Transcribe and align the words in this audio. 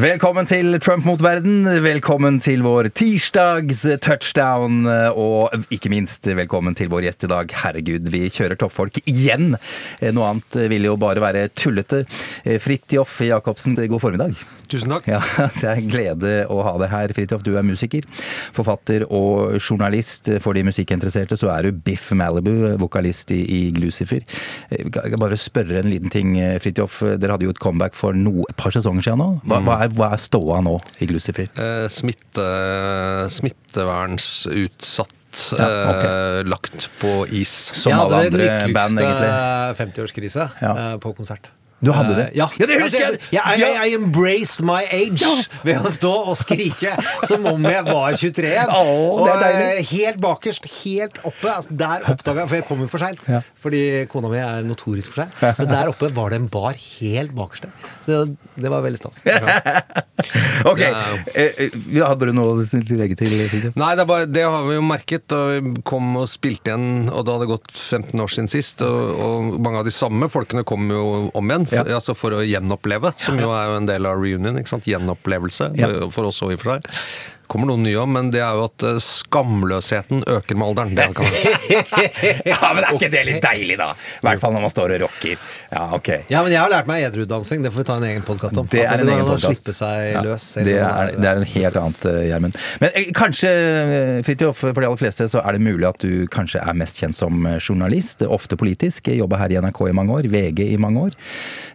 Velkommen 0.00 0.46
til 0.48 0.78
Trump 0.80 1.04
mot 1.04 1.20
verden. 1.20 1.66
Velkommen 1.84 2.38
til 2.40 2.62
vår 2.64 2.86
tirsdags 2.96 3.82
touchdown. 4.00 4.86
Og 5.12 5.66
ikke 5.74 5.90
minst 5.92 6.24
velkommen 6.24 6.72
til 6.78 6.88
vår 6.88 7.04
gjest 7.04 7.26
i 7.26 7.28
dag. 7.28 7.52
Herregud, 7.64 8.08
vi 8.08 8.22
kjører 8.32 8.56
toppfolk 8.56 9.02
igjen. 9.02 9.58
Noe 10.16 10.30
annet 10.30 10.56
ville 10.72 10.88
jo 10.88 10.96
bare 11.00 11.20
være 11.20 11.50
tullete. 11.52 12.06
Fridtjof 12.64 13.20
Jacobsen, 13.28 13.76
god 13.76 14.00
formiddag. 14.06 14.40
Tusen 14.70 14.92
takk. 14.92 15.08
Ja, 15.10 15.18
Det 15.58 15.66
er 15.66 15.80
en 15.80 15.90
glede 15.90 16.32
å 16.50 16.60
ha 16.66 16.74
deg 16.78 16.92
her, 16.92 17.14
Fridtjof. 17.16 17.42
Du 17.46 17.52
er 17.58 17.66
musiker, 17.66 18.06
forfatter 18.54 19.04
og 19.06 19.56
journalist. 19.58 20.30
For 20.44 20.56
de 20.56 20.64
musikkinteresserte 20.68 21.38
så 21.38 21.50
er 21.56 21.66
du 21.66 21.80
Biff 21.86 22.10
Malibu, 22.16 22.76
vokalist 22.80 23.32
i, 23.34 23.40
i 23.42 23.60
Glucifer. 23.74 24.22
Jeg 24.70 24.92
kan 24.94 25.20
bare 25.20 25.38
spørre 25.40 25.82
en 25.82 25.90
liten 25.90 26.12
ting, 26.12 26.36
Fridtjof. 26.62 27.00
Dere 27.18 27.34
hadde 27.34 27.48
jo 27.48 27.54
et 27.54 27.62
comeback 27.62 27.98
for 27.98 28.16
no, 28.16 28.46
et 28.46 28.58
par 28.60 28.74
sesonger 28.74 29.08
siden 29.08 29.22
nå. 29.22 29.30
Hva, 29.50 29.60
hva, 29.66 29.80
er, 29.82 29.89
hva 29.96 30.12
er 30.14 30.20
ståa 30.22 30.60
nå 30.64 30.76
i 31.00 31.06
Glucifer? 31.10 31.48
Eh, 31.54 31.86
smitte, 31.92 32.46
smittevernsutsatt. 33.30 35.16
Ja, 35.58 35.66
eh, 35.68 36.40
lagt 36.44 36.88
på 36.98 37.26
is. 37.30 37.52
Som 37.78 37.92
ja, 37.92 38.00
alle 38.02 38.24
andre 38.26 38.46
band, 38.74 38.98
egentlig. 38.98 39.30
lykkeligste 39.30 39.78
50-årskrise 39.78 40.48
Ja. 40.60 40.72
eh, 40.92 40.96
på 40.98 41.12
konsert. 41.14 41.50
Du 41.80 41.90
hadde 41.96 42.12
det? 42.16 42.26
Eh, 42.30 42.36
ja. 42.36 42.46
Ja, 42.60 42.66
det 42.68 42.76
husker 42.82 43.00
jeg! 43.00 43.20
Jeg, 43.32 43.40
jeg, 43.40 43.60
jeg, 43.62 43.76
jeg 43.80 43.98
embraced 44.00 44.60
my 44.68 44.82
age 44.92 45.30
ved 45.64 45.80
å 45.88 45.92
stå 45.94 46.10
og 46.28 46.36
skrike 46.36 46.92
som 47.28 47.46
om 47.48 47.64
jeg 47.64 47.84
var 47.86 48.16
23 48.20 48.50
igjen. 48.50 48.72
Å, 48.74 48.82
det 49.24 49.32
er 49.32 49.40
og 49.40 49.62
eh, 49.64 49.80
helt 49.94 50.20
bakerst, 50.20 50.68
helt 50.82 51.20
oppe. 51.24 51.48
Altså, 51.54 51.76
der 51.80 52.04
oppdaga 52.12 52.44
jeg 52.44 52.50
For 52.52 52.58
jeg 52.60 52.66
kom 52.68 52.84
jo 52.84 52.90
for 52.92 53.04
seint. 53.06 53.24
Ja. 53.30 53.40
Fordi 53.60 53.82
kona 54.12 54.28
mi 54.32 54.42
er 54.42 54.66
notorisk 54.68 55.14
for 55.14 55.24
seg. 55.24 55.56
Men 55.62 55.72
der 55.72 55.92
oppe 55.94 56.12
var 56.16 56.34
det 56.34 56.42
en 56.42 56.50
bar 56.52 56.76
helt 57.00 57.32
bakerst 57.36 57.68
der. 57.68 57.90
Så 58.04 58.20
det, 58.26 58.36
det 58.66 58.72
var 58.76 58.84
veldig 58.84 59.00
stas. 59.00 59.22
Ok, 60.68 60.80
Ja. 60.84 61.16
eh, 61.34 61.70
Hadde 62.04 62.26
du 62.28 62.32
noe 62.36 62.52
å 62.52 62.64
legge 63.00 63.16
til? 63.16 63.32
Nei, 63.78 63.90
det, 63.96 64.02
er 64.02 64.08
bare, 64.08 64.26
det 64.28 64.42
har 64.44 64.66
vi 64.66 64.74
jo 64.76 64.82
merket. 64.84 65.24
Da 65.30 65.38
vi 65.56 65.72
kom 65.86 66.10
og 66.20 66.26
spilte 66.28 66.72
igjen, 66.74 67.08
og 67.08 67.24
da 67.24 67.36
hadde 67.38 67.46
det 67.46 67.52
gått 67.54 67.70
15 67.80 68.20
år 68.20 68.32
siden 68.34 68.50
sist. 68.52 68.82
Og, 68.84 68.98
og 69.16 69.48
mange 69.64 69.80
av 69.80 69.88
de 69.88 69.94
samme 69.94 70.28
folkene 70.32 70.64
kom 70.68 70.90
jo 70.92 71.04
om 71.32 71.52
igjen, 71.54 71.66
Ja. 71.74 71.84
altså 71.98 72.14
for 72.18 72.36
å 72.36 72.44
gjenoppleve. 72.46 73.12
Som 73.20 73.40
jo 73.42 73.50
er 73.54 73.70
jo 73.70 73.76
en 73.80 73.90
del 73.90 74.08
av 74.10 74.20
reunion. 74.20 74.58
ikke 74.60 74.74
sant? 74.74 74.88
Gjenopplevelse. 74.90 75.72
For 76.14 76.30
oss 76.30 76.42
òg, 76.46 76.54
i 76.54 76.58
og 76.58 76.64
for 76.64 76.76
seg. 76.78 76.90
Kommer 77.50 77.66
noen 77.72 77.82
nye 77.86 77.98
om, 77.98 78.12
men 78.14 78.30
det 78.32 78.40
er 78.46 78.54
jo 78.58 78.68
at 78.68 78.84
eh, 78.86 78.98
skamløsheten 79.02 80.22
øker 80.30 80.58
med 80.60 80.68
alderen. 80.70 80.94
Det 80.96 81.06
kan 81.16 81.26
man 81.26 81.34
si. 81.34 81.52
Ja, 82.50 82.58
men 82.76 82.84
er 82.86 82.94
ikke 82.96 83.10
det 83.12 83.22
litt 83.26 83.42
deilig, 83.44 83.76
da? 83.80 83.90
I 84.20 84.26
hvert 84.28 84.42
fall 84.42 84.54
når 84.54 84.64
man 84.66 84.72
står 84.74 84.94
og 84.96 85.02
rocker. 85.04 85.36
Ja, 85.70 85.84
ok. 85.96 86.08
Ja, 86.30 86.42
men 86.46 86.54
jeg 86.54 86.60
har 86.62 86.70
lært 86.72 86.88
meg 86.90 87.04
edrudansing. 87.06 87.62
Det 87.64 87.70
får 87.74 87.82
vi 87.82 87.86
ta 87.90 87.96
en 88.00 88.06
egen 88.08 88.24
podkast 88.26 88.58
om. 88.60 88.68
Det 88.70 88.82
er 88.84 89.02
en 89.04 89.10
egen 89.14 89.26
podkast. 89.26 89.46
slippe 89.50 89.74
seg 89.76 90.08
Ja, 90.14 90.22
løs. 90.26 90.46
Det 90.58 90.76
er, 90.78 91.12
det 91.16 91.28
er 91.30 91.40
en 91.42 91.48
helt 91.52 91.78
annet, 91.82 92.04
eh, 92.10 92.20
Gjermund. 92.30 92.58
Men 92.82 92.94
eh, 92.98 93.10
kanskje, 93.16 93.50
eh, 93.50 94.20
Fridtjof, 94.26 94.58
for 94.64 94.80
de 94.82 94.88
aller 94.88 95.00
fleste 95.00 95.28
så 95.30 95.42
er 95.44 95.56
det 95.58 95.62
mulig 95.64 95.86
at 95.90 96.02
du 96.02 96.26
kanskje 96.32 96.62
er 96.64 96.78
mest 96.78 96.98
kjent 97.02 97.16
som 97.18 97.46
eh, 97.50 97.58
journalist, 97.62 98.22
ofte 98.26 98.58
politisk. 98.60 99.10
Jobba 99.14 99.38
her 99.44 99.54
i 99.54 99.60
NRK 99.62 99.82
i 99.90 99.96
mange 99.96 100.16
år, 100.18 100.28
VG 100.32 100.64
i 100.74 100.78
mange 100.82 101.06
år. 101.10 101.18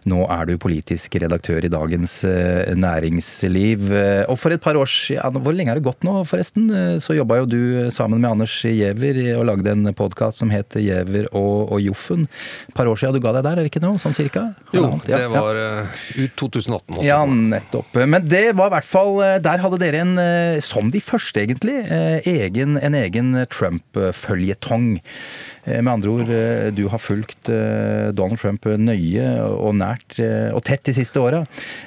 Nå 0.06 0.20
er 0.30 0.46
du 0.52 0.56
politisk 0.62 1.16
redaktør 1.22 1.64
i 1.66 1.72
Dagens 1.72 2.18
eh, 2.28 2.72
Næringsliv. 2.78 3.88
Eh, 3.92 4.24
Og 4.30 4.38
for 4.38 4.54
et 4.54 4.62
par 4.62 4.76
år 4.78 4.86
siden, 4.90 5.40
hvor 5.42 5.56
lenge 5.56 5.65
er 5.70 5.80
det 5.80 5.86
gått 5.86 6.06
nå 6.06 6.20
forresten, 6.28 6.66
Eh, 6.76 6.98
så 7.02 7.16
jobba 7.16 7.40
jo 7.40 7.46
du 7.50 7.60
sammen 7.94 8.20
med 8.20 8.30
Anders 8.30 8.54
Giæver 8.64 9.18
og 9.36 9.46
lagde 9.48 9.72
en 9.72 9.90
podkast 9.96 10.40
som 10.42 10.52
het 10.54 10.76
Giæver 10.78 11.28
og, 11.32 11.72
og 11.72 11.80
Joffen. 11.82 12.26
Et 12.68 12.74
par 12.76 12.88
år 12.90 12.98
siden 13.00 13.16
du 13.16 13.22
ga 13.24 13.34
deg 13.36 13.46
der, 13.46 13.60
er 13.60 13.66
det 13.66 13.72
ikke 13.72 13.84
noe? 13.84 14.00
Sånn 14.00 14.16
cirka? 14.16 14.48
Jo, 14.74 14.88
ja. 15.08 15.20
det 15.22 15.30
var 15.32 15.60
eh, 15.60 16.02
ut 16.18 16.36
2018. 16.38 17.00
Ja, 17.06 17.20
nettopp. 17.26 17.92
Men 18.04 18.26
det 18.28 18.44
var 18.58 18.70
i 18.70 18.76
hvert 18.76 18.88
fall 18.88 19.12
eh, 19.24 19.36
Der 19.44 19.62
hadde 19.62 19.80
dere 19.82 20.02
en, 20.04 20.16
eh, 20.22 20.60
som 20.64 20.90
de 20.94 21.02
første 21.04 21.42
egentlig, 21.42 21.78
eh, 21.84 22.26
egen, 22.26 22.76
en 22.80 22.98
egen 22.98 23.34
Trump-føljetong. 23.52 24.96
Eh, 25.66 25.82
Med 25.82 25.92
andre 25.92 26.12
ord, 26.14 26.30
eh, 26.30 26.68
du 26.74 26.86
har 26.92 27.02
fulgt 27.02 27.50
eh, 27.50 28.12
Donald 28.14 28.38
Trump 28.40 28.66
nøye 28.66 29.30
og 29.50 29.74
nært 29.78 30.18
og 30.54 30.62
tett 30.66 30.86
de 30.86 30.94
siste 30.96 31.20
åra. 31.22 31.42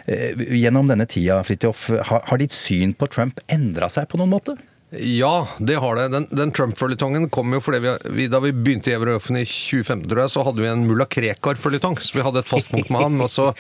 Gjennom 0.08 0.90
denne 0.90 1.08
tida, 1.10 1.40
Fridtjof, 1.48 1.90
har 2.10 2.42
ditt 2.42 2.56
syn 2.56 2.94
på 2.98 3.08
Trump 3.12 3.40
endra 3.52 3.90
seg 3.92 4.10
på 4.12 4.20
noen 4.20 4.34
måte? 4.36 4.58
Ja, 4.90 5.48
det 5.62 5.78
har 5.78 6.00
det. 6.00 6.08
Den, 6.16 6.26
den 6.34 6.52
Trump-føljetongen 6.56 7.28
kom 7.30 7.54
jo 7.54 7.62
fordi 7.62 7.82
vi, 7.84 7.92
vi, 8.16 8.26
da 8.32 8.40
vi 8.42 8.54
begynte 8.56 8.90
i 8.90 8.96
Euroøfen 8.98 9.38
i 9.38 9.46
2015, 9.46 10.08
tror 10.10 10.24
jeg, 10.24 10.34
så 10.34 10.46
hadde 10.48 10.64
vi 10.64 10.72
en 10.72 10.88
mulla 10.90 11.06
Krekar-føljetong. 11.06 12.00
Så 12.02 12.18
vi 12.18 12.26
hadde 12.26 12.42
et 12.42 12.50
fast 12.50 12.72
punkt 12.74 12.90
med 12.90 13.06
han. 13.06 13.20
og 13.22 13.30
så 13.30 13.52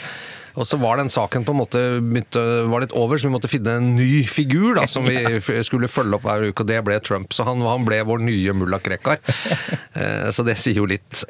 og 0.55 0.67
så 0.67 0.79
var 0.81 0.99
den 0.99 1.11
saken 1.13 1.45
på 1.47 1.55
en 1.55 1.61
måte 1.61 1.83
begynte, 1.99 2.43
var 2.71 2.85
litt 2.85 2.95
over, 2.97 3.19
så 3.19 3.29
vi 3.29 3.33
måtte 3.35 3.51
finne 3.51 3.77
en 3.79 3.91
ny 3.97 4.23
figur 4.29 4.79
da, 4.79 4.87
som 4.89 5.07
vi 5.07 5.19
skulle 5.67 5.91
følge 5.91 6.17
opp 6.17 6.27
hver 6.27 6.49
uke, 6.49 6.63
og 6.63 6.71
det 6.71 6.81
ble 6.87 6.99
Trump. 7.05 7.33
Så 7.35 7.45
han, 7.47 7.61
han 7.65 7.87
ble 7.87 8.01
vår 8.07 8.23
nye 8.25 8.55
mulla 8.57 8.81
Krekar. 8.83 9.21
Eh, 9.99 10.29
så 10.31 10.43
det 10.45 10.53
sier 10.61 10.77
jo 10.79 10.85
litt. 10.87 11.23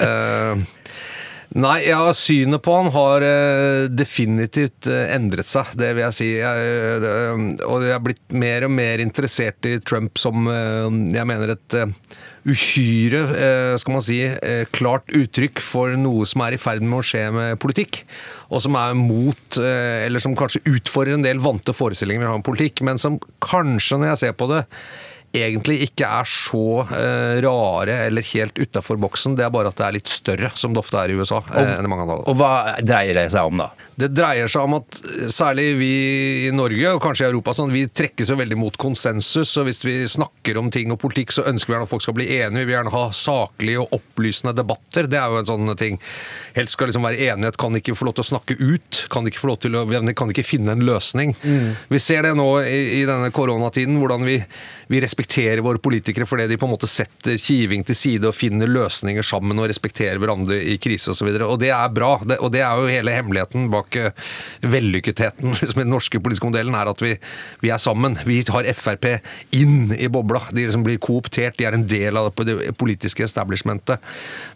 Nei, 1.57 1.87
ja, 1.87 2.03
synet 2.13 2.61
på 2.61 2.75
han 2.77 2.91
har 2.93 3.23
eh, 3.25 3.87
definitivt 3.89 4.85
eh, 4.85 5.07
endret 5.15 5.49
seg, 5.49 5.71
det 5.81 5.95
vil 5.95 6.03
jeg 6.03 6.17
si. 6.19 6.27
Jeg, 6.37 6.67
eh, 7.01 7.45
og 7.65 7.85
jeg 7.87 7.95
er 7.95 8.03
blitt 8.05 8.21
mer 8.37 8.67
og 8.67 8.73
mer 8.75 9.01
interessert 9.01 9.65
i 9.65 9.79
Trump 9.81 10.21
som 10.21 10.45
jeg 10.45 11.25
mener 11.25 11.55
et 11.55 11.77
uhyre, 12.49 13.23
skal 13.81 13.93
man 13.93 14.03
si, 14.05 14.19
klart 14.73 15.09
uttrykk 15.13 15.61
for 15.61 15.97
noe 15.99 16.27
som 16.29 16.45
er 16.45 16.55
i 16.55 16.61
ferd 16.61 16.85
med 16.85 17.01
å 17.01 17.05
skje 17.05 17.25
med 17.33 17.57
politikk. 17.61 18.03
Og 18.53 18.63
som 18.63 18.77
er 18.79 18.95
mot, 18.97 19.59
eller 19.59 20.23
som 20.23 20.37
kanskje 20.37 20.63
utfordrer 20.69 21.17
en 21.17 21.25
del 21.25 21.41
vante 21.43 21.73
forestillinger 21.75 22.23
vi 22.23 22.29
har 22.29 22.39
om 22.39 22.45
politikk, 22.45 22.83
men 22.85 23.01
som 23.01 23.17
kanskje, 23.43 23.99
når 23.99 24.13
jeg 24.13 24.21
ser 24.23 24.37
på 24.39 24.49
det, 24.53 24.63
egentlig 25.35 25.83
ikke 25.85 26.07
er 26.09 26.27
så 26.29 26.63
eh, 26.89 27.37
rare 27.45 27.95
eller 28.07 28.25
helt 28.31 28.57
utafor 28.57 28.97
boksen. 29.01 29.35
Det 29.37 29.45
er 29.45 29.51
bare 29.53 29.69
at 29.69 29.77
det 29.77 29.85
er 29.85 29.95
litt 29.99 30.09
større, 30.09 30.49
som 30.57 30.73
det 30.73 30.81
ofte 30.81 30.97
er 30.97 31.13
i 31.13 31.17
USA. 31.19 31.41
eh, 31.53 31.75
enn 31.77 31.85
i 31.85 31.91
mange 31.91 32.05
andre. 32.07 32.23
Og 32.31 32.37
hva 32.39 32.77
dreier 32.81 33.13
det 33.19 33.27
seg 33.33 33.49
om, 33.49 33.61
da? 33.61 33.69
Det 33.99 34.09
dreier 34.17 34.49
seg 34.51 34.65
om 34.65 34.77
at 34.79 34.99
eh, 35.03 35.27
særlig 35.33 35.67
vi 35.79 35.91
i 36.47 36.53
Norge, 36.55 36.95
og 36.95 37.03
kanskje 37.03 37.27
i 37.27 37.29
Europa, 37.29 37.53
sånn, 37.57 37.73
vi 37.73 37.85
trekkes 37.87 38.31
jo 38.33 38.39
veldig 38.39 38.57
mot 38.59 38.79
konsensus. 38.81 39.53
og 39.61 39.69
Hvis 39.69 39.83
vi 39.85 39.95
snakker 40.09 40.57
om 40.61 40.71
ting 40.73 40.93
og 40.95 41.01
politikk, 41.03 41.35
så 41.35 41.45
ønsker 41.49 41.73
vi 41.73 41.77
gjerne 41.77 41.89
at 41.89 41.93
folk 41.93 42.05
skal 42.07 42.17
bli 42.17 42.29
enige. 42.39 42.63
Vi 42.63 42.69
vil 42.71 42.77
gjerne 42.79 42.95
ha 42.95 43.05
saklige 43.15 43.85
og 43.85 43.95
opplysende 43.99 44.55
debatter. 44.57 45.09
Det 45.11 45.21
er 45.21 45.29
jo 45.29 45.43
en 45.43 45.51
sånn 45.51 45.75
ting. 45.79 46.01
Helst 46.57 46.77
skal 46.77 46.89
liksom 46.89 47.05
være 47.05 47.29
enighet, 47.29 47.59
kan 47.61 47.77
ikke 47.77 47.97
få 47.97 48.09
lov 48.09 48.17
til 48.17 48.25
å 48.25 48.31
snakke 48.33 48.57
ut. 48.57 49.05
Kan 49.13 49.29
ikke 49.29 49.43
få 49.43 49.53
lov 49.53 49.61
til 49.61 49.77
å, 49.77 49.85
kan 50.17 50.33
ikke 50.33 50.47
finne 50.47 50.73
en 50.73 50.85
løsning. 50.89 51.35
Vi 51.89 52.01
ser 52.01 52.25
det 52.25 52.33
nå 52.37 52.49
i, 52.65 53.01
i 53.01 53.05
denne 53.07 53.29
koronatiden, 53.35 53.99
hvordan 54.01 54.25
vi, 54.25 54.39
vi 54.89 55.01
respekterer 55.03 55.18
våre 55.19 55.79
politikere 55.81 56.25
fordi 56.25 56.47
de 56.47 56.57
på 56.57 56.67
en 56.67 56.73
måte 56.73 56.87
setter 56.87 57.37
kiving 57.37 57.83
til 57.85 57.95
side 57.95 58.27
og 58.27 58.35
finner 58.35 58.69
løsninger 58.69 59.23
sammen 59.23 59.59
og 59.59 59.69
respekterer 59.69 60.19
hverandre 60.19 60.59
i 60.61 60.77
krise 60.77 61.11
osv. 61.11 61.27
Og, 61.27 61.35
så 61.35 61.47
og 61.49 61.59
det 61.59 61.71
er 61.75 61.89
bra. 61.93 62.11
Det, 62.23 62.39
og 62.39 62.51
det 62.53 62.61
er 62.63 62.77
jo 62.77 62.91
hele 62.91 63.15
hemmeligheten 63.15 63.69
bak 63.71 63.95
eh, 63.99 64.11
vellykketheten 64.61 65.53
liksom, 65.59 65.79
i 65.79 65.85
den 65.85 65.93
norske 65.93 66.19
politiske 66.19 66.49
modellen, 66.49 66.75
er 66.75 66.91
at 66.91 67.01
vi, 67.03 67.15
vi 67.61 67.71
er 67.73 67.81
sammen. 67.81 68.17
Vi 68.25 68.41
tar 68.47 68.67
Frp 68.73 69.07
inn 69.55 69.93
i 69.95 70.09
bobla. 70.11 70.43
De 70.51 70.65
liksom 70.65 70.85
blir 70.85 70.99
kooptert, 71.01 71.57
de 71.59 71.67
er 71.67 71.77
en 71.77 71.87
del 71.89 72.19
av 72.19 72.31
det 72.45 72.73
politiske 72.79 73.25
establishmentet. 73.25 74.03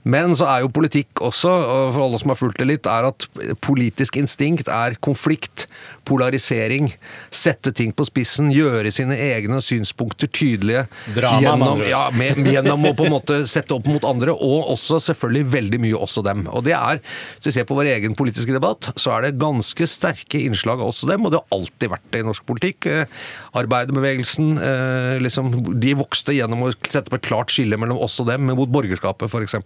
Men 0.04 0.36
så 0.38 0.48
er 0.52 0.64
jo 0.64 0.74
politikk 0.74 1.24
også, 1.24 1.52
og 1.52 1.94
for 1.96 2.06
alle 2.08 2.22
som 2.22 2.34
har 2.34 2.40
fulgt 2.40 2.62
det 2.62 2.70
litt, 2.70 2.90
er 2.90 3.10
at 3.10 3.28
politisk 3.64 4.20
instinkt 4.22 4.72
er 4.72 4.98
konflikt, 5.04 5.68
polarisering, 6.08 6.90
sette 7.34 7.74
ting 7.76 7.94
på 7.96 8.06
spissen, 8.08 8.52
gjøre 8.54 8.92
sine 8.94 9.18
egne 9.18 9.60
synspunkter 9.64 10.30
tydelige. 10.34 10.86
Drama, 11.16 11.42
gjennom, 11.44 11.84
ja, 11.88 12.04
med, 12.18 12.42
gjennom 12.54 12.90
å 12.90 12.94
på 12.98 13.08
en 13.08 13.16
måte 13.16 13.40
sette 13.50 13.76
opp 13.76 13.88
mot 13.90 14.06
andre, 14.08 14.34
og 14.34 14.74
også 14.74 15.00
selvfølgelig 15.10 15.52
veldig 15.54 15.82
mye 15.86 16.02
også 16.06 16.26
dem. 16.26 16.46
Og 16.52 16.66
det 16.68 16.76
er, 16.78 17.02
Hvis 17.38 17.52
vi 17.52 17.56
ser 17.58 17.68
på 17.70 17.78
vår 17.78 17.92
egen 17.96 18.16
politiske 18.18 18.54
debatt, 18.56 18.92
så 19.00 19.16
er 19.16 19.28
det 19.28 19.40
ganske 19.42 19.88
sterke 19.90 20.42
innslag 20.44 20.82
av 20.82 20.92
også 20.92 21.10
dem, 21.10 21.26
og 21.26 21.34
det 21.34 21.42
har 21.42 21.58
alltid 21.58 21.94
vært 21.94 22.10
det 22.14 22.24
i 22.24 22.28
norsk 22.28 22.46
politikk. 22.50 22.90
Eh, 22.90 23.24
Arbeiderbevegelsen, 23.60 24.58
eh, 24.58 25.18
liksom, 25.24 25.52
de 25.82 25.96
vokste 25.98 26.36
gjennom 26.36 26.68
å 26.68 26.74
sette 26.90 27.10
på 27.12 27.20
et 27.20 27.28
klart 27.28 27.54
skille 27.54 27.80
mellom 27.80 28.02
oss 28.04 28.20
og 28.24 28.30
dem, 28.32 28.52
mot 28.54 28.70
borgerskapet 28.70 29.32
f.eks. 29.32 29.58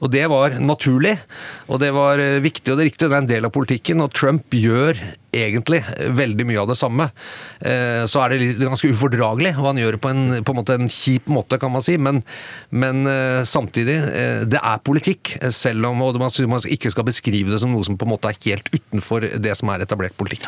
Og 0.00 0.10
det 0.12 0.26
var 0.32 0.58
naturlig, 0.60 1.16
og 1.68 1.80
det 1.82 1.92
var 1.96 2.22
eh, 2.22 2.40
viktig 2.44 2.72
og 2.72 2.80
det 2.80 2.90
riktige, 2.90 3.10
det 3.10 3.18
er 3.18 3.24
en 3.24 3.30
del 3.30 3.48
av 3.48 3.54
politikken. 3.54 4.02
Og 4.04 4.12
Trump 4.16 4.54
gjør 4.54 4.98
egentlig 5.34 5.80
veldig 6.16 6.46
mye 6.48 6.60
av 6.62 6.70
det 6.70 6.76
samme. 6.80 7.08
Eh, 7.60 8.04
Så 8.10 8.22
er 8.24 8.34
det 8.34 8.54
ganske 8.62 8.90
ufordragelig, 8.94 9.54
og 9.58 9.70
han 9.70 9.80
gjør 9.82 9.96
det 9.96 10.02
på 10.04 10.12
en, 10.12 10.24
på 10.44 10.54
en 10.54 10.60
måte 10.60 10.76
en 10.78 10.90
kjip 10.92 11.30
måte, 11.32 11.58
kan 11.60 11.72
man 11.74 11.84
si. 11.84 11.96
Men, 11.98 12.22
men 12.70 13.06
eh, 13.10 13.42
samtidig, 13.48 13.96
eh, 14.10 14.44
det 14.48 14.60
er 14.60 14.84
politikk, 14.84 15.36
selv 15.54 15.90
om 15.90 15.98
man, 16.00 16.20
man 16.48 16.68
ikke 16.70 16.92
skal 16.94 17.08
beskrive 17.08 17.52
det 17.54 17.60
som 17.62 17.72
noe 17.74 17.84
som 17.86 17.98
på 17.98 18.06
en 18.08 18.14
måte 18.14 18.30
er 18.30 18.38
helt 18.50 18.70
utenfor 18.74 19.28
det 19.42 19.56
som 19.58 19.72
er 19.74 19.84
etablert 19.86 20.16
politikk. 20.20 20.46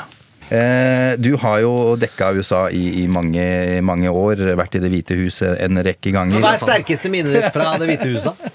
Eh, 0.51 1.17
Du 1.19 1.33
har 1.43 1.59
jo 1.65 1.97
dekka 1.99 2.31
USA 2.37 2.67
i, 2.71 3.03
i 3.03 3.07
mange, 3.11 3.43
mange 3.83 4.11
år, 4.13 4.45
vært 4.59 4.77
i 4.79 4.83
Det 4.85 4.93
hvite 4.93 5.17
huset 5.19 5.59
en 5.65 5.83
rekke 5.83 6.13
ganger. 6.15 6.39
Hva 6.45 6.55
er 6.55 6.63
sterkeste 6.63 7.11
minnet 7.11 7.35
ditt 7.35 7.51
fra 7.55 7.73
Det 7.81 7.89
hvite 7.91 8.13
huset? 8.15 8.47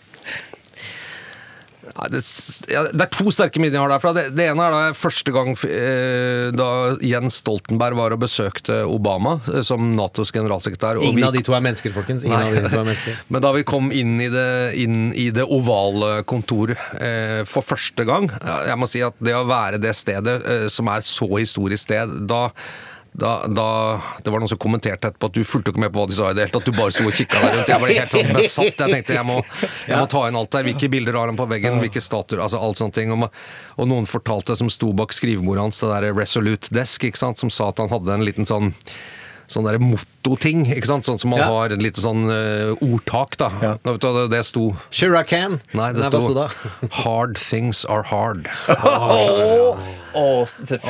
Det, 2.12 2.22
er 3.04 3.10
to 3.12 3.32
sterke 3.34 3.60
minner 3.62 3.78
jeg 3.80 3.84
har 3.84 3.92
derfra. 3.94 4.12
Det, 4.16 4.24
det 4.38 4.46
ene 4.52 4.66
er 4.68 4.76
da 4.76 4.82
første 4.98 5.34
gang 5.36 5.54
eh, 5.68 6.50
da 6.56 6.68
Jens 7.06 7.40
Stoltenberg 7.42 7.98
var 8.00 8.16
og 8.16 8.22
besøkte 8.24 8.82
Obama 8.88 9.38
eh, 9.52 9.62
som 9.68 9.92
Natos 9.98 10.32
generalsekretær. 10.36 11.02
Ingen 11.02 11.20
vi- 11.22 11.26
av 11.28 11.36
de 11.36 11.44
to 11.48 11.56
er 11.58 11.64
mennesker, 11.66 11.94
folkens. 11.96 12.24
Ingen 12.28 12.38
Nei. 12.40 12.48
av 12.48 12.56
de 12.56 12.64
to 12.74 12.80
er 12.82 12.88
mennesker. 12.92 13.20
Men 13.34 13.46
da 13.46 13.52
vi 13.58 13.66
kom 13.68 13.92
inn 13.96 14.16
i 14.24 14.30
det, 14.34 14.48
inn 14.82 15.12
i 15.18 15.30
det 15.36 15.46
ovale 15.48 16.22
kontoret 16.30 16.80
eh, 17.02 17.42
for 17.50 17.66
første 17.66 18.06
gang 18.08 18.30
Jeg 18.68 18.78
må 18.80 18.88
si 18.90 19.02
at 19.06 19.18
det 19.24 19.34
å 19.38 19.44
være 19.50 19.80
det 19.82 19.94
stedet 19.98 20.38
eh, 20.46 20.68
som 20.72 20.90
er 20.92 21.04
så 21.06 21.28
historisk 21.38 21.88
sted, 21.90 22.16
da 22.30 22.48
da, 23.14 23.46
da, 23.48 23.66
Det 24.24 24.32
var 24.32 24.40
noen 24.40 24.48
som 24.50 24.60
kommenterte 24.62 25.10
etterpå 25.12 25.28
at 25.28 25.36
du 25.36 25.44
fulgte 25.44 25.74
ikke 25.74 25.82
med 25.84 25.92
på 25.92 26.00
hva 26.00 26.08
de 26.08 26.16
sa 26.16 26.30
i 26.32 26.36
det 26.38 26.46
hele 26.46 26.54
tatt. 26.56 26.70
Du 26.70 26.78
bare 26.78 26.94
sto 26.96 27.04
og 27.10 27.16
kikka 27.18 27.42
der 27.44 27.58
rundt. 27.58 27.72
Jeg 27.74 27.84
ble 27.84 27.96
helt 27.98 28.16
sånn 28.16 28.34
besatt. 28.38 28.80
Jeg 28.80 28.96
tenkte 28.96 29.18
jeg 29.18 29.28
må, 29.28 29.38
jeg 29.90 30.00
må 30.00 30.08
ta 30.12 30.26
inn 30.30 30.40
alt 30.40 30.52
der. 30.56 30.68
Hvilke 30.70 30.92
bilder 30.94 31.20
har 31.20 31.32
han 31.32 31.40
på 31.40 31.48
veggen? 31.52 31.82
Hvilke 31.84 32.04
statuer? 32.04 32.40
Altså 32.46 32.62
alt 32.64 32.80
sånne 32.80 32.96
ting. 32.96 33.12
Og, 33.16 33.28
og 33.76 33.90
noen 33.92 34.08
fortalte 34.10 34.56
som 34.60 34.72
sto 34.72 34.94
bak 34.96 35.12
skrivebordet 35.18 35.68
hans, 35.68 35.84
det 35.84 35.92
der 35.92 36.16
Resolute 36.16 36.72
Desk, 36.74 37.04
ikke 37.12 37.20
sant, 37.20 37.42
som 37.44 37.52
sa 37.52 37.70
at 37.74 37.84
han 37.84 37.92
hadde 37.92 38.16
en 38.16 38.28
liten 38.28 38.48
sånn 38.48 38.72
Sånn 39.52 39.66
derre 39.68 39.82
mottoting, 39.84 40.62
ikke 40.72 40.88
sant? 40.88 41.04
Sånn 41.04 41.18
som 41.20 41.34
man 41.34 41.42
Ja. 41.42 41.50
har 41.52 41.74
et 41.76 41.82
lite 41.84 42.00
sånn 42.00 42.22
uh, 42.32 42.72
ordtak, 42.88 43.36
da. 43.36 43.50
Nå 43.84 43.98
vet 43.98 44.06
du 44.06 44.08
det, 44.16 44.22
det 44.32 44.46
sto 44.48 44.78
Sure 44.96 45.20
I 45.20 45.26
can. 45.28 45.58
Nei, 45.76 45.90
det 45.92 46.06
Nei, 46.06 46.08
sto, 46.08 46.22
sto 46.32 46.88
'Hard 47.02 47.36
things 47.36 47.84
are 47.84 48.06
hard'. 48.08 48.48
Å, 48.72 49.76
Og 50.18 50.48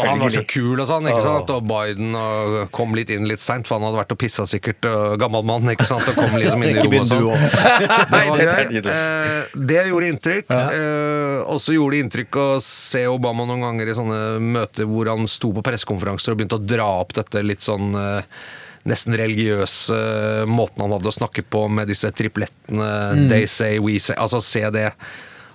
han 0.07 0.19
var 0.21 0.33
så 0.33 0.43
kul 0.49 0.79
og 0.81 0.87
sånn, 0.89 1.07
ikke 1.11 1.23
sant? 1.23 1.49
Og 1.53 1.65
Biden 1.69 2.15
og 2.17 2.71
kom 2.75 2.95
litt 2.97 3.11
inn 3.13 3.27
litt 3.29 3.43
seint, 3.43 3.67
for 3.69 3.77
han 3.77 3.85
hadde 3.87 3.99
vært 4.01 4.15
og 4.15 4.19
pissa 4.21 4.45
sikkert, 4.49 4.85
og 4.89 5.17
gammel 5.21 5.43
mann, 5.47 5.67
ikke 5.73 5.85
sant? 5.89 6.07
Og 6.09 6.17
kom 6.17 6.33
liksom 6.39 6.63
inn 6.65 6.77
i 6.77 6.85
rommet 6.85 7.01
og 7.01 7.11
sånn. 7.11 7.27
Nei, 8.15 8.23
Det. 8.37 8.81
Eh, 8.95 9.59
Det 9.71 9.83
gjorde 9.91 10.09
inntrykk. 10.15 10.49
Eh, 10.55 11.37
Og 11.51 11.61
så 11.61 11.75
gjorde 11.75 11.97
det 11.97 12.03
inntrykk 12.05 12.39
å 12.41 12.47
se 12.63 13.05
Obama 13.11 13.45
noen 13.49 13.61
ganger 13.65 13.91
i 13.91 13.95
sånne 13.97 14.19
møter 14.41 14.85
hvor 14.89 15.09
han 15.11 15.27
sto 15.29 15.51
på 15.55 15.63
pressekonferanser 15.65 16.33
og 16.33 16.39
begynte 16.41 16.59
å 16.59 16.65
dra 16.65 16.87
opp 17.01 17.13
dette 17.17 17.41
litt 17.45 17.61
sånn 17.65 17.93
eh, 17.97 18.21
Nesten 18.89 19.13
religiøse 19.13 19.93
måten 20.49 20.81
han 20.81 20.93
hadde 20.95 21.11
å 21.11 21.13
snakke 21.13 21.43
på 21.45 21.67
med 21.69 21.85
disse 21.91 22.09
triplettene 22.17 23.27
They 23.29 23.45
say, 23.45 23.77
we 23.77 23.99
say 24.01 24.15
Altså 24.17 24.39
se 24.41 24.63
det 24.73 24.87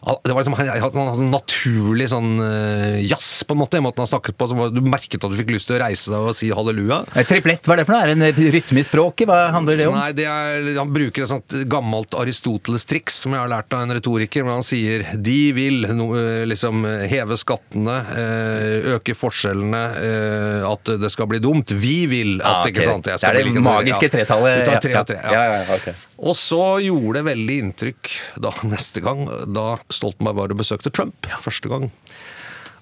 det 0.06 0.30
var 0.32 0.42
liksom, 0.44 0.54
Han 0.54 0.68
hadde 0.78 1.18
en 1.18 1.30
naturlig 1.32 2.06
sånn 2.12 2.36
eh, 2.38 3.00
jazz 3.10 3.42
på 3.46 3.56
en 3.56 3.58
måte 3.58 3.78
i 3.78 3.82
måten 3.82 4.04
han 4.04 4.10
snakket 4.10 4.36
på. 4.38 4.46
Var- 4.54 4.70
du 4.70 4.80
merket 4.86 5.18
at 5.24 5.32
du 5.32 5.36
fikk 5.38 5.50
lyst 5.50 5.66
til 5.66 5.76
å 5.78 5.82
reise 5.82 6.12
deg 6.12 6.28
og 6.30 6.36
si 6.38 6.50
halleluja. 6.54 7.00
Eh, 7.16 7.26
Triplett, 7.26 7.66
hva 7.66 7.74
er 7.74 7.82
det 7.82 7.86
for 7.88 7.96
noe? 7.96 8.02
Er 8.06 8.14
det 8.14 8.16
en 8.38 8.52
rytme 8.54 8.78
i 8.82 8.86
språket? 8.86 9.26
Hva 9.26 9.50
handler 9.54 9.76
det 9.80 9.88
om? 9.90 9.96
Nei, 9.98 10.12
det 10.14 10.26
er, 10.30 10.68
Han 10.78 10.92
bruker 10.94 11.24
et 11.26 11.30
sånt 11.32 11.56
gammelt 11.68 12.14
Aristoteles-triks 12.14 13.18
som 13.24 13.34
jeg 13.34 13.42
har 13.42 13.50
lært 13.50 13.74
av 13.74 13.82
en 13.82 13.94
retoriker, 13.98 14.46
hvor 14.46 14.54
han 14.60 14.66
sier 14.66 15.04
de 15.16 15.36
vil 15.56 15.86
no, 15.98 16.12
eh, 16.14 16.44
liksom 16.46 16.84
heve 17.10 17.36
skattene, 17.40 17.96
eh, 18.14 18.92
øke 18.96 19.14
forskjellene, 19.18 19.82
eh, 20.06 20.66
at 20.70 20.84
det 21.02 21.10
skal 21.10 21.26
bli 21.30 21.42
dumt. 21.42 21.74
Vi 21.74 22.06
vil 22.06 22.36
at 22.42 22.46
Ah, 22.46 22.60
okay. 22.62 22.72
ikke 22.72 22.84
sant, 22.86 23.04
Det 23.10 23.18
er 23.24 23.32
det 23.40 23.44
like- 23.46 23.62
magiske 23.66 24.10
tretallet. 24.10 24.66
Ja, 24.66 24.78
tre 24.80 25.04
tre, 25.04 25.18
ja. 25.18 25.32
Ja, 25.32 25.42
ja, 25.50 25.64
ja, 25.66 25.74
ok. 25.74 25.88
Og 26.16 26.36
så 26.38 26.62
gjorde 26.84 27.18
det 27.18 27.28
veldig 27.28 27.58
inntrykk 27.64 28.14
da 28.42 28.54
neste 28.72 29.02
gang, 29.04 29.26
da 29.52 29.74
Stoltenberg 29.92 30.40
var 30.40 30.54
og 30.54 30.62
besøkte 30.62 30.92
Trump 30.94 31.28
første 31.44 31.72
gang. 31.72 31.90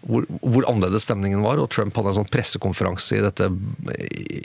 Hvor, 0.05 0.27
hvor 0.45 0.67
annerledes 0.69 1.07
stemningen 1.07 1.41
var, 1.41 1.57
og 1.57 1.71
Trump 1.73 1.97
hadde 1.97 2.11
en 2.13 2.19
sånn 2.19 2.33
pressekonferanse 2.33 3.17
i 3.17 3.23
dette 3.25 3.47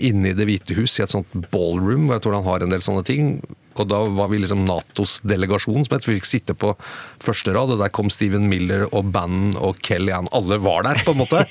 inne 0.08 0.32
i 0.32 0.38
Det 0.38 0.46
hvite 0.48 0.78
hus, 0.78 0.94
i 0.96 1.04
et 1.04 1.12
sånt 1.12 1.34
ballroom, 1.52 2.06
hvor 2.08 2.16
jeg 2.16 2.24
tror 2.24 2.38
han 2.38 2.48
har 2.48 2.64
en 2.64 2.72
del 2.72 2.86
sånne 2.86 3.04
ting. 3.08 3.34
Og 3.76 3.90
da 3.92 4.00
var 4.16 4.32
vi 4.32 4.40
liksom 4.40 4.64
Natos 4.68 5.18
delegasjon, 5.28 5.84
som 5.84 5.98
het. 5.98 6.08
Vi 6.08 6.16
fikk 6.16 6.30
sitte 6.30 6.56
på 6.56 6.72
første 7.24 7.52
rad, 7.56 7.74
og 7.76 7.84
der 7.84 7.92
kom 7.92 8.08
Steven 8.12 8.48
Miller 8.52 8.88
og 8.88 9.12
Bannon 9.12 9.60
og 9.60 9.84
Kelly 9.84 10.16
Ann. 10.16 10.32
Alle 10.36 10.62
var 10.64 10.88
der, 10.88 11.04
på 11.04 11.16
en 11.16 11.22
måte. 11.26 11.44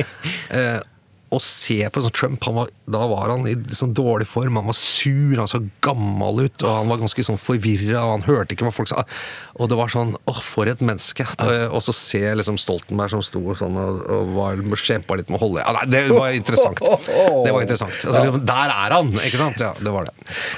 eh, 0.56 0.80
å 1.30 1.38
se 1.38 1.76
på 1.94 2.00
sånn 2.02 2.14
Trump, 2.16 2.42
han 2.48 2.56
var, 2.56 2.70
da 2.90 3.04
var 3.06 3.30
han 3.30 3.44
i 3.46 3.52
sånn 3.76 3.92
dårlig 3.94 4.26
form. 4.26 4.56
Han 4.58 4.66
var 4.66 4.74
sur, 4.74 5.36
han 5.38 5.46
så 5.50 5.60
gammel 5.84 6.46
ut, 6.48 6.64
og 6.66 6.70
han 6.74 6.90
var 6.90 6.98
ganske 7.02 7.22
sånn 7.26 7.38
forvirra, 7.38 8.00
han 8.02 8.24
hørte 8.26 8.56
ikke 8.56 8.66
hva 8.66 8.72
folk 8.74 8.90
sa. 8.90 9.04
Og 9.60 9.70
det 9.70 9.78
var 9.78 9.92
sånn 9.92 10.16
åh, 10.30 10.40
for 10.42 10.66
et 10.70 10.82
menneske. 10.82 11.26
Eh, 11.38 11.66
Og 11.70 11.84
så 11.86 11.94
se 11.94 12.22
liksom 12.34 12.58
Stoltenberg 12.58 13.12
som 13.14 13.22
sto 13.22 13.40
sånn 13.54 13.78
og, 13.78 14.02
og 14.10 14.34
var 14.34 14.58
kjempa 14.80 15.20
litt 15.20 15.30
med 15.30 15.38
å 15.38 15.44
holde 15.44 15.62
ja, 15.62 15.74
nei, 15.78 15.86
Det 15.92 16.02
var 16.10 16.34
interessant. 16.34 16.82
Det 16.82 17.54
var 17.54 17.62
interessant. 17.62 17.94
Altså, 18.02 18.24
liksom, 18.26 18.44
der 18.50 18.74
er 18.74 18.96
han! 18.98 19.14
Ikke 19.22 19.42
sant? 19.44 19.62
Ja, 19.62 19.70
det 19.78 19.94
var 19.94 20.10
det. 20.10 20.14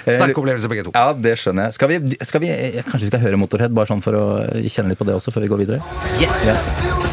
Sterke 0.08 0.40
opplevelser, 0.40 0.72
begge 0.72 0.86
to. 0.88 0.96
Ja, 0.96 1.12
det 1.12 1.36
skjønner 1.42 1.68
jeg. 1.68 1.76
Skal 1.76 1.92
vi, 1.92 2.00
skal 2.24 2.44
vi, 2.46 2.52
eh, 2.56 2.80
kanskje 2.86 3.06
vi 3.06 3.12
skal 3.12 3.26
høre 3.28 3.40
Motorhead, 3.44 3.76
bare 3.76 3.92
sånn 3.92 4.04
for 4.04 4.16
å 4.16 4.26
kjenne 4.64 4.94
litt 4.94 5.02
på 5.02 5.08
det 5.08 5.18
også, 5.20 5.34
før 5.36 5.44
vi 5.44 5.52
går 5.52 5.66
videre? 5.66 5.82
Yes! 6.22 6.46
Ja. 6.48 7.11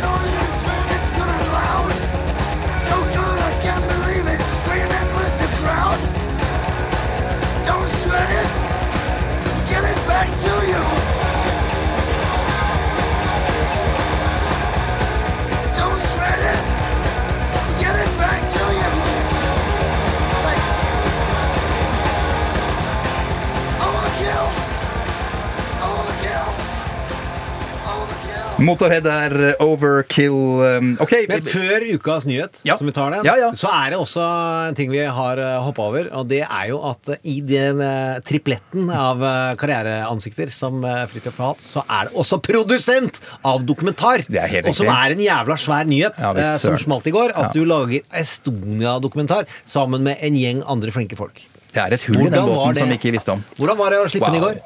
Motorhead 28.66 29.06
er 29.10 29.34
overkill 29.64 30.36
um, 30.80 30.90
Ok. 31.04 31.14
Men 31.30 31.44
før 31.46 31.86
ukas 31.96 32.26
nyhet, 32.30 32.60
Ja. 32.68 32.76
som 32.80 32.88
vi 32.90 32.94
tar 32.96 33.14
den, 33.14 33.26
Ja, 33.28 33.36
ja. 33.40 33.50
så 33.58 33.70
er 33.72 33.94
det 33.94 34.00
også 34.00 34.24
en 34.70 34.76
ting 34.78 34.92
vi 34.92 35.04
har 35.06 35.40
hoppa 35.64 35.86
over. 35.90 36.10
Og 36.20 36.28
det 36.30 36.42
er 36.46 36.68
jo 36.72 36.80
at 36.90 37.10
eh, 37.16 37.22
i 37.24 37.40
den 37.46 37.82
eh, 37.84 38.20
tripletten 38.28 38.90
av 38.94 39.24
eh, 39.24 39.56
karriereansikter 39.60 40.52
som 40.54 40.82
Fridtjof 40.84 41.38
har 41.40 41.54
hatt, 41.54 41.64
så 41.66 41.84
er 41.88 42.10
det 42.10 42.18
også 42.20 42.40
produsent 42.44 43.22
av 43.46 43.64
dokumentar! 43.68 44.26
Og 44.30 44.74
som 44.76 44.90
er 44.92 45.16
en 45.16 45.24
jævla 45.24 45.58
svær 45.60 45.88
nyhet, 45.90 46.20
eh, 46.20 46.56
som 46.62 46.78
smalt 46.80 47.08
i 47.10 47.16
går. 47.16 47.34
At 47.40 47.56
du 47.56 47.64
lager 47.68 48.02
Estonia-dokumentar 48.12 49.48
sammen 49.66 50.04
med 50.06 50.18
en 50.26 50.36
gjeng 50.40 50.64
andre 50.68 50.92
flinke 50.96 51.18
folk. 51.20 51.42
Det 51.70 51.82
er 51.84 51.94
et 51.94 52.06
hull 52.10 52.24
i 52.26 52.32
den 52.34 52.48
båten 52.50 52.80
som 52.82 52.90
vi 52.90 52.98
ikke 52.98 53.14
visste 53.14 53.36
om. 53.36 53.44
Hvordan 53.60 53.78
var 53.78 53.94
det 53.94 54.02
å 54.02 54.10
slippe 54.10 54.32
den 54.34 54.40
i 54.42 54.46
går? 54.48 54.58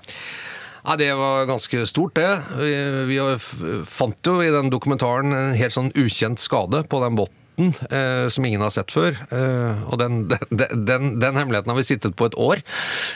Ja, 0.84 0.96
Det 1.00 1.14
var 1.14 1.46
ganske 1.46 1.86
stort, 1.88 2.16
det. 2.16 2.42
Vi, 2.60 2.74
vi 3.08 3.20
fant 3.88 4.28
jo 4.28 4.42
i 4.44 4.52
den 4.52 4.70
dokumentaren 4.70 5.32
en 5.32 5.56
helt 5.56 5.76
sånn 5.76 5.94
ukjent 5.96 6.44
skade 6.44 6.84
på 6.92 7.00
den 7.04 7.16
båten. 7.16 7.43
Eh, 7.58 8.30
som 8.30 8.46
ingen 8.46 8.62
har 8.62 8.74
sett 8.74 8.92
før. 8.94 9.18
Eh, 9.30 9.84
og 9.86 10.00
den, 10.02 10.26
den, 10.50 10.86
den, 10.88 11.14
den 11.22 11.38
hemmeligheten 11.38 11.70
har 11.70 11.78
vi 11.78 11.86
sittet 11.86 12.18
på 12.18 12.30
et 12.30 12.38
år. 12.40 12.64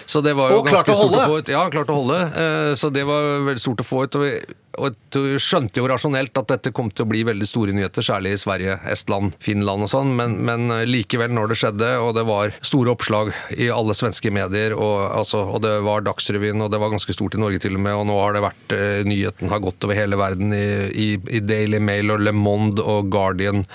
Så 0.05 0.21
det 0.25 0.35
var 0.37 0.53
jo 0.53 0.61
Og 0.61 0.69
ganske 0.69 0.93
stort 0.93 1.17
å 1.17 1.25
få 1.25 1.41
ut. 1.41 1.51
Ja, 1.51 1.65
klart 1.73 1.91
å 1.93 1.97
holde. 1.97 2.21
Eh, 2.29 2.71
så 2.77 2.93
det 2.93 3.07
var 3.07 3.47
veldig 3.49 3.63
stort 3.63 3.83
å 3.83 3.87
få 3.87 4.05
ut. 4.05 4.17
Og 4.19 4.25
vi, 4.27 4.37
og 4.77 4.93
skjønte 5.41 5.81
jo 5.81 5.87
rasjonelt 5.89 6.37
at 6.37 6.51
dette 6.51 6.71
kom 6.75 6.91
til 6.93 7.07
å 7.07 7.09
bli 7.09 7.23
veldig 7.25 7.47
store 7.49 7.73
nyheter, 7.73 8.05
særlig 8.05 8.35
i 8.35 8.37
Sverige, 8.37 8.75
Estland, 8.91 9.33
Finland 9.41 9.87
og 9.87 9.89
sånn. 9.89 10.13
Men, 10.19 10.37
men 10.45 10.69
likevel, 10.85 11.33
når 11.33 11.49
det 11.49 11.57
skjedde, 11.63 11.91
og 11.97 12.13
det 12.13 12.27
var 12.29 12.53
store 12.61 12.93
oppslag 12.93 13.33
i 13.57 13.71
alle 13.73 13.97
svenske 13.97 14.29
medier, 14.29 14.77
og, 14.77 14.99
altså, 15.17 15.41
og 15.49 15.63
det 15.65 15.73
var 15.87 16.05
Dagsrevyen, 16.05 16.61
og 16.61 16.69
det 16.69 16.81
var 16.83 16.93
ganske 16.93 17.15
stort 17.17 17.33
i 17.33 17.41
Norge 17.41 17.63
til 17.63 17.79
og 17.79 17.87
med, 17.87 17.97
og 17.97 18.05
nå 18.11 18.21
har 18.21 18.37
det 18.37 18.45
vært 18.45 18.77
eh, 18.77 19.01
Nyheten 19.07 19.49
har 19.49 19.65
gått 19.65 19.81
over 19.87 19.97
hele 19.97 20.19
verden 20.21 20.53
i, 20.53 20.67
i, 20.93 21.07
i 21.25 21.41
Daily 21.41 21.81
Mail 21.81 22.13
og 22.13 22.27
Le 22.27 22.35
Monde 22.37 22.85
og 22.85 23.09
Guardian. 23.09 23.65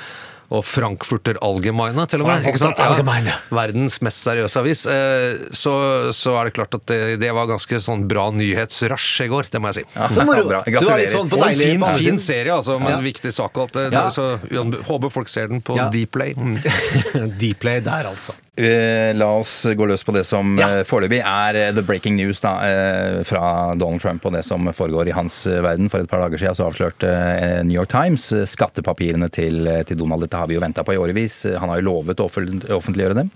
Og 0.53 0.65
Frankfurter 0.69 1.39
Allgemeine, 1.41 2.05
til 2.13 2.21
og 2.21 2.29
med. 2.29 2.45
ikke 2.45 2.61
sant? 2.61 2.77
Ja, 2.77 3.37
Verdens 3.57 3.95
mest 4.05 4.21
seriøse 4.27 4.61
avis. 4.61 4.83
Eh, 4.87 5.47
Så, 5.57 5.73
så 6.13 6.35
er 6.41 6.51
det 6.51 6.55
klart 6.59 6.75
at 6.77 6.85
det, 6.91 6.99
det 7.23 7.31
var 7.33 7.47
ganske 7.49 7.81
sånn 7.81 8.05
bra 8.11 8.27
nyhetsrush 8.37 9.25
i 9.25 9.29
går, 9.33 9.49
det 9.53 9.61
må 9.63 9.71
jeg 9.73 9.81
si. 9.83 10.01
Så 10.17 10.27
moro! 10.29 10.61
Gratulerer. 10.67 11.09
sånn 11.15 11.31
på 11.33 11.39
Og 11.41 11.47
en 11.49 11.57
fin, 11.63 11.87
fin 11.99 12.19
serie, 12.21 12.53
altså, 12.53 12.79
med 12.83 12.93
Ja. 12.93 12.99
en 12.99 13.05
viktig 13.07 13.33
sak. 13.33 13.57
Og 13.57 13.65
alt 13.71 13.73
det, 13.79 13.87
Ja. 13.93 14.09
Så 14.13 14.27
håper 14.89 15.11
folk 15.11 15.29
ser 15.33 15.49
den 15.49 15.63
på 15.65 15.77
Ja. 15.77 15.89
Dplay. 15.89 16.35
Mm. 16.37 16.59
Dplay 17.43 17.81
der, 17.81 18.11
altså. 18.13 18.35
Eh, 18.53 19.15
La 19.17 19.31
oss 19.39 19.63
gå 19.65 19.87
løs 19.89 20.03
på 20.05 20.13
det 20.13 20.27
som 20.29 20.59
Ja. 20.59 20.67
eh, 20.69 20.83
foreløpig 20.85 21.23
er 21.25 21.57
eh, 21.57 21.73
the 21.73 21.81
breaking 21.81 22.17
news 22.17 22.39
da, 22.43 22.51
fra 23.25 23.73
Donald 23.75 24.03
Trump 24.03 24.27
og 24.27 24.33
det 24.35 24.43
som 24.45 24.61
foregår 24.67 25.09
i 25.09 25.15
hans 25.17 25.47
verden. 25.47 25.89
For 25.89 26.01
et 26.01 26.09
par 26.11 26.21
dager 26.21 26.37
siden 26.37 26.55
så 26.59 26.67
avslørte 26.69 27.65
New 27.65 27.79
York 27.81 27.89
Times 27.89 28.27
skattepapirene 28.51 29.31
til, 29.33 29.65
til 29.89 29.97
Donald. 29.97 30.21
Dette 30.27 30.37
har 30.37 30.47
vi 30.49 30.59
jo 30.59 30.61
venta 30.61 30.85
på 30.85 30.93
i 30.93 30.99
årevis. 31.01 31.47
Han 31.59 31.71
har 31.73 31.81
jo 31.81 31.87
lovet 31.89 32.21
å 32.21 32.29
offentliggjøre 32.29 33.15
dem. 33.23 33.31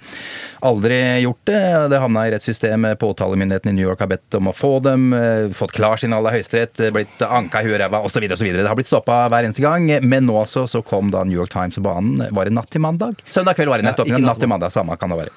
Aldri 0.60 1.22
gjort 1.24 1.40
det. 1.48 1.62
Det 1.94 2.00
havna 2.02 2.26
i 2.28 2.34
rettssystemet. 2.36 2.98
Påtalemyndigheten 3.00 3.72
i 3.72 3.76
New 3.78 3.88
York 3.88 4.00
har 4.04 4.08
bedt 4.12 4.34
om 4.36 4.48
å 4.52 4.54
få 4.56 4.82
dem. 4.84 5.08
Fått 5.56 5.72
klarsignal 5.72 6.26
av 6.28 6.36
Høyesterett, 6.36 6.76
blitt 6.92 7.24
anka 7.24 7.62
i 7.64 7.70
huet 7.70 7.78
og 7.78 7.84
ræva 7.86 8.02
osv. 8.04 8.28
Det 8.28 8.66
har 8.68 8.76
blitt 8.76 8.92
stoppa 8.92 9.22
hver 9.32 9.48
eneste 9.48 9.64
gang. 9.64 9.88
Men 10.04 10.26
nå 10.28 10.36
altså 10.44 10.66
så 10.68 10.84
kom 10.84 11.08
da 11.14 11.24
New 11.24 11.38
York 11.40 11.52
Times 11.56 11.80
på 11.80 11.86
banen. 11.88 12.20
Var 12.36 12.44
det 12.44 12.52
natt 12.52 12.68
til 12.70 12.84
mandag? 12.84 13.16
Søndag 13.32 13.56
kveld 13.56 13.72
var 13.72 13.80
det 13.80 13.88
nettopp. 13.88 14.12
Ja, 14.12 14.20
natt 14.20 14.40
til 14.44 14.52
mandag. 14.52 14.72
Samme 14.76 14.96
kan 15.00 15.05
det 15.14 15.18
være. 15.24 15.34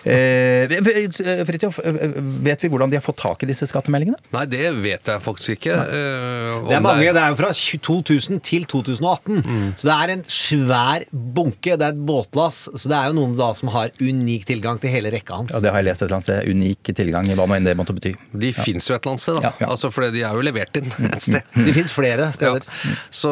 Eh, 0.00 1.44
Fridtjof, 1.44 1.78
eh, 1.84 2.14
vet 2.46 2.62
vi 2.64 2.68
hvordan 2.72 2.88
de 2.92 2.96
har 2.96 3.04
fått 3.04 3.18
tak 3.20 3.42
i 3.44 3.48
disse 3.50 3.66
skattemeldingene? 3.68 4.16
Nei, 4.32 4.44
det 4.48 4.70
vet 4.80 5.10
jeg 5.12 5.20
faktisk 5.20 5.58
ikke. 5.58 5.74
eh, 5.76 6.62
Det 6.70 6.76
er 6.78 6.80
mange, 6.84 7.04
det 7.12 7.20
er 7.20 7.34
jo 7.34 7.36
fra 7.36 7.50
2000 7.52 8.40
til 8.46 8.64
2018. 8.64 9.74
Så 9.76 9.88
det 9.90 9.96
er 9.96 10.12
en 10.14 10.22
svær 10.24 11.04
bunke. 11.12 11.76
Det 11.76 11.84
er 11.84 11.92
et 11.92 12.00
båtlass. 12.08 12.62
Så 12.74 12.88
det 12.88 12.96
er 12.96 13.10
jo 13.10 13.18
noen 13.18 13.36
da 13.36 13.50
som 13.58 13.68
har 13.74 13.90
unik 14.00 14.46
tilgang 14.48 14.80
til 14.80 14.90
hele 14.94 15.12
rekka 15.12 15.36
hans. 15.42 15.52
Ja, 15.52 15.60
Det 15.60 15.70
har 15.70 15.82
jeg 15.82 15.90
lest 15.90 16.02
et 16.02 16.06
eller 16.08 16.16
annet 16.16 16.28
sted. 16.30 16.48
Unik 16.54 16.94
tilgang, 16.96 17.28
hva 17.36 17.46
nå 17.46 17.56
enn 17.58 17.68
det 17.68 17.76
måtte 17.76 17.94
bety. 17.96 18.14
De 18.32 18.52
fins 18.56 18.88
jo 18.88 18.94
et 18.96 19.02
eller 19.04 19.12
annet 19.18 19.24
sted, 19.26 19.34
da. 19.36 19.42
Ja, 19.50 19.52
ja. 19.60 19.70
Altså, 19.74 19.92
for 19.92 20.08
de 20.10 20.22
er 20.24 20.32
jo 20.40 20.40
levert 20.48 20.80
inn 20.80 20.88
et 21.12 21.22
sted. 21.28 21.42
De 21.54 21.72
fins 21.76 21.92
flere 21.92 22.20
Ja. 22.20 22.30
steder. 22.32 22.64
Så, 23.10 23.30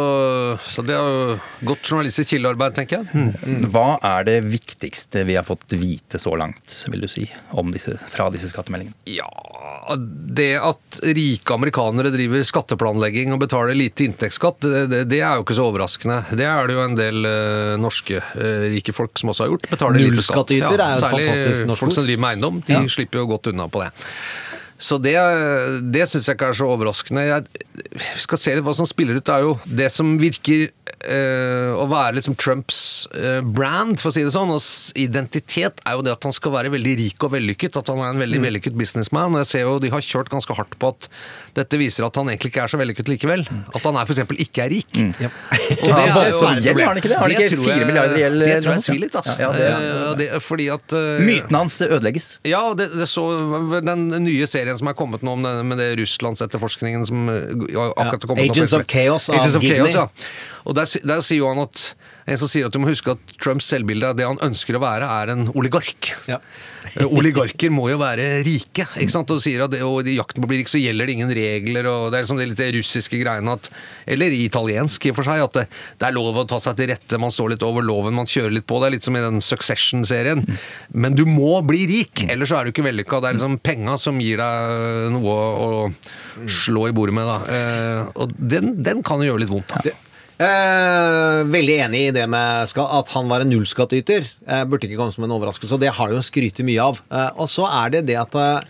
så 0.69 0.85
det 0.85 0.95
er 0.97 1.01
jo 1.01 1.41
godt 1.73 1.83
journalistisk 1.89 2.31
kildearbeid, 2.35 2.75
tenker 2.77 3.05
jeg. 3.09 3.35
Hva 3.73 3.99
er 4.05 4.25
det 4.29 4.39
viktigste 4.45 5.25
vi 5.29 5.35
har 5.39 5.45
fått 5.49 5.68
vite 5.77 6.19
så 6.21 6.33
langt, 6.39 6.85
vil 6.89 7.03
du 7.05 7.09
si, 7.11 7.27
om 7.59 7.73
disse, 7.75 7.97
fra 8.09 8.29
disse 8.33 8.49
skattemeldingene? 8.51 8.97
Ja, 9.11 9.29
det 10.39 10.55
at 10.61 11.01
rike 11.17 11.55
amerikanere 11.55 12.13
driver 12.15 12.45
skatteplanlegging 12.47 13.35
og 13.35 13.43
betaler 13.43 13.77
lite 13.77 14.07
inntektsskatt, 14.07 14.61
det, 14.65 14.85
det, 14.93 15.03
det 15.13 15.21
er 15.21 15.39
jo 15.39 15.47
ikke 15.47 15.59
så 15.59 15.69
overraskende. 15.69 16.19
Det 16.39 16.49
er 16.49 16.69
det 16.69 16.77
jo 16.79 16.85
en 16.87 16.99
del 16.99 17.29
uh, 17.29 17.77
norske 17.81 18.21
uh, 18.21 18.67
rike 18.73 18.95
folk 18.97 19.17
som 19.21 19.33
også 19.35 19.47
har 19.47 19.55
gjort. 19.55 19.71
Betaler 19.73 20.05
lite 20.05 20.25
skatt. 20.27 20.53
Ja, 20.57 20.69
er 20.73 20.95
jo 20.97 21.01
særlig 21.05 21.31
fantastisk 21.31 21.71
norsk 21.71 21.87
folk 21.87 21.97
som 21.97 22.09
driver 22.09 22.25
med 22.27 22.37
eiendom. 22.37 22.63
De 22.69 22.79
Ja. 22.79 22.85
slipper 22.89 23.23
jo 23.23 23.29
godt 23.35 23.51
unna 23.53 23.69
på 23.73 23.85
det. 23.85 23.91
Så 24.79 24.95
det, 25.03 25.17
det 25.91 26.05
syns 26.07 26.29
jeg 26.29 26.37
ikke 26.39 26.53
er 26.53 26.59
så 26.61 26.69
overraskende. 26.71 27.25
Jeg 27.27 27.67
vi 27.99 28.21
skal 28.23 28.39
se 28.39 28.55
litt 28.55 28.67
hva 28.67 28.75
som 28.79 28.87
spiller 28.87 29.19
ut. 29.19 29.25
Det 29.27 29.35
er 29.35 29.47
jo 29.47 29.57
det 29.67 29.89
som 29.95 30.13
virker 30.21 30.69
eh, 31.05 31.71
å 31.77 31.85
være 31.91 32.17
liksom 32.19 32.37
Trumps 32.41 32.79
eh, 33.15 33.41
brand, 33.45 33.99
for 34.01 34.11
å 34.11 34.15
si 34.17 34.25
det 34.27 34.33
sånn. 34.35 34.51
Og 34.55 34.63
identitet 34.99 35.83
er 35.87 35.99
jo 35.99 36.05
det 36.07 36.15
at 36.17 36.27
han 36.29 36.35
skal 36.37 36.55
være 36.55 36.73
veldig 36.75 36.95
rik 37.01 37.27
og 37.29 37.33
vellykket. 37.37 37.79
At 37.81 37.91
han 37.93 38.01
er 38.05 38.13
en 38.15 38.23
veldig 38.23 38.41
vellykket 38.45 38.77
businessman. 38.79 39.35
Og 39.37 39.43
jeg 39.45 39.51
ser 39.53 39.67
jo 39.67 39.77
de 39.83 39.93
har 39.95 40.05
kjørt 40.05 40.33
ganske 40.33 40.57
hardt 40.59 40.77
på 40.81 40.93
at 40.95 41.09
dette 41.59 41.79
viser 41.81 42.07
at 42.07 42.15
han 42.21 42.29
egentlig 42.31 42.53
ikke 42.53 42.65
er 42.67 42.73
så 42.73 42.79
vellykket 42.81 43.11
likevel. 43.11 43.47
At 43.75 43.83
han 43.89 43.99
er 44.01 44.09
f.eks. 44.09 44.23
ikke 44.47 44.65
er 44.67 44.73
rik. 44.77 44.95
Og 44.99 45.89
Ja, 45.89 45.95
det 45.95 46.25
er 46.25 46.31
jo 46.33 46.41
gjeld, 46.41 46.81
har 46.83 46.89
han 46.93 46.99
ikke 47.01 47.11
det? 47.11 47.17
Har 47.19 47.25
han 47.29 47.35
ikke 47.35 47.61
fire 47.63 47.87
milliarder 47.89 48.17
i 48.19 48.23
gjeld 48.23 48.43
Det 48.43 48.49
eller 48.53 48.65
tror 48.65 48.77
jeg 48.79 48.85
svir 48.89 49.01
litt, 49.05 49.17
altså. 49.23 49.37
Ja, 49.41 49.53
det- 49.55 49.67
Eh, 49.69 50.15
det, 50.19 50.27
fordi 50.43 50.67
at 50.73 50.93
uh, 50.97 51.19
Mytene 51.23 51.59
hans 51.61 51.77
ødelegges. 51.85 52.27
ja, 52.47 52.61
og 52.71 52.77
det, 52.79 52.89
det 52.97 53.07
så 53.11 53.25
den 53.85 54.07
nye 54.25 54.47
serien 54.51 54.79
som 54.79 54.89
er 54.91 54.97
kommet 54.99 55.23
nå 55.27 55.35
om 55.37 55.45
det, 55.45 55.53
med 55.69 55.79
det 55.81 55.89
Russlandsetterforskningen 56.01 57.05
som 57.09 57.29
eh, 57.33 57.53
akkurat 57.77 58.17
har 58.17 58.25
kommet 58.25 58.43
nå 58.43 58.49
på 58.49 58.51
Agents 58.51 58.75
of 58.79 58.87
Chaos 58.91 59.29
av 59.31 59.39
Agents 59.41 59.59
of 59.61 59.67
Gidney. 59.67 59.93
Chaos, 59.93 60.17
ja. 60.19 60.65
Og 60.69 60.77
der, 60.79 60.95
der 61.13 61.25
sier 61.27 61.43
jo 61.43 61.51
han 61.53 61.67
at 61.67 61.91
en 62.29 62.37
som 62.41 62.51
sier 62.51 62.69
at 62.69 62.75
du 62.75 62.81
må 62.83 62.91
huske 62.91 63.15
at 63.15 63.37
Trumps 63.41 63.71
selvbilde 63.71 64.11
det 64.19 64.27
han 64.27 64.41
ønsker 64.45 64.77
å 64.77 64.83
være, 64.83 65.07
er 65.09 65.33
en 65.33 65.47
oligark. 65.57 66.11
Ja. 66.29 66.37
Eh, 66.93 67.07
Oligarker 67.09 67.73
må 67.73 67.87
jo 67.89 67.99
være 68.01 68.27
rike. 68.45 68.85
ikke 69.01 69.15
sant? 69.15 69.31
Og 69.33 69.41
sier 69.41 69.65
at 69.65 69.73
det, 69.73 69.81
og 69.85 70.09
i 70.09 70.19
jakten 70.19 70.43
på 70.43 70.49
å 70.49 70.51
bli 70.51 70.59
rik 70.61 70.69
så 70.69 70.81
gjelder 70.81 71.09
det 71.09 71.17
ingen 71.17 71.33
regler. 71.39 71.89
og 71.89 72.11
Det 72.11 72.19
er 72.19 72.27
liksom 72.27 72.41
det 72.41 72.49
litt 72.51 72.63
russiske 72.77 73.21
greiene 73.21 73.55
at 73.57 73.71
Eller 74.09 74.35
italiensk 74.37 75.07
i 75.09 75.13
og 75.13 75.19
for 75.19 75.29
seg. 75.29 75.45
At 75.47 75.57
det, 75.57 75.65
det 76.01 76.09
er 76.09 76.17
lov 76.17 76.43
å 76.43 76.47
ta 76.49 76.61
seg 76.61 76.77
til 76.79 76.91
rette, 76.93 77.21
man 77.21 77.33
står 77.33 77.55
litt 77.55 77.65
over 77.65 77.87
loven, 77.87 78.17
man 78.19 78.29
kjører 78.29 78.59
litt 78.59 78.69
på. 78.69 78.81
Det 78.83 78.91
er 78.91 78.97
litt 78.99 79.09
som 79.09 79.17
i 79.17 79.25
den 79.25 79.41
Succession-serien. 79.45 80.45
Men 80.93 81.17
du 81.17 81.25
må 81.29 81.63
bli 81.67 81.87
rik, 81.89 82.27
ellers 82.29 82.53
så 82.53 82.61
er 82.61 82.69
du 82.69 82.75
ikke 82.75 82.85
vellykka. 82.89 83.23
Det 83.23 83.31
er 83.31 83.39
liksom 83.39 83.57
penga 83.65 83.97
som 84.01 84.21
gir 84.21 84.43
deg 84.43 85.09
noe 85.17 85.39
å, 85.39 85.81
å 85.89 86.45
slå 86.45 86.91
i 86.91 86.97
bordet 86.97 87.17
med. 87.17 87.29
da. 87.29 87.41
Eh, 87.57 88.13
og 88.21 88.37
den, 88.37 88.77
den 88.85 89.01
kan 89.07 89.25
jo 89.25 89.33
gjøre 89.33 89.47
litt 89.47 89.55
vondt. 89.57 89.73
da. 89.73 89.97
Eh, 90.39 91.41
veldig 91.51 91.79
enig 91.89 92.03
i 92.09 92.13
det 92.15 92.27
med 92.31 92.71
at 92.79 93.09
han 93.15 93.31
var 93.31 93.43
en 93.43 93.51
nullskattyter. 93.51 94.23
Eh, 94.47 94.63
burde 94.71 94.87
ikke 94.87 94.99
komme 95.01 95.15
som 95.15 95.25
en 95.27 95.35
overraskelse, 95.35 95.75
og 95.75 95.83
det 95.83 95.91
har 95.97 96.09
de 96.13 96.21
jo 96.21 96.23
skrytt 96.27 96.63
mye 96.67 96.85
av. 96.85 97.01
Eh, 97.11 97.31
og 97.43 97.51
så 97.51 97.67
er 97.67 97.91
det 97.97 98.05
det 98.13 98.17
at 98.23 98.39
eh, 98.39 98.61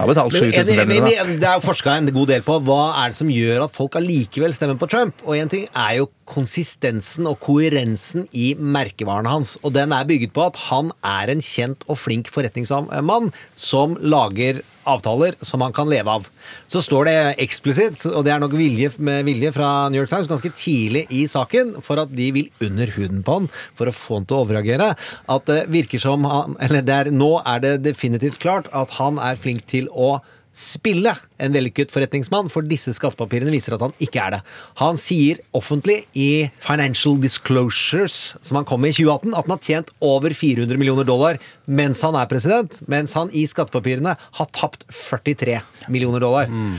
Men 0.00 0.16
en, 0.16 0.90
en- 0.96 1.04
en- 1.12 1.38
Det 1.40 1.44
er 1.44 1.58
jo 1.58 1.60
forska 1.66 1.92
en 1.98 2.06
god 2.14 2.28
del 2.30 2.40
på 2.46 2.54
hva 2.64 2.78
er 3.02 3.10
det 3.10 3.16
som 3.18 3.28
gjør 3.28 3.64
at 3.66 3.74
folk 3.74 3.98
allikevel 3.98 4.54
stemmer 4.56 4.78
på 4.80 4.88
Trump. 4.88 5.14
Og 5.26 5.36
en 5.36 5.48
ting 5.52 5.66
er 5.76 5.98
jo 5.98 6.06
konsistensen 6.30 7.26
og 7.28 7.36
koherensen 7.44 8.24
i 8.32 8.54
merkevarene 8.54 9.28
hans. 9.28 9.58
Og 9.62 9.74
den 9.76 9.92
er 9.92 10.06
bygget 10.08 10.32
på 10.32 10.46
at 10.46 10.56
han 10.70 10.88
er 11.04 11.28
en 11.34 11.42
kjent 11.44 11.84
og 11.86 11.98
flink 12.00 12.30
forretningsmann 12.32 13.28
som 13.54 13.98
lager 14.00 14.62
avtaler 14.90 15.36
som 15.46 15.62
han 15.64 15.74
kan 15.76 15.88
leve 15.90 16.12
av. 16.20 16.28
Så 16.70 16.82
står 16.84 17.08
det 17.08 17.16
eksplisitt, 17.46 18.04
og 18.10 18.24
det 18.26 18.34
er 18.34 18.42
nok 18.42 18.56
vilje 18.58 18.92
med 18.98 19.24
vilje 19.28 19.52
fra 19.56 19.88
New 19.90 20.02
York 20.02 20.12
Times 20.12 20.30
ganske 20.30 20.52
tidlig 20.56 21.06
i 21.14 21.24
saken, 21.30 21.76
for 21.84 22.02
at 22.02 22.12
de 22.16 22.30
vil 22.36 22.66
under 22.66 22.90
huden 22.96 23.24
på 23.26 23.38
han 23.40 23.48
for 23.78 23.90
å 23.90 23.94
få 23.94 24.20
han 24.20 24.28
til 24.28 24.38
å 24.38 24.44
overreagere, 24.46 24.92
at 25.30 25.48
det 25.50 25.62
virker 25.70 26.02
som 26.02 26.26
han 26.28 26.56
Eller 26.60 26.82
det 26.84 26.94
er, 26.94 27.10
nå 27.14 27.30
er 27.46 27.62
det 27.62 27.72
definitivt 27.84 28.40
klart 28.42 28.68
at 28.76 28.96
han 28.98 29.18
er 29.22 29.38
flink 29.38 29.66
til 29.70 29.88
å 29.92 30.18
spille 30.56 31.12
en 31.40 31.54
vellykket 31.54 31.92
forretningsmann, 31.94 32.50
for 32.50 32.66
disse 32.66 32.92
skattepapirene 32.96 33.52
viser 33.54 33.76
at 33.76 33.84
han 33.84 33.94
ikke 34.02 34.22
er 34.22 34.36
det. 34.36 34.40
Han 34.80 34.98
sier 35.00 35.40
offentlig 35.56 36.02
i 36.18 36.48
Financial 36.62 37.18
Disclosures, 37.22 38.36
som 38.42 38.58
han 38.58 38.66
kom 38.68 38.82
med 38.82 38.94
i 38.94 38.98
2018, 38.98 39.30
at 39.34 39.46
han 39.46 39.54
har 39.54 39.62
tjent 39.64 39.92
over 40.04 40.34
400 40.34 40.80
millioner 40.80 41.08
dollar 41.08 41.40
mens 41.70 42.02
han 42.02 42.18
er 42.18 42.26
president, 42.30 42.80
mens 42.90 43.14
han 43.14 43.30
i 43.36 43.44
skattepapirene 43.48 44.16
har 44.18 44.50
tapt 44.56 44.88
43 44.90 45.60
millioner 45.88 46.22
dollar. 46.22 46.50
Mm. 46.50 46.76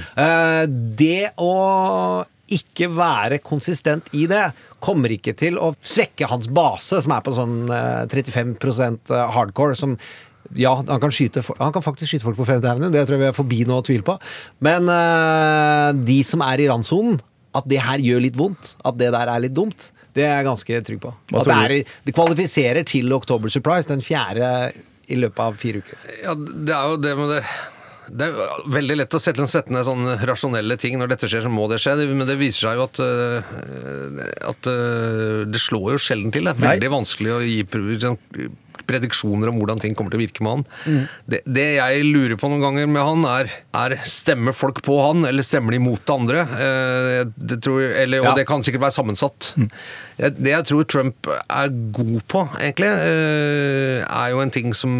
det 0.99 1.31
å 1.39 2.25
ikke 2.51 2.89
være 2.91 3.39
konsistent 3.43 4.09
i 4.17 4.25
det 4.27 4.49
kommer 4.83 5.13
ikke 5.13 5.33
til 5.37 5.59
å 5.61 5.71
svekke 5.79 6.27
hans 6.27 6.49
base, 6.51 6.99
som 7.03 7.13
er 7.15 7.23
på 7.23 7.33
sånn 7.37 7.71
eh, 7.71 8.03
35% 8.11 9.13
hardcore, 9.35 9.77
som 9.79 9.95
ja, 10.57 10.73
han 10.79 11.01
kan, 11.01 11.13
skyte, 11.13 11.43
han 11.59 11.73
kan 11.75 11.85
faktisk 11.85 12.11
skyte 12.11 12.25
folk 12.25 12.39
på 12.39 12.47
Femte 12.49 12.69
evne, 12.71 12.91
det 12.93 13.05
tror 13.07 13.17
jeg 13.17 13.23
vi 13.23 13.29
er 13.29 13.37
forbi 13.37 13.63
nå 13.67 13.79
å 13.81 13.85
tvile 13.85 14.05
på. 14.07 14.17
Men 14.65 14.89
uh, 14.91 15.89
de 15.95 16.19
som 16.27 16.43
er 16.45 16.63
i 16.63 16.69
randsonen, 16.71 17.19
at 17.57 17.67
det 17.67 17.81
her 17.83 18.03
gjør 18.03 18.23
litt 18.23 18.39
vondt, 18.39 18.75
at 18.87 18.99
det 18.99 19.11
der 19.15 19.31
er 19.31 19.43
litt 19.43 19.55
dumt, 19.55 19.89
det 20.15 20.25
er 20.27 20.39
jeg 20.39 20.47
ganske 20.47 20.79
trygg 20.87 21.03
på. 21.03 21.11
Hva 21.31 21.43
At 21.43 21.51
det, 21.51 21.59
er, 21.65 21.91
det 22.07 22.15
kvalifiserer 22.15 22.87
til 22.87 23.11
October 23.15 23.51
Surprise, 23.51 23.87
den 23.91 24.03
fjerde 24.03 24.71
i 25.11 25.19
løpet 25.19 25.43
av 25.43 25.59
fire 25.59 25.83
uker. 25.83 26.09
Ja, 26.23 26.35
det 26.35 26.75
er 26.75 26.91
jo 26.91 26.99
det 27.03 27.13
med 27.19 27.31
det 27.37 27.45
det 28.11 28.27
er 28.27 28.33
jo 28.35 28.71
veldig 28.73 28.95
lett 28.99 29.15
å 29.15 29.19
sette, 29.21 29.45
sette 29.47 29.71
ned 29.71 29.85
sånne 29.87 30.17
rasjonelle 30.27 30.75
ting. 30.79 30.97
Når 30.99 31.13
dette 31.13 31.29
skjer, 31.31 31.45
så 31.45 31.51
må 31.51 31.67
det 31.71 31.79
skje. 31.81 31.93
Men 32.09 32.27
det 32.27 32.35
viser 32.39 32.67
seg 32.67 32.79
jo 32.79 32.87
at, 32.89 32.99
øh, 33.05 34.19
at 34.51 34.67
øh, 34.71 35.45
det 35.47 35.61
slår 35.63 35.93
jo 35.95 36.01
sjelden 36.01 36.33
til. 36.35 36.49
Det 36.49 36.57
er 36.57 36.65
veldig 36.65 36.91
vanskelig 36.91 37.33
å 37.37 37.39
gi 37.45 37.61
sånn, 38.03 38.19
prediksjoner 38.87 39.51
om 39.51 39.59
hvordan 39.61 39.81
ting 39.83 39.95
kommer 39.97 40.13
til 40.13 40.21
å 40.21 40.23
virke 40.23 40.45
med 40.45 40.61
han. 40.61 41.01
Det, 41.29 41.41
det 41.45 41.67
jeg 41.77 42.05
lurer 42.07 42.37
på 42.39 42.49
noen 42.51 42.63
ganger 42.63 42.89
med 42.91 43.05
han, 43.05 43.27
er, 43.29 43.51
er 43.77 43.97
stemmer 44.09 44.55
folk 44.57 44.81
på 44.85 44.97
han, 45.01 45.25
eller 45.29 45.45
stemmer 45.45 45.75
de 45.75 45.81
mot 45.83 46.01
det 46.01 46.15
andre? 46.15 46.45
Eh, 46.67 47.19
det 47.35 47.61
tror, 47.65 47.83
eller, 47.83 48.25
og 48.25 48.39
det 48.39 48.47
kan 48.49 48.65
sikkert 48.65 48.87
være 48.87 48.97
sammensatt. 48.97 49.53
Mm. 49.57 49.69
det 50.37 50.53
jeg 50.53 50.67
tror 50.69 50.87
Trump 50.89 51.29
er 51.31 51.71
god 51.95 52.19
på, 52.31 52.45
egentlig, 52.59 52.91
eh, 52.91 54.01
er 54.05 54.33
jo 54.33 54.41
en 54.43 54.53
ting 54.53 54.73
som 54.77 54.91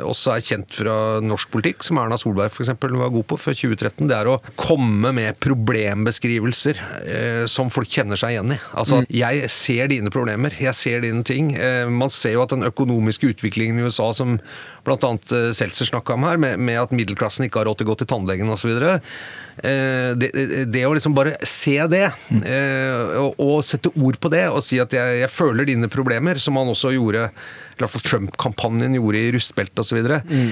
også 0.00 0.36
er 0.36 0.46
kjent 0.46 0.80
fra 0.80 0.96
norsk 1.24 1.50
politikk, 1.52 1.84
som 1.86 2.00
Erna 2.00 2.18
Solberg 2.20 2.52
eksempel 2.60 2.96
var 2.98 3.12
god 3.12 3.26
på 3.30 3.38
før 3.40 3.56
2013. 3.56 4.08
Det 4.10 4.16
er 4.16 4.28
å 4.30 4.38
komme 4.60 5.12
med 5.16 5.38
problembeskrivelser 5.42 6.80
eh, 7.00 7.44
som 7.50 7.70
folk 7.72 7.90
kjenner 7.90 8.20
seg 8.20 8.36
igjen 8.36 8.54
i. 8.54 8.58
Altså, 8.78 9.02
jeg 9.12 9.50
ser 9.52 9.90
dine 9.92 10.12
problemer, 10.12 10.54
jeg 10.60 10.76
ser 10.76 11.04
dine 11.04 11.24
ting. 11.26 11.54
Eh, 11.56 11.88
man 11.90 12.12
ser 12.14 12.36
jo 12.36 12.44
at 12.44 12.54
den 12.54 12.66
økonomiske 12.68 13.09
utviklingen 13.18 13.78
i 13.78 13.82
USA, 13.88 14.12
som 14.14 14.38
bl.a. 14.86 15.10
Seltzer 15.54 15.88
snakka 15.90 16.14
om 16.14 16.24
her, 16.28 16.38
med, 16.40 16.58
med 16.62 16.78
at 16.80 16.94
middelklassen 16.94 17.44
ikke 17.48 17.60
har 17.62 17.68
råd 17.70 17.80
til 17.80 17.88
å 17.88 17.90
gå 17.92 17.98
til 18.00 18.10
tannlegen 18.12 18.52
osv. 18.54 18.70
Eh, 18.80 20.10
det, 20.16 20.30
det 20.72 20.84
å 20.88 20.94
liksom 20.96 21.14
bare 21.16 21.34
se 21.46 21.76
det, 21.90 22.06
eh, 22.40 23.16
og, 23.20 23.34
og 23.42 23.58
sette 23.66 23.92
ord 23.96 24.20
på 24.22 24.30
det, 24.32 24.46
og 24.48 24.62
si 24.64 24.78
at 24.80 24.94
jeg, 24.96 25.20
jeg 25.24 25.32
føler 25.34 25.68
dine 25.68 25.90
problemer, 25.92 26.38
som 26.40 26.56
han 26.60 26.70
også 26.72 26.94
gjorde 26.96 27.28
i 27.30 27.80
hvert 27.82 27.94
fall 27.94 28.04
Trump-kampanjen 28.04 28.96
gjorde 28.98 29.20
i 29.24 29.30
rustbeltet 29.32 29.80
osv., 29.80 30.00
Mm. 30.30 30.50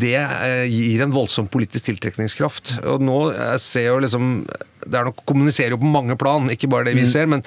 det 0.00 0.16
eh, 0.18 0.64
gir 0.70 1.02
en 1.04 1.12
voldsom 1.14 1.46
politisk 1.50 1.86
tiltrekningskraft. 1.86 2.76
Og 2.90 3.02
nå 3.04 3.18
eh, 3.32 3.56
ser 3.62 3.86
jo 3.92 4.00
liksom 4.02 4.32
det 4.86 4.96
er 4.96 5.08
nok 5.08 5.20
kommuniserer 5.28 5.74
jo 5.74 5.80
på 5.80 5.90
mange 5.90 6.16
plan, 6.20 6.48
ikke 6.52 6.70
bare 6.70 6.88
det 6.88 6.96
vi 6.96 7.04
ser. 7.08 7.28
Men 7.30 7.44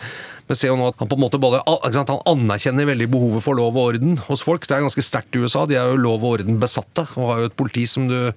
vi 0.49 0.57
ser 0.59 0.71
jo 0.71 0.77
nå 0.79 0.91
at 0.91 0.99
han 1.01 1.09
på 1.09 1.17
en 1.17 1.23
måte 1.23 1.41
både 1.41 1.63
sant, 1.95 2.11
han 2.11 2.21
anerkjenner 2.29 2.89
veldig 2.89 3.09
behovet 3.13 3.45
for 3.45 3.57
lov 3.57 3.77
og 3.77 3.93
orden 3.93 4.19
hos 4.27 4.43
folk. 4.45 4.67
Det 4.67 4.77
er 4.77 4.85
ganske 4.85 5.05
sterkt 5.05 5.37
i 5.37 5.43
USA. 5.43 5.65
De 5.69 5.79
er 5.79 5.91
jo 5.91 6.01
lov 6.01 6.21
og 6.21 6.39
orden 6.39 6.61
besatte 6.61 7.07
og 7.15 7.31
har 7.31 7.43
jo 7.43 7.51
et 7.51 7.57
politi 7.59 7.87
som, 7.89 8.09
du, 8.11 8.31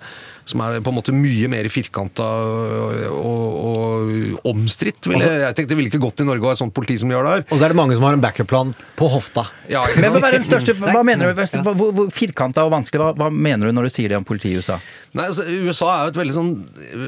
som 0.47 0.63
er 0.63 0.79
på 0.79 0.93
en 0.93 0.97
måte 0.97 1.15
mye 1.15 1.49
mer 1.51 1.67
firkanta 1.73 2.25
og, 2.25 3.01
og, 3.19 3.57
og 3.67 4.51
omstridt. 4.53 5.09
Ville, 5.11 5.25
Jeg, 5.27 5.41
jeg 5.43 5.59
tenkte 5.59 5.75
det 5.75 5.79
ville 5.81 5.91
ikke 5.91 6.03
gått 6.05 6.23
i 6.23 6.27
Norge 6.29 6.47
å 6.47 6.53
ha 6.53 6.55
et 6.55 6.63
sånt 6.63 6.75
politi 6.77 6.99
som 7.03 7.11
gjør 7.11 7.27
har 7.27 7.41
der. 7.41 7.47
Og 7.51 7.59
så 7.59 7.67
er 7.67 7.75
det 7.75 7.79
mange 7.81 7.97
som 7.99 8.07
har 8.07 8.15
en 8.15 8.23
backup-plan 8.23 8.71
på 8.99 9.09
hofta. 9.11 9.47
Ja, 9.71 9.83
Men 9.99 10.15
hva, 10.15 10.29
er 10.29 10.39
den 10.39 10.47
største, 10.47 10.77
hva 10.79 11.03
mener 11.07 11.35
du? 11.35 11.43
Hvor, 11.67 11.91
hvor 11.99 12.13
firkanta 12.15 12.67
og 12.67 12.73
vanskelig, 12.77 13.03
hva, 13.03 13.11
hva 13.19 13.31
mener 13.33 13.71
du 13.71 13.77
når 13.77 13.89
du 13.89 13.95
sier 13.97 14.13
det 14.13 14.21
om 14.21 14.27
politiet 14.29 14.55
i 14.55 14.63
USA? 14.63 14.79
Nei, 15.17 15.27
altså, 15.31 15.47
USA 15.47 15.91
er 15.91 16.01
jo 16.05 16.13
et 16.13 16.19
veldig 16.21 16.35
sånn 16.37 16.51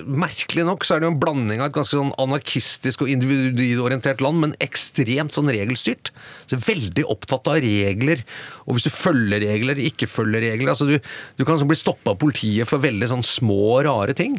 Merkelig 0.09 0.65
nok 0.65 0.87
så 0.87 0.95
er 0.95 1.03
det 1.03 1.09
jo 1.09 1.13
en 1.13 1.21
blanding 1.21 1.61
av 1.61 1.69
et 1.69 1.77
ganske 1.77 1.93
sånn 1.93 2.13
anarkistisk 2.21 3.05
og 3.05 3.11
individorientert 3.13 4.23
land, 4.25 4.41
men 4.43 4.55
ekstremt 4.65 5.37
sånn 5.37 5.51
regelstyrt. 5.53 6.13
Så 6.49 6.61
Veldig 6.69 7.05
opptatt 7.09 7.49
av 7.51 7.61
regler, 7.63 8.25
og 8.67 8.77
hvis 8.77 8.89
du 8.89 8.93
følger 8.93 9.43
regler, 9.45 9.79
ikke 9.89 10.09
følger 10.11 10.43
regler 10.45 10.73
altså 10.73 10.89
Du, 10.89 10.97
du 11.39 11.45
kan 11.47 11.61
sånn 11.61 11.71
bli 11.71 11.79
stoppa 11.79 12.13
av 12.15 12.21
politiet 12.21 12.69
for 12.69 12.83
veldig 12.83 13.09
sånn 13.13 13.25
små, 13.29 13.79
rare 13.87 14.15
ting. 14.17 14.39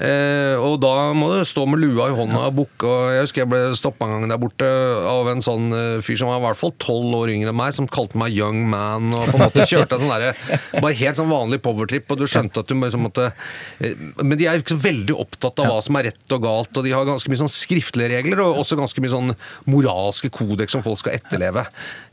Eh, 0.00 0.56
og 0.56 0.78
da 0.82 1.10
må 1.16 1.28
du 1.34 1.44
stå 1.48 1.66
med 1.68 1.82
lua 1.82 2.08
i 2.10 2.16
hånda 2.16 2.42
og 2.48 2.56
bukke. 2.62 2.92
Jeg 3.14 3.26
husker 3.26 3.42
jeg 3.44 3.50
ble 3.52 3.60
stoppa 3.78 4.08
en 4.08 4.14
gang 4.16 4.32
der 4.32 4.40
borte 4.42 4.68
av 5.10 5.28
en 5.32 5.44
sånn 5.44 5.68
eh, 5.76 6.00
fyr 6.04 6.18
som 6.20 6.30
var 6.30 6.40
i 6.40 6.44
hvert 6.48 6.60
fall 6.60 6.74
tolv 6.80 7.14
år 7.20 7.32
yngre 7.34 7.52
enn 7.52 7.58
meg, 7.60 7.74
som 7.76 7.88
kalte 7.90 8.18
meg 8.20 8.34
young 8.36 8.62
man, 8.72 9.10
og 9.14 9.28
på 9.30 9.36
en 9.38 9.44
måte 9.46 9.66
kjørte 9.70 9.98
en 9.98 10.06
sånn 10.06 10.14
derre 10.14 10.32
bare 10.80 10.96
helt 11.00 11.20
sånn 11.20 11.30
vanlig 11.30 11.60
powertrip, 11.64 12.08
og 12.10 12.20
du 12.22 12.26
skjønte 12.30 12.62
at 12.64 12.70
du 12.70 12.76
liksom 12.78 13.04
måtte 13.06 13.28
eh, 13.82 13.94
Men 14.22 14.36
de 14.40 14.48
er 14.48 14.60
ikke 14.62 14.74
så 14.76 14.80
veldig 14.86 15.16
opptatt 15.20 15.60
av 15.64 15.70
hva 15.70 15.78
som 15.84 15.98
er 16.00 16.10
rett 16.10 16.36
og 16.36 16.44
galt, 16.46 16.72
og 16.80 16.86
de 16.86 16.94
har 16.96 17.06
ganske 17.08 17.30
mye 17.30 17.42
sånn 17.42 17.52
skriftlige 17.52 18.10
regler, 18.16 18.42
og 18.44 18.62
også 18.64 18.78
ganske 18.80 19.04
mye 19.04 19.12
sånn 19.12 19.34
moralske 19.70 20.30
kodeks 20.32 20.74
som 20.76 20.84
folk 20.84 21.00
skal 21.02 21.18
etterleve. 21.18 21.66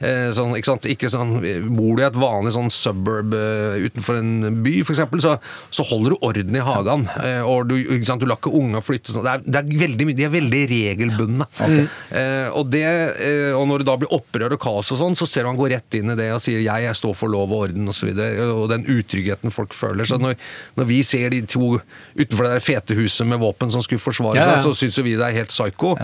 Eh, 0.04 0.28
Sånn, 0.38 0.52
ikke 0.58 0.68
sant? 0.70 0.86
Ikke 0.92 1.10
sånn, 1.10 1.38
Bor 1.78 1.96
du 1.98 2.02
i 2.04 2.06
et 2.08 2.18
vanlig 2.20 2.52
sånn 2.56 2.70
suburb 2.74 3.32
eh, 3.38 3.78
utenfor 3.88 4.20
en 4.20 4.60
by, 4.66 4.74
f.eks., 4.84 5.02
så, 5.24 5.38
så 5.74 5.86
holder 5.88 6.14
du 6.14 6.17
orden 6.26 6.56
i 6.56 6.64
hagen. 6.64 7.06
eh, 7.24 7.42
Og 7.46 7.68
du, 7.70 7.76
ikke 7.78 8.06
sant? 8.08 8.22
du 8.22 8.28
lar 8.30 8.38
ikke 8.40 8.54
unga 8.58 8.82
flytte 8.82 9.14
sånn. 9.14 9.24
Det 9.26 9.34
er, 9.34 9.44
det 9.46 9.60
er 9.62 9.82
veldig, 9.84 10.08
de 10.18 10.26
er 10.28 10.34
veldig 10.34 10.62
regelbundne. 10.72 11.48
Eh, 11.68 12.48
og, 12.54 12.70
det, 12.74 12.84
eh, 12.86 13.52
og 13.58 13.68
når 13.70 13.84
det 13.84 13.88
da 13.92 13.98
blir 14.02 14.14
opprør 14.18 14.56
og 14.58 14.62
kaos 14.64 14.92
og 14.96 15.02
sånn, 15.02 15.18
så 15.20 15.28
ser 15.30 15.44
du 15.46 15.52
han 15.52 15.60
gå 15.60 15.70
rett 15.74 16.00
inn 16.00 16.14
i 16.14 16.18
det 16.20 16.30
og 16.36 16.42
sier 16.44 16.62
jeg, 16.64 16.86
jeg 16.88 17.00
står 17.02 17.14
for 17.20 17.32
lov 17.34 17.52
og 17.52 17.68
orden 17.68 17.90
osv. 17.92 18.10
Og, 18.14 18.22
så 18.22 18.48
og 18.58 18.70
den 18.74 18.88
utryggheten 18.90 19.54
folk 19.54 19.74
føler. 19.78 20.08
Så 20.10 20.18
når, 20.22 20.36
når 20.80 20.90
vi 20.90 21.02
ser 21.08 21.30
de 21.36 21.44
to 21.50 21.76
utenfor 22.18 22.48
det 22.48 22.56
der 22.58 22.66
fete 22.66 22.98
huset 22.98 23.28
med 23.30 23.40
våpen 23.44 23.72
som 23.74 23.84
skulle 23.86 24.02
forsvare 24.04 24.40
Ja, 24.40 24.48
ja. 24.48 24.58
seg, 24.58 24.66
så 24.70 24.76
syns 24.86 24.98
jo 24.98 25.06
vi 25.08 25.16
det 25.20 25.26
er 25.28 25.38
helt 25.42 25.54
psycho. 25.54 25.96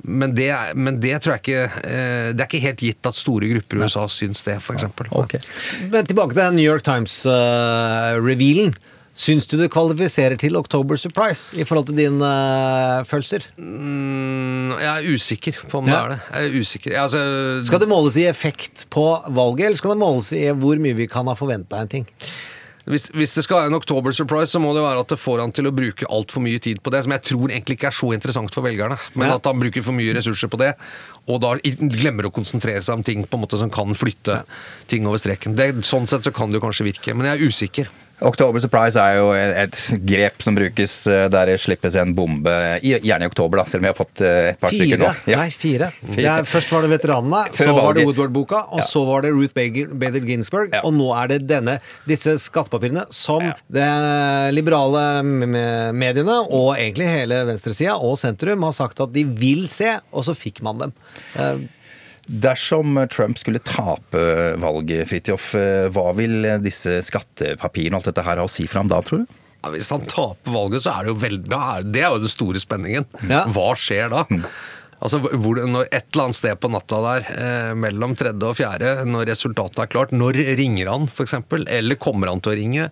Men, 0.00 0.32
det, 0.32 0.48
men 0.80 0.96
det 1.02 1.18
tror 1.20 1.34
jeg 1.34 1.42
ikke 1.42 1.64
eh, 1.84 2.30
Det 2.32 2.40
er 2.40 2.46
ikke 2.46 2.60
helt 2.64 2.80
gitt 2.86 3.04
at 3.10 3.18
store 3.18 3.50
grupper 3.50 3.76
i 3.76 3.82
USA 3.84 4.06
syns 4.08 4.40
det, 4.46 4.54
f.eks. 4.62 4.86
Okay. 5.12 5.40
Men 5.92 6.08
tilbake 6.08 6.32
til 6.38 6.54
New 6.56 6.64
York 6.64 6.86
Times-revealen. 6.86 8.72
Syns 9.12 9.44
du 9.50 9.56
det 9.58 9.66
kvalifiserer 9.74 10.38
til 10.38 10.54
October 10.56 10.96
Surprise 10.96 11.56
i 11.58 11.64
forhold 11.66 11.88
til 11.90 11.96
dine 11.98 12.28
eh, 12.30 13.00
følelser? 13.08 13.48
Mm, 13.58 14.76
jeg 14.78 14.92
er 14.92 15.08
usikker 15.16 15.58
på 15.68 15.80
om 15.82 15.88
Ja. 15.90 15.96
det 15.96 16.00
er 16.04 16.08
det. 16.14 16.20
Jeg 16.30 16.46
er 16.46 16.60
usikker. 16.62 16.90
Jeg, 16.94 17.02
altså, 17.02 17.64
Skal 17.66 17.82
det 17.82 17.88
måles 17.90 18.16
i 18.16 18.28
effekt 18.30 18.86
på 18.94 19.04
valget, 19.34 19.66
eller 19.66 19.76
skal 19.82 19.90
det 19.96 19.98
måles 20.04 20.30
i 20.38 20.46
hvor 20.54 20.78
mye 20.78 20.94
vi 20.96 21.08
kan 21.10 21.26
ha 21.26 21.34
forventa 21.34 21.82
en 21.82 21.88
ting? 21.90 22.06
Hvis, 22.90 23.10
hvis 23.12 23.34
det 23.36 23.44
skal 23.44 23.58
være 23.60 23.66
en 23.70 23.76
October 23.76 24.10
surprise, 24.16 24.50
så 24.54 24.58
må 24.62 24.70
det 24.74 24.82
være 24.82 25.02
at 25.04 25.10
det 25.12 25.18
får 25.20 25.42
han 25.42 25.52
til 25.54 25.68
å 25.68 25.74
bruke 25.74 26.06
altfor 26.10 26.40
mye 26.42 26.58
tid 26.62 26.80
på 26.82 26.90
det, 26.90 27.02
som 27.04 27.12
jeg 27.12 27.22
tror 27.28 27.50
egentlig 27.52 27.76
ikke 27.76 27.90
er 27.90 27.98
så 27.98 28.08
interessant 28.16 28.54
for 28.54 28.64
velgerne. 28.64 28.96
Men 29.14 29.28
Ja. 29.28 29.34
at 29.36 29.44
han 29.46 29.60
bruker 29.60 29.82
for 29.84 29.92
mye 29.92 30.14
ressurser 30.16 30.48
på 30.48 30.58
det, 30.58 30.72
og 31.28 31.40
da 31.42 31.52
i- 31.62 31.76
glemmer 31.76 32.24
å 32.26 32.32
konsentrere 32.32 32.82
seg 32.82 32.94
om 32.94 33.02
ting 33.02 33.26
på 33.26 33.34
en 33.36 33.42
måte 33.44 33.58
som 33.58 33.70
kan 33.70 33.92
flytte 33.94 34.44
ting 34.88 35.06
over 35.06 35.18
streken. 35.18 35.54
Det, 35.54 35.74
sånn 35.84 36.08
sett 36.08 36.22
så 36.24 36.32
kan 36.32 36.50
det 36.50 36.60
jo 36.60 36.66
kanskje 36.66 36.86
virke, 36.88 37.14
men 37.14 37.26
jeg 37.26 37.38
er 37.40 37.46
usikker. 37.46 37.88
Oktober 38.20 38.60
Surprise 38.60 39.00
er 39.00 39.16
jo 39.16 39.30
et 39.32 39.76
grep 40.04 40.42
som 40.44 40.56
brukes 40.56 40.94
eh, 41.08 41.24
der 41.32 41.48
det 41.48 41.54
slippes 41.62 41.94
en 42.00 42.12
bombe, 42.16 42.52
gjerne 42.84 43.24
i 43.24 43.30
oktober, 43.30 43.62
da, 43.62 43.64
selv 43.70 43.80
om 43.80 43.86
vi 43.86 43.90
har 43.92 43.96
fått 43.98 44.22
eh, 44.26 44.50
et 44.52 44.60
par 44.60 44.74
stykker 44.74 45.00
nå. 45.00 45.08
Ja. 45.30 45.38
Nei, 45.40 45.48
fire. 45.54 45.88
fire. 46.02 46.24
Ja, 46.26 46.34
først 46.44 46.72
var 46.74 46.84
det 46.84 46.92
veteranene, 46.92 47.46
Før 47.56 47.70
så 47.70 47.76
var 47.78 47.96
det. 47.96 48.04
Woodward-boka, 48.08 48.62
og 48.74 48.82
Ja. 48.82 48.86
så 48.90 49.04
var 49.08 49.24
det 49.24 49.32
Ruth 49.32 49.56
Bader, 49.56 50.20
Ginsburg, 50.28 50.76
og 50.82 50.92
nå 50.98 51.08
er 51.16 51.32
det 51.32 51.40
denne, 51.48 51.78
disse 52.08 52.36
skattepapirene 52.44 53.06
som 53.14 53.46
de 53.72 53.88
liberale 54.52 55.22
mediene, 55.24 56.38
og 56.50 56.74
egentlig 56.76 57.08
hele 57.08 57.42
venstresida 57.48 57.96
og 57.96 58.18
sentrum, 58.20 58.68
har 58.68 58.76
sagt 58.76 59.00
at 59.00 59.12
de 59.16 59.24
vil 59.24 59.64
se, 59.72 59.96
og 60.12 60.26
så 60.28 60.36
fikk 60.36 60.60
man 60.66 60.84
dem. 60.86 60.96
Dersom 62.30 62.94
Trump 63.10 63.38
skulle 63.40 63.58
tape 63.66 64.20
valget, 64.62 65.08
Fridtjof, 65.10 65.52
eh, 65.58 65.86
hva 65.90 66.10
vil 66.14 66.46
disse 66.62 67.00
skattepapirene 67.02 67.96
og 67.96 68.04
alt 68.04 68.10
dette 68.12 68.26
her 68.26 68.38
ha 68.38 68.46
å 68.46 68.50
si 68.52 68.68
for 68.70 68.84
ham 68.84 68.90
da, 68.92 69.00
tror 69.02 69.24
du? 69.24 69.38
Ja, 69.60 69.72
hvis 69.74 69.90
han 69.92 70.06
taper 70.08 70.54
valget, 70.54 70.84
så 70.84 70.92
er 70.94 71.04
det 71.04 71.12
jo 71.12 71.20
veldig 71.20 71.48
Det 71.92 72.04
er 72.04 72.14
jo 72.14 72.22
den 72.22 72.32
store 72.32 72.60
spenningen. 72.62 73.08
Ja. 73.28 73.42
Hva 73.50 73.72
skjer 73.76 74.12
da? 74.12 74.22
Altså, 75.00 75.18
hvor, 75.20 75.58
når 75.64 75.88
Et 75.90 76.06
eller 76.12 76.28
annet 76.28 76.38
sted 76.38 76.60
på 76.60 76.70
natta 76.72 77.00
der, 77.04 77.26
eh, 77.34 77.74
mellom 77.74 78.14
tredje 78.16 78.46
og 78.46 78.56
fjerde, 78.56 79.04
når 79.08 79.26
resultatet 79.32 79.82
er 79.84 79.90
klart, 79.90 80.12
når 80.12 80.38
ringer 80.60 80.92
han 80.92 81.08
f.eks.? 81.08 81.34
Eller 81.66 81.96
kommer 81.96 82.28
han 82.28 82.40
til 82.40 82.52
å 82.52 82.56
ringe? 82.56 82.88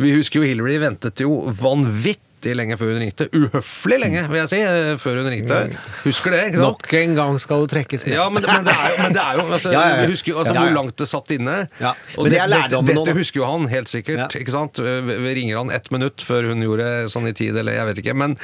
Vi 0.00 0.14
husker 0.14 0.40
jo 0.40 0.48
Hillary 0.48 0.78
ventet 0.80 1.20
jo 1.20 1.52
vanvittig 1.52 2.29
lenge 2.56 2.76
før 2.80 2.92
hun 2.94 3.02
ringte. 3.02 3.26
Uhøflig 3.36 3.98
lenge, 4.00 4.22
vil 4.30 4.38
jeg 4.40 4.50
si, 4.52 4.60
eh, 4.64 4.92
før 5.00 5.20
hun 5.20 5.28
ringte. 5.32 5.58
Husker 6.04 6.34
det? 6.34 6.40
ikke 6.50 6.60
sant? 6.60 6.66
nok 6.66 6.94
en 7.00 7.14
gang 7.18 7.38
skal 7.42 7.64
du 7.64 7.70
trekkes 7.74 8.06
ned. 8.06 8.16
Ja, 8.16 8.26
men, 8.32 8.44
men 8.46 8.66
det 8.66 8.74
er 8.74 8.88
jo, 8.90 8.96
men 9.02 9.16
det 9.16 9.22
er 9.24 9.38
jo 9.38 9.44
altså, 9.46 9.72
Ja, 9.74 9.82
ja, 9.92 10.08
husker 10.10 10.32
jo 10.32 10.40
altså, 10.42 10.54
hvor 10.56 10.74
langt 10.76 10.96
det 11.00 11.08
satt 11.10 11.32
inne. 11.36 11.56
Ja, 11.80 11.94
Og 12.16 12.26
men 12.26 12.34
det 12.34 12.44
det, 12.50 12.82
dette, 12.90 13.16
husker 13.16 13.42
jo 13.42 13.48
han 13.50 13.68
helt 13.72 13.92
sikkert. 13.92 14.36
Ikke 14.40 14.54
sant? 14.54 14.80
Vi 14.80 15.34
ringer 15.36 15.60
han 15.60 15.72
ett 15.74 15.90
minutt 15.94 16.24
før 16.24 16.50
hun 16.50 16.64
gjorde 16.64 16.90
sånn 17.12 17.28
i 17.30 17.34
tid, 17.36 17.56
eller 17.60 17.76
jeg 17.76 17.90
vet 17.90 18.02
ikke. 18.04 18.16
Men, 18.24 18.36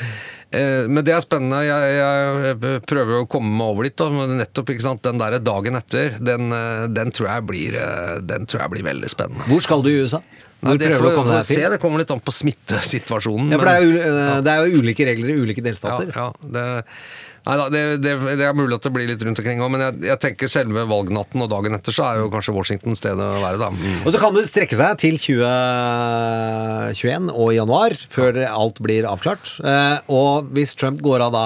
eh, 0.51 0.85
men 0.89 1.03
det 1.07 1.17
er 1.17 1.25
spennende. 1.25 1.63
Jeg, 1.67 2.01
jeg 2.01 2.83
prøver 2.89 3.23
å 3.23 3.29
komme 3.31 3.53
meg 3.57 3.75
over 3.75 3.89
dit. 3.89 3.97
Da. 3.97 4.11
Nettopp 4.43 4.75
ikke 4.75 4.87
sant? 4.87 5.05
Den 5.07 5.23
der 5.23 5.39
dagen 5.41 5.79
etter, 5.79 6.19
den, 6.21 6.53
eh, 6.53 6.87
den, 6.93 7.15
tror 7.17 7.33
jeg 7.33 7.49
blir, 7.49 7.81
den 8.27 8.47
tror 8.51 8.67
jeg 8.67 8.77
blir 8.77 8.91
veldig 8.93 9.13
spennende. 9.13 9.49
Hvor 9.51 9.65
skal 9.65 9.85
du 9.87 9.93
i 9.93 10.01
USA? 10.05 10.23
Hvor 10.57 10.73
Nei, 10.73 10.79
det 10.81 10.89
prøver 10.89 11.05
du 11.05 11.09
å 11.11 11.13
komme 11.21 11.35
deg 11.37 11.45
til? 11.47 11.57
se, 11.61 11.69
det 11.71 11.79
kommer 11.83 11.99
litt 12.01 12.11
an 12.11 12.21
på 12.25 12.33
smittesituasjonen. 12.33 13.51
Ja, 13.53 13.59
for 13.61 13.67
men- 13.69 13.69
det 13.69 13.77
er, 13.77 13.83
jo, 13.85 13.91
eh, 14.01 14.41
det 14.43 14.51
er 14.53 14.59
jo 14.65 14.73
ulike 14.83 15.05
regler 15.07 15.29
i 15.35 15.37
ulike 15.43 15.63
delstater. 15.63 16.09
ja, 16.17 16.25
ja, 16.33 16.49
det, 16.57 16.65
nei 17.47 17.57
da, 17.61 17.65
det, 17.71 17.83
det, 18.03 18.13
det 18.41 18.47
er 18.49 18.55
mulig 18.59 18.75
at 18.75 18.83
det 18.89 18.93
blir 18.97 19.07
litt 19.07 19.23
rundt 19.23 19.39
omkring 19.39 19.61
òg, 19.63 19.71
men 19.71 19.81
jeg, 19.85 19.93
jeg 20.09 20.19
tenker 20.25 20.49
selve 20.51 20.83
valgnatten 20.91 21.43
og 21.45 21.49
dagen 21.53 21.75
etter 21.77 21.93
så 21.95 22.03
er 22.09 22.15
jo 22.25 22.31
kanskje 22.33 22.57
Washington 22.57 22.97
stedet 22.99 23.23
å 23.23 23.39
være, 23.45 23.59
da. 23.61 23.69
Mm. 23.71 24.01
Og 24.03 24.11
så 24.17 24.21
kan 24.25 24.35
det 24.35 24.49
strekke 24.51 24.75
seg 24.81 24.91
til 25.05 25.15
2021 25.21 27.31
og 27.37 27.53
januar, 27.55 27.93
før 28.11 28.41
alt 28.49 28.81
blir 28.83 29.07
avklart. 29.09 29.53
Eh, 29.63 29.99
Og 30.11 30.49
hvis 30.57 30.75
Trump 30.79 31.01
går 31.05 31.21
av 31.29 31.33
da, 31.37 31.45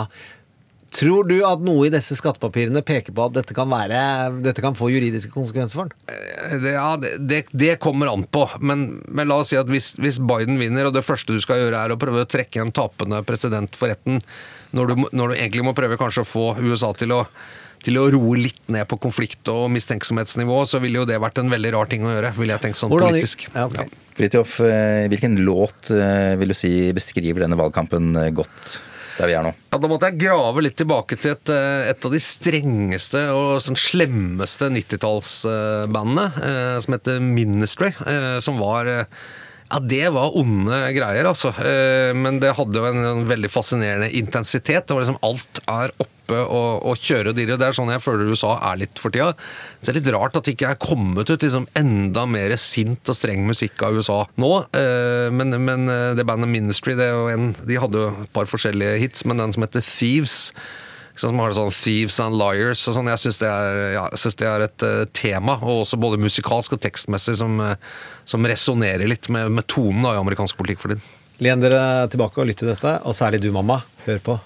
tror 0.91 1.29
du 1.31 1.37
at 1.47 1.63
noe 1.65 1.87
i 1.87 1.93
disse 1.93 2.17
skattepapirene 2.19 2.83
peker 2.87 3.15
på 3.17 3.29
at 3.29 3.37
dette 3.37 3.55
kan, 3.57 3.71
være, 3.71 4.01
dette 4.45 4.63
kan 4.65 4.77
få 4.79 4.91
juridiske 4.93 5.33
konsekvenser 5.35 5.79
for 5.79 5.91
den? 5.91 6.19
Det, 6.65 6.75
ja, 6.75 6.89
det, 7.01 7.15
det, 7.31 7.41
det 7.55 7.77
kommer 7.83 8.11
an 8.13 8.27
på, 8.27 8.47
men, 8.61 9.01
men 9.09 9.31
la 9.31 9.41
oss 9.43 9.53
si 9.53 9.59
at 9.61 9.71
hvis, 9.71 9.93
hvis 10.03 10.21
Biden 10.23 10.59
vinner, 10.61 10.89
og 10.89 10.97
det 10.97 11.07
første 11.07 11.37
du 11.37 11.43
skal 11.43 11.63
gjøre 11.63 11.87
er 11.87 11.95
å 11.95 12.01
prøve 12.01 12.27
å 12.27 12.31
trekke 12.31 12.65
en 12.65 12.75
tapende 12.75 13.23
president 13.29 13.79
for 13.79 13.93
retten, 13.93 14.21
når 14.77 14.93
du, 14.93 15.09
når 15.15 15.33
du 15.33 15.39
egentlig 15.39 15.67
må 15.67 15.75
prøve 15.79 15.99
kanskje 16.01 16.27
å 16.27 16.31
få 16.31 16.47
USA 16.63 16.93
til 16.99 17.17
å 17.17 17.25
til 17.81 17.97
å 17.97 18.03
roe 18.13 18.37
litt 18.37 18.61
ned 18.69 18.85
på 18.91 18.99
konflikt- 19.01 19.49
og 19.49 19.71
mistenksomhetsnivå, 19.73 20.59
så 20.69 20.81
ville 20.83 21.01
jo 21.01 21.07
det 21.09 21.17
vært 21.23 21.41
en 21.41 21.49
veldig 21.49 21.71
rar 21.73 21.89
ting 21.89 22.05
å 22.05 22.13
gjøre, 22.13 22.35
ville 22.37 22.53
jeg 22.53 22.65
tenkt 22.67 22.77
sånn 22.77 22.93
Hvordan- 22.93 23.15
politisk. 23.15 23.47
Ja, 23.55 23.65
ok. 23.65 23.89
Fridtjof, 24.19 24.59
eh, 24.61 25.09
hvilken 25.09 25.39
låt 25.47 25.89
eh, 25.89 26.37
vil 26.37 26.53
du 26.53 26.55
si 26.55 26.93
beskriver 26.93 27.47
denne 27.47 27.57
valgkampen 27.57 28.17
eh, 28.21 28.31
godt 28.37 28.75
der 29.19 29.27
vi 29.31 29.35
er 29.39 29.45
nå? 29.47 29.53
Ja, 29.73 29.79
Da 29.79 29.89
måtte 29.91 30.11
jeg 30.11 30.21
grave 30.23 30.63
litt 30.65 30.77
tilbake 30.81 31.19
til 31.21 31.33
et, 31.35 31.49
eh, 31.53 31.91
et 31.91 32.07
av 32.07 32.13
de 32.15 32.21
strengeste 32.23 33.23
og 33.35 33.61
sånn 33.65 33.79
slemmeste 33.79 34.71
90-tallsbandene, 34.73 36.27
eh, 36.43 36.81
som 36.81 36.95
heter 36.97 37.21
Ministry. 37.21 37.93
eh, 38.07 38.41
Som 38.41 38.59
var 38.59 39.07
Ja, 39.71 39.79
det 39.79 40.09
var 40.11 40.35
onde 40.35 40.79
greier, 40.97 41.29
altså. 41.31 41.53
Eh, 41.63 42.11
Men 42.19 42.41
det 42.43 42.57
hadde 42.59 42.81
jo 42.81 42.89
en, 42.89 43.27
veldig 43.31 43.51
fascinerende 43.53 44.09
intensitet. 44.19 44.89
Det 44.89 44.97
var 44.97 45.05
liksom 45.05 45.21
alt 45.23 45.61
er 45.71 45.93
oppe 46.03 46.41
og, 46.41 46.83
og 46.91 46.99
kjører 46.99 47.31
og 47.31 47.39
dirrer. 47.39 47.59
Det 47.59 47.69
er 47.69 47.77
sånn 47.79 47.91
jeg 47.91 48.03
føler 48.03 48.31
USA 48.31 48.57
er 48.71 48.81
litt 48.83 48.99
for 49.03 49.15
tida. 49.15 49.31
Så 49.79 49.87
det 49.87 49.93
er 49.95 49.99
litt 50.01 50.11
rart 50.15 50.37
at 50.39 50.47
det 50.47 50.57
ikke 50.57 50.73
er 50.75 50.83
kommet 50.83 51.31
ut 51.31 51.43
liksom 51.47 51.69
enda 51.79 52.27
mer 52.31 52.55
sint 52.59 53.11
og 53.11 53.19
streng 53.19 53.47
musikk 53.47 53.83
av 53.87 53.99
USA 53.99 54.21
nå. 54.43 54.53
Eh, 54.75 55.31
Men, 55.35 55.55
men 55.63 55.87
eh, 55.91 56.13
det 56.19 56.27
bandet 56.27 56.51
Ministry, 56.51 56.99
det 56.99 57.11
en, 57.35 57.53
de 57.63 57.79
hadde 57.83 57.99
jo 58.03 58.11
et 58.27 58.35
par 58.35 58.51
forskjellige 58.51 58.99
hits, 59.07 59.27
men 59.27 59.39
den 59.43 59.55
som 59.55 59.67
heter 59.67 59.87
Thieves 59.87 60.53
som 61.19 61.41
har 61.43 61.55
sånn 61.57 61.73
Thieves 61.75 62.19
and 62.23 62.39
Liars 62.39 62.83
og 62.89 62.97
sånn. 62.97 63.11
Jeg 63.13 63.23
syns 63.25 63.41
det, 63.43 63.51
ja, 63.97 64.07
det 64.13 64.49
er 64.49 64.67
et 64.67 64.87
uh, 64.87 65.03
tema, 65.17 65.59
og 65.61 65.85
også 65.85 66.01
både 66.01 66.21
musikalsk 66.23 66.77
og 66.77 66.83
tekstmessig, 66.85 67.37
som, 67.43 67.59
uh, 67.61 67.77
som 68.29 68.47
resonnerer 68.47 69.11
litt 69.11 69.31
med, 69.33 69.51
med 69.59 69.69
tonen 69.71 70.07
da, 70.07 70.17
i 70.17 70.23
amerikansk 70.23 70.59
politikk 70.61 70.85
for 70.85 70.95
tiden. 70.95 71.07
Len 71.41 71.63
dere 71.63 72.09
tilbake 72.13 72.43
og 72.43 72.51
lytt 72.51 72.61
til 72.61 72.73
dette, 72.73 72.99
og 73.05 73.17
særlig 73.17 73.41
du, 73.45 73.49
mamma. 73.55 73.81
Hør 74.07 74.21
på. 74.27 74.41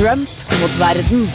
Trump 0.00 0.28
mot 0.62 0.74
verden. 0.80 1.26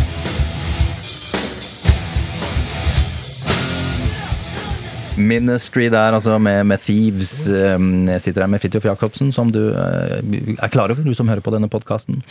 Ministry 5.17 5.91
der, 5.93 6.15
altså 6.17 6.39
med, 6.41 6.63
med 6.63 6.81
Thieves. 6.81 7.45
Um, 7.47 8.07
Jeg 8.09 8.21
sitter 8.21 8.41
her 8.41 8.49
med 8.49 8.63
Fridtjof 8.63 8.87
Jacobsen, 8.89 9.29
som 9.31 9.51
du 9.53 9.59
uh, 9.69 10.17
er 10.17 10.73
klar 10.73 10.89
over, 10.89 11.05
du 11.05 11.13
som 11.13 11.29
hører 11.29 11.45
på 11.45 11.53
denne 11.53 11.69
podkasten. 11.69 12.23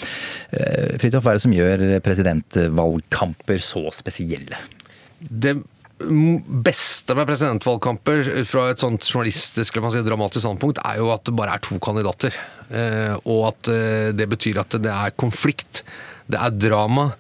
Uh, 0.51 0.99
Fridtjof, 0.99 1.23
hva 1.23 1.37
er 1.37 1.39
det 1.39 1.45
som 1.47 1.55
gjør 1.55 1.85
presidentvalgkamper 2.03 3.63
så 3.63 3.85
spesielle? 3.95 4.59
Det 5.23 5.55
beste 6.67 7.15
med 7.15 7.29
presidentvalgkamper 7.29 8.33
ut 8.41 8.49
fra 8.51 8.67
et 8.73 8.83
sånt 8.83 9.07
journalistisk 9.07 9.77
eller 9.77 9.87
man 9.87 9.95
sier, 9.95 10.07
dramatisk 10.07 10.43
standpunkt, 10.43 10.83
er 10.83 10.99
jo 10.99 11.13
at 11.15 11.23
det 11.27 11.37
bare 11.39 11.55
er 11.55 11.63
to 11.65 11.79
kandidater. 11.83 12.35
Eh, 12.75 13.15
og 13.31 13.53
at 13.53 13.71
eh, 13.71 14.11
det 14.17 14.27
betyr 14.33 14.59
at 14.65 14.75
det 14.83 14.91
er 14.91 15.15
konflikt, 15.21 15.85
det 16.31 16.41
er 16.41 16.55
drama. 16.57 17.11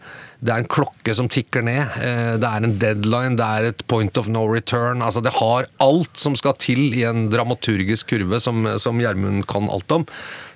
Det 0.45 0.53
er 0.53 0.61
en 0.61 0.69
klokke 0.69 1.14
som 1.17 1.29
tikker 1.33 1.62
ned, 1.64 1.95
eh, 2.05 2.35
det 2.37 2.49
er 2.49 2.64
en 2.67 2.75
deadline, 2.77 3.37
det 3.38 3.45
er 3.45 3.69
et 3.71 3.85
point 3.88 4.19
of 4.21 4.27
no 4.29 4.43
return. 4.51 5.01
Altså 5.01 5.23
Det 5.25 5.33
har 5.38 5.69
alt 5.81 6.21
som 6.21 6.37
skal 6.37 6.53
til 6.61 6.93
i 6.93 7.05
en 7.09 7.31
dramaturgisk 7.33 8.11
kurve 8.12 8.40
som 8.40 8.67
som 8.79 9.01
Gjermund 9.01 9.47
kan 9.49 9.71
alt 9.73 9.90
om. 9.93 10.05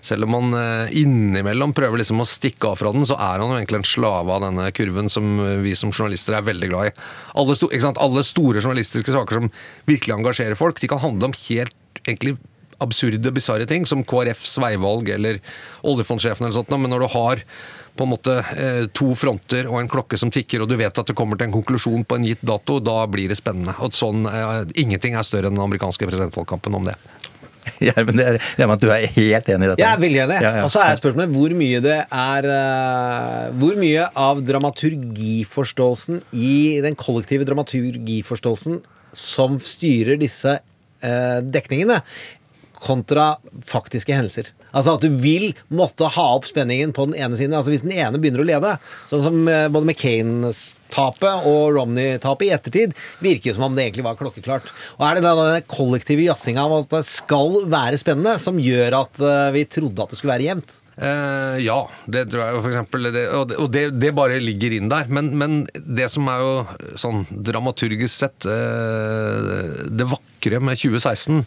Selv 0.05 0.29
om 0.29 0.37
han 0.37 0.59
eh, 0.59 0.93
innimellom 1.01 1.73
prøver 1.73 2.03
liksom 2.03 2.21
å 2.21 2.29
stikke 2.29 2.69
av 2.69 2.77
fra 2.83 2.93
den, 2.93 3.07
så 3.09 3.17
er 3.17 3.41
han 3.41 3.49
jo 3.49 3.57
egentlig 3.57 3.81
en 3.81 3.89
slave 3.89 4.35
av 4.35 4.45
denne 4.45 4.69
kurven 4.77 5.09
som 5.09 5.41
eh, 5.41 5.57
vi 5.65 5.75
som 5.79 5.93
journalister 5.95 6.37
er 6.37 6.47
veldig 6.47 6.69
glad 6.69 6.91
i. 6.91 6.95
Alle, 7.41 7.57
sto? 7.57 7.73
Alle 7.73 8.27
store 8.27 8.61
journalistiske 8.61 9.15
saker 9.15 9.41
som 9.41 9.51
virkelig 9.89 10.19
engasjerer 10.19 10.59
folk, 10.59 10.81
de 10.81 10.91
kan 10.91 11.01
handle 11.01 11.31
om 11.31 11.39
helt 11.49 12.05
egentlig 12.05 12.37
absurde, 12.85 13.33
bisarre 13.35 13.67
ting, 13.69 13.87
som 13.87 14.05
KrFs 14.07 14.59
veivalg 14.63 15.11
eller 15.17 15.43
oljefondsjefen 15.87 16.47
eller 16.47 16.57
sånt, 16.61 16.73
men 16.75 16.93
når 16.93 17.05
du 17.05 17.13
har 17.17 17.45
på 17.99 18.07
en 18.07 18.13
måte 18.13 18.35
eh, 18.55 18.85
to 18.95 19.11
fronter 19.19 19.69
og 19.69 19.81
en 19.81 19.91
klokke 19.91 20.19
som 20.21 20.31
tikker, 20.35 20.63
og 20.63 20.71
du 20.71 20.77
vet 20.79 20.95
at 20.95 21.11
det 21.11 21.17
kommer 21.19 21.39
til 21.39 21.49
en 21.49 21.57
konklusjon 21.57 22.07
på 22.07 22.19
en 22.19 22.27
gitt 22.29 22.45
dato, 22.47 22.79
da 22.85 23.01
blir 23.11 23.31
det 23.31 23.39
spennende. 23.41 23.75
Og 23.83 23.97
sånn, 23.97 24.27
eh, 24.31 24.61
Ingenting 24.79 25.19
er 25.19 25.27
større 25.27 25.51
enn 25.51 25.59
den 25.59 25.65
amerikanske 25.65 26.07
presidentvalgkampen 26.07 26.79
om 26.79 26.87
det. 26.89 26.95
Gjermund, 27.85 28.17
det 28.21 28.29
er, 28.29 28.39
det 28.39 28.65
er 28.65 28.71
med 28.71 28.79
at 28.79 28.85
du 28.85 28.93
er 28.95 29.09
helt 29.17 29.51
enig 29.51 29.67
i 29.67 29.73
dette? 29.73 29.83
Jeg 29.83 29.91
er 29.91 30.05
veldig 30.05 30.23
enig. 30.25 30.39
Ja, 30.45 30.55
ja. 30.61 30.69
Og 30.69 30.73
så 30.73 30.85
er 30.85 31.01
spørsmålet 31.01 31.35
hvor 31.35 31.57
mye 31.59 31.83
det 31.85 31.99
er 32.07 32.49
eh, 32.55 33.43
Hvor 33.61 33.83
mye 33.83 34.07
av 34.29 34.41
dramaturgiforståelsen 34.47 36.23
i 36.39 36.55
den 36.85 36.97
kollektive 36.99 37.49
dramaturgiforståelsen 37.51 38.81
som 39.19 39.59
styrer 39.65 40.19
disse 40.21 40.59
dekningene, 40.99 42.01
kontra 42.83 43.35
faktiske 43.67 44.15
hendelser. 44.15 44.53
Altså 44.69 44.97
at 44.97 45.05
du 45.05 45.13
vil 45.21 45.53
måtte 45.73 46.09
ha 46.13 46.27
opp 46.37 46.49
spenningen 46.49 46.93
på 46.97 47.09
den 47.09 47.17
ene 47.19 47.39
siden. 47.39 47.57
Altså 47.57 47.73
Hvis 47.73 47.87
den 47.87 47.95
ene 47.97 48.21
begynner 48.21 48.45
å 48.45 48.49
lede, 48.49 48.75
sånn 49.11 49.25
som 49.25 49.39
eh, 49.51 49.69
både 49.73 49.89
McCain-tapet 49.89 51.47
og 51.49 51.79
Romney-tapet 51.79 52.49
i 52.49 52.53
ettertid, 52.57 52.99
virker 53.25 53.57
som 53.57 53.69
om 53.69 53.79
det 53.79 53.87
egentlig 53.87 54.07
var 54.09 54.19
klokkeklart. 54.21 54.75
Og 54.99 55.07
er 55.09 55.19
det 55.19 55.25
den 55.29 55.71
kollektive 55.71 56.29
jazzinga 56.29 56.67
av 56.67 56.77
at 56.83 56.93
det 56.99 57.07
skal 57.09 57.63
være 57.71 58.01
spennende, 58.01 58.37
som 58.43 58.61
gjør 58.61 59.01
at 59.05 59.25
eh, 59.25 59.49
vi 59.57 59.65
trodde 59.79 60.05
at 60.05 60.13
det 60.13 60.21
skulle 60.21 60.37
være 60.37 60.51
jevnt? 60.51 60.79
Eh, 60.99 61.59
ja, 61.63 61.79
det 62.11 62.25
tror 62.29 62.43
jeg 62.43 62.55
jo 62.57 62.63
eksempel. 62.73 63.09
Og 63.09 63.15
det, 63.15 63.59
og 63.63 63.69
det, 63.75 63.85
det 64.03 64.15
bare 64.17 64.41
ligger 64.43 64.75
inn 64.75 64.91
der. 64.91 65.11
Men, 65.13 65.31
men 65.39 65.61
det 65.75 66.11
som 66.13 66.29
er 66.33 66.43
jo 66.43 66.55
sånn 66.99 67.23
dramaturgisk 67.31 68.15
sett 68.15 68.49
eh, 68.51 69.87
Det 69.89 70.09
vakre 70.09 70.28
med 70.39 70.79
2016, 70.79 71.43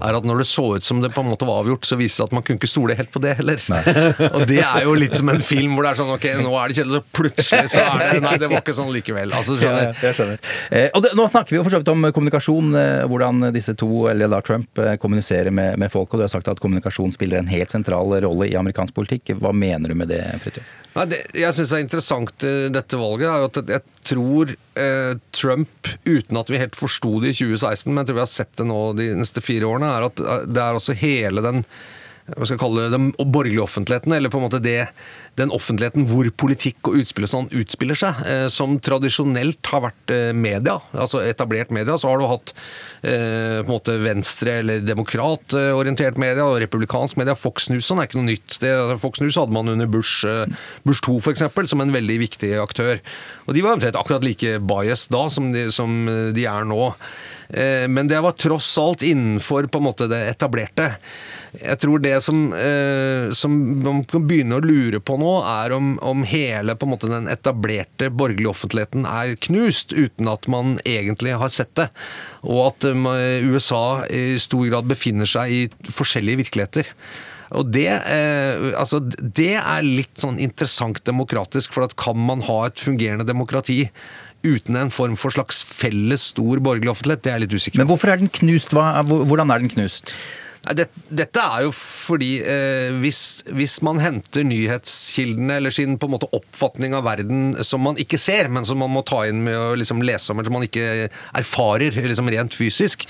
er 0.00 0.16
at 0.16 0.26
når 0.26 0.42
det 0.42 0.46
så 0.48 0.64
ut 0.76 0.84
som 0.84 1.00
det 1.02 1.12
på 1.14 1.22
en 1.24 1.30
måte 1.30 1.46
var 1.48 1.62
avgjort, 1.62 1.86
så 1.86 1.98
viste 2.00 2.22
det 2.22 2.30
at 2.30 2.36
man 2.36 2.44
kunne 2.46 2.60
ikke 2.60 2.70
stole 2.70 2.96
helt 2.98 3.12
på 3.12 3.22
det 3.22 3.36
heller. 3.40 3.60
og 4.34 4.46
det 4.50 4.62
er 4.64 4.86
jo 4.86 4.94
litt 4.98 5.16
som 5.18 5.30
en 5.32 5.42
film 5.44 5.76
hvor 5.76 5.86
det 5.86 5.92
er 5.92 6.00
sånn 6.00 6.12
ok, 6.14 6.26
nå 6.40 6.54
er 6.56 6.72
det 6.72 6.80
kjedelig, 6.80 7.00
så 7.00 7.18
plutselig 7.20 7.72
så 7.74 7.84
er 7.84 8.02
det 8.02 8.24
Nei, 8.24 8.36
det 8.40 8.50
var 8.50 8.62
ikke 8.62 8.76
sånn 8.76 8.90
likevel. 8.94 9.32
Altså, 9.36 9.56
du 9.56 9.62
skjønner. 9.62 9.86
ja, 9.90 9.94
jeg 10.04 10.16
skjønner. 10.18 10.50
Eh, 10.70 10.88
og 10.96 11.04
det, 11.04 11.12
nå 11.18 11.26
snakker 11.30 11.54
vi 11.54 11.58
jo 11.58 11.64
for 11.66 11.74
så 11.74 11.80
vidt 11.82 11.92
om 11.92 12.08
kommunikasjon, 12.16 12.74
eh, 12.80 13.04
hvordan 13.10 13.48
disse 13.54 13.74
to, 13.80 13.90
eller 14.10 14.30
da 14.32 14.40
Trump, 14.44 14.82
eh, 14.82 14.96
kommuniserer 15.00 15.54
med, 15.54 15.78
med 15.80 15.92
folk. 15.92 16.12
Og 16.12 16.20
du 16.20 16.26
har 16.26 16.32
sagt 16.32 16.50
at 16.52 16.60
kommunikasjon 16.62 17.14
spiller 17.16 17.40
en 17.40 17.50
helt 17.50 17.72
sentral 17.72 18.16
rolle 18.26 18.50
i 18.50 18.56
amerikansk 18.60 18.96
politikk. 18.96 19.34
Hva 19.40 19.54
mener 19.56 19.92
du 19.92 19.98
med 19.98 20.12
det, 20.12 20.22
Fridtjof? 20.44 20.76
Det 21.10 21.20
jeg 21.38 21.54
syns 21.56 21.72
er 21.76 21.84
interessant 21.84 22.44
dette 22.74 22.98
valget, 22.98 23.28
er 23.30 23.44
jo 23.44 23.50
at 23.50 23.74
jeg 23.76 23.84
tror 24.06 24.54
eh, 24.74 25.14
Trump, 25.36 25.88
uten 26.04 26.40
at 26.40 26.50
vi 26.50 26.60
helt 26.60 26.78
forsto 26.78 27.18
det 27.20 27.34
i 27.34 27.38
2016, 27.40 27.90
men 27.92 28.02
jeg 28.02 28.10
tror 28.10 28.18
vi 28.20 28.24
har 28.24 28.32
sett 28.32 28.52
det 28.60 28.68
nå 28.68 28.80
de 28.98 29.08
neste 29.18 29.42
fire 29.44 29.68
årene, 29.68 29.90
er 29.96 30.08
at 30.08 30.22
eh, 30.24 30.44
det 30.48 30.62
er 30.64 30.78
også 30.78 30.96
hele 31.00 31.44
den 31.44 31.64
hva 32.36 32.46
skal 32.46 32.56
jeg 32.56 32.62
kalle 32.62 32.84
det, 32.84 32.92
den 32.94 33.08
borgerlige 33.18 33.64
offentligheten, 33.64 34.14
eller 34.14 34.32
på 34.32 34.38
en 34.40 34.44
måte 34.46 34.60
det, 34.62 34.88
den 35.38 35.52
offentligheten 35.54 36.06
hvor 36.10 36.28
politikk 36.42 36.90
og 36.90 36.98
utspill 37.00 37.26
og 37.26 37.32
sånn 37.32 37.48
utspiller 37.60 37.98
seg, 37.98 38.20
eh, 38.28 38.46
som 38.52 38.76
tradisjonelt 38.82 39.70
har 39.72 39.84
vært 39.86 40.14
eh, 40.14 40.30
media, 40.36 40.76
altså 40.92 41.22
etablert 41.24 41.72
media. 41.74 41.96
Så 42.00 42.10
har 42.10 42.20
du 42.20 42.28
hatt 42.30 42.52
eh, 43.02 43.60
på 43.62 43.66
en 43.66 43.72
måte 43.72 43.96
venstre- 44.02 44.58
eller 44.60 44.84
demokratorientert 44.84 46.20
media 46.20 46.46
og 46.46 46.60
republikansk 46.62 47.18
media. 47.20 47.38
Fox 47.38 47.70
News 47.72 47.88
sånn 47.88 48.02
er 48.02 48.10
ikke 48.10 48.20
noe 48.20 48.30
nytt. 48.30 48.58
Det, 48.62 48.74
altså, 48.76 49.00
Fox 49.02 49.24
News 49.24 49.38
hadde 49.40 49.56
man 49.56 49.72
under 49.72 49.90
Bush, 49.90 50.26
Bush 50.86 51.04
2 51.06 51.18
for 51.24 51.34
eksempel, 51.34 51.68
som 51.70 51.82
en 51.82 51.94
veldig 51.94 52.20
viktig 52.26 52.54
aktør. 52.60 53.02
Og 53.48 53.56
de 53.56 53.64
var 53.64 53.76
omtrent 53.76 53.98
akkurat 53.98 54.26
like 54.26 54.58
bias 54.62 55.08
da 55.12 55.26
som 55.32 55.52
de, 55.54 55.68
som 55.74 56.02
de 56.34 56.46
er 56.48 56.68
nå. 56.68 56.92
Eh, 57.52 57.88
Men 57.88 58.08
det 58.08 58.20
var 58.20 58.32
tross 58.32 58.78
alt 58.78 59.02
innenfor 59.02 59.66
på 59.66 59.78
en 59.78 59.84
måte 59.84 60.08
det 60.10 60.20
etablerte. 60.30 60.92
Jeg 61.50 61.78
tror 61.82 61.98
det 61.98 62.14
som, 62.22 62.52
eh, 62.54 63.32
som 63.34 63.54
man 63.82 64.04
kan 64.04 64.26
begynne 64.26 64.60
å 64.60 64.64
lure 64.64 65.00
på 65.02 65.16
nå, 65.18 65.32
er 65.42 65.74
om, 65.74 65.96
om 65.98 66.22
hele 66.22 66.76
på 66.78 66.86
en 66.86 66.92
måte 66.94 67.10
den 67.10 67.26
etablerte 67.30 68.10
borgerlige 68.10 68.52
offentligheten 68.52 69.08
er 69.08 69.34
knust, 69.48 69.92
uten 69.92 70.30
at 70.30 70.46
man 70.46 70.78
egentlig 70.86 71.34
har 71.40 71.50
sett 71.50 71.74
det. 71.80 71.88
Og 72.46 72.68
at 72.68 72.86
eh, 72.92 73.42
USA 73.50 74.04
i 74.06 74.38
stor 74.38 74.68
grad 74.70 74.86
befinner 74.90 75.26
seg 75.26 75.50
i 75.50 75.90
forskjellige 75.90 76.44
virkeligheter. 76.44 76.94
Og 77.58 77.72
det, 77.74 77.88
eh, 77.90 78.70
altså, 78.78 79.00
det 79.02 79.56
er 79.58 79.82
litt 79.82 80.20
sånn 80.22 80.38
interessant 80.38 81.02
demokratisk, 81.06 81.74
for 81.74 81.88
at 81.88 81.96
kan 81.98 82.18
man 82.18 82.44
ha 82.46 82.62
et 82.68 82.78
fungerende 82.78 83.26
demokrati 83.26 83.88
uten 84.46 84.78
en 84.80 84.92
form 84.94 85.16
for 85.20 85.34
slags 85.34 85.62
felles 85.66 86.30
stor 86.32 86.62
borgerlig 86.64 86.92
offentlighet, 86.92 87.24
det 87.24 87.32
er 87.32 87.38
jeg 87.38 87.46
litt 87.46 87.58
usikker 87.58 87.76
på. 87.76 87.82
Men 87.82 87.90
hvorfor 87.90 88.12
er 88.12 88.22
den 88.22 88.32
knust? 88.40 88.76
Hva, 88.76 88.92
hvordan 89.04 89.52
er 89.52 89.64
den 89.64 89.72
knust? 89.72 90.14
Nei, 90.60 90.74
det, 90.76 90.86
dette 91.08 91.40
er 91.40 91.62
jo 91.64 91.70
fordi 91.72 92.34
eh, 92.44 92.90
hvis, 93.00 93.20
hvis 93.56 93.78
man 93.86 94.00
henter 94.02 94.44
nyhetskildene 94.44 95.56
eller 95.56 95.72
sin 95.72 95.96
på 95.96 96.08
en 96.08 96.14
måte 96.18 96.28
oppfatning 96.36 96.92
av 96.96 97.06
verden 97.06 97.54
som 97.64 97.80
man 97.86 97.96
ikke 98.00 98.20
ser, 98.20 98.50
men 98.52 98.68
som 98.68 98.82
man 98.82 98.92
må 98.92 99.00
ta 99.08 99.22
inn 99.28 99.40
med 99.46 99.56
å 99.56 99.70
liksom 99.80 100.04
lese 100.04 100.32
om, 100.32 100.40
eller 100.40 100.50
som 100.50 100.58
man 100.58 100.66
ikke 100.68 101.08
erfarer 101.40 101.96
liksom 101.96 102.28
rent 102.34 102.56
fysisk 102.56 103.06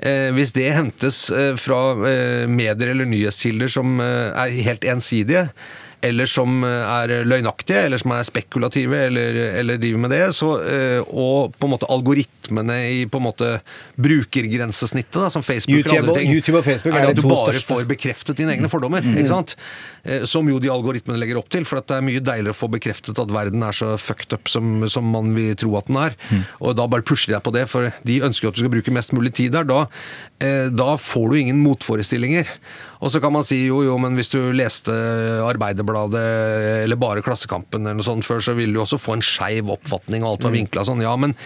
eh, 0.00 0.30
Hvis 0.32 0.54
det 0.56 0.70
hentes 0.78 1.26
eh, 1.28 1.52
fra 1.60 1.82
eh, 2.08 2.48
medier 2.48 2.94
eller 2.94 3.10
nyhetskilder 3.12 3.76
som 3.76 4.00
eh, 4.00 4.32
er 4.32 4.56
helt 4.70 4.88
ensidige, 4.88 5.50
eller 6.00 6.26
som 6.30 6.62
eh, 6.62 6.92
er 7.02 7.24
løgnaktige, 7.26 7.84
eller 7.88 7.98
som 7.98 8.12
er 8.14 8.26
spekulative, 8.28 9.00
eller, 9.08 9.38
eller 9.58 9.80
driver 9.82 9.98
med 10.04 10.12
det, 10.14 10.20
så, 10.36 10.52
eh, 10.62 11.00
og 11.10 11.56
på 11.58 11.66
en 11.66 11.72
måte 11.74 11.88
algoritmene 11.90 12.76
i 12.92 13.00
på 13.10 13.18
en 13.18 13.26
måte 13.26 13.48
brukergrensesnittet, 13.98 15.18
da, 15.18 15.28
som 15.32 15.42
Facebook 15.42 15.78
YouTube 15.78 15.98
og 15.98 16.04
andre 16.04 16.16
ting, 16.20 16.32
YouTube 16.32 16.58
og 16.60 16.64
Facebook 16.66 16.94
er 16.94 17.02
er 17.02 17.10
de 17.10 17.14
at 17.16 17.20
du 17.20 17.26
bare 17.28 17.52
største. 17.52 17.66
får 17.68 17.88
bekreftet 17.90 18.38
dine 18.40 18.54
egne 18.54 18.70
fordommer. 18.70 19.02
ikke 19.04 19.28
sant? 19.30 19.56
Eh, 20.04 20.24
Som 20.28 20.48
jo 20.48 20.58
de 20.62 20.70
algoritmene 20.72 21.18
legger 21.20 21.38
opp 21.40 21.48
til. 21.52 21.64
For 21.68 21.78
at 21.82 21.88
det 21.90 21.98
er 21.98 22.06
mye 22.06 22.20
deiligere 22.24 22.54
å 22.54 22.58
få 22.58 22.70
bekreftet 22.72 23.18
at 23.18 23.32
verden 23.34 23.62
er 23.66 23.72
så 23.76 23.96
fucked 24.00 24.32
up 24.32 24.48
som, 24.48 24.86
som 24.88 25.04
man 25.04 25.34
vil 25.36 25.54
tro 25.58 25.74
at 25.78 25.86
den 25.90 25.96
er. 26.00 26.16
Og 26.60 26.76
da 26.78 26.86
bare 26.86 27.02
pusher 27.06 27.34
jeg 27.34 27.42
på 27.44 27.52
det, 27.54 27.66
for 27.68 27.90
de 28.06 28.20
ønsker 28.22 28.46
jo 28.48 28.52
at 28.52 28.56
du 28.58 28.62
skal 28.62 28.72
bruke 28.72 28.94
mest 28.94 29.12
mulig 29.12 29.34
tid 29.34 29.52
der. 29.52 29.66
Da, 29.68 29.84
da 30.70 30.90
får 30.96 31.30
du 31.30 31.36
ingen 31.42 31.60
motforestillinger. 31.64 32.48
Og 32.98 33.12
så 33.14 33.20
kan 33.22 33.30
man 33.34 33.46
si 33.46 33.60
jo, 33.68 33.82
jo, 33.86 33.94
men 34.02 34.18
hvis 34.18 34.32
du 34.32 34.40
leste 34.56 34.94
Arbeiderbladet 35.46 36.22
eller 36.82 36.98
bare 36.98 37.22
Klassekampen 37.22 37.86
eller 37.86 38.00
noe 38.00 38.06
sånt 38.06 38.26
før, 38.26 38.42
så 38.42 38.56
ville 38.58 38.74
du 38.74 38.82
også 38.82 38.98
få 38.98 39.18
en 39.18 39.24
skeiv 39.24 39.70
oppfatning, 39.76 40.24
og 40.24 40.32
alt 40.34 40.48
var 40.48 40.56
vinkla 40.56 40.86
sånn. 40.88 41.04
Ja, 41.04 41.14
men 41.20 41.36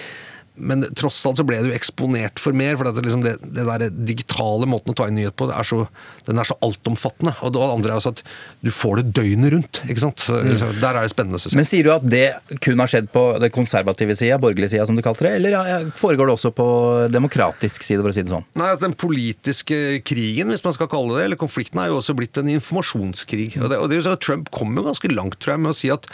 men 0.54 0.84
tross 0.98 1.20
alt 1.26 1.40
så 1.40 1.44
ble 1.48 1.58
du 1.64 1.70
eksponert 1.72 2.40
for 2.42 2.56
mer. 2.56 2.76
For 2.76 2.88
det, 2.88 3.04
liksom 3.06 3.22
det, 3.24 3.34
det 3.56 3.64
der 3.64 3.86
digitale 3.92 4.68
måten 4.68 4.92
å 4.92 4.96
ta 4.96 5.06
inn 5.08 5.16
nyhet 5.16 5.36
på, 5.38 5.48
det 5.48 5.56
er 5.56 5.68
så, 5.68 5.78
den 6.26 6.40
er 6.40 6.48
så 6.48 6.56
altomfattende. 6.64 7.32
Og 7.40 7.54
det 7.54 7.62
andre 7.64 7.94
er 7.94 8.00
også 8.00 8.12
at 8.12 8.20
du 8.60 8.70
får 8.74 9.00
det 9.00 9.14
døgnet 9.16 9.54
rundt. 9.56 9.80
ikke 9.86 10.04
sant? 10.04 10.26
Så, 10.26 10.42
mm. 10.44 10.80
Der 10.82 10.90
er 10.90 11.00
det 11.00 11.12
spennende. 11.14 11.40
Synes 11.40 11.54
jeg. 11.54 11.60
Men 11.62 11.68
sier 11.70 11.88
du 11.88 11.92
at 11.94 12.04
det 12.04 12.58
kun 12.64 12.82
har 12.84 12.92
skjedd 12.92 13.08
på 13.14 13.24
den 13.42 13.54
konservative 13.54 14.16
sida, 14.18 14.36
borgerlige 14.42 14.74
sida 14.74 14.86
som 14.88 14.98
du 14.98 15.04
kalte 15.04 15.26
det, 15.28 15.34
eller 15.40 15.88
foregår 15.98 16.28
det 16.28 16.36
også 16.36 16.52
på 16.56 16.68
demokratisk 17.12 17.86
side, 17.86 18.04
for 18.04 18.12
å 18.12 18.16
si 18.16 18.26
det 18.26 18.34
sånn? 18.34 18.46
Nei, 18.58 18.68
altså 18.74 18.90
Den 18.90 18.98
politiske 18.98 19.80
krigen, 20.04 20.52
hvis 20.52 20.64
man 20.66 20.76
skal 20.76 20.90
kalle 20.92 21.16
det 21.16 21.30
eller 21.30 21.40
konflikten, 21.40 21.80
er 21.80 21.92
jo 21.92 21.98
også 22.02 22.16
blitt 22.18 22.36
en 22.40 22.52
informasjonskrig. 22.52 23.54
Og 23.62 23.72
det, 23.72 23.80
og 23.80 23.88
det 23.92 24.04
Trump 24.22 24.52
kom 24.52 24.76
jo 24.76 24.84
ganske 24.84 25.08
langt 25.12 25.40
tror 25.40 25.56
jeg, 25.56 25.64
med 25.64 25.72
å 25.72 25.78
si 25.80 25.90
at 25.92 26.08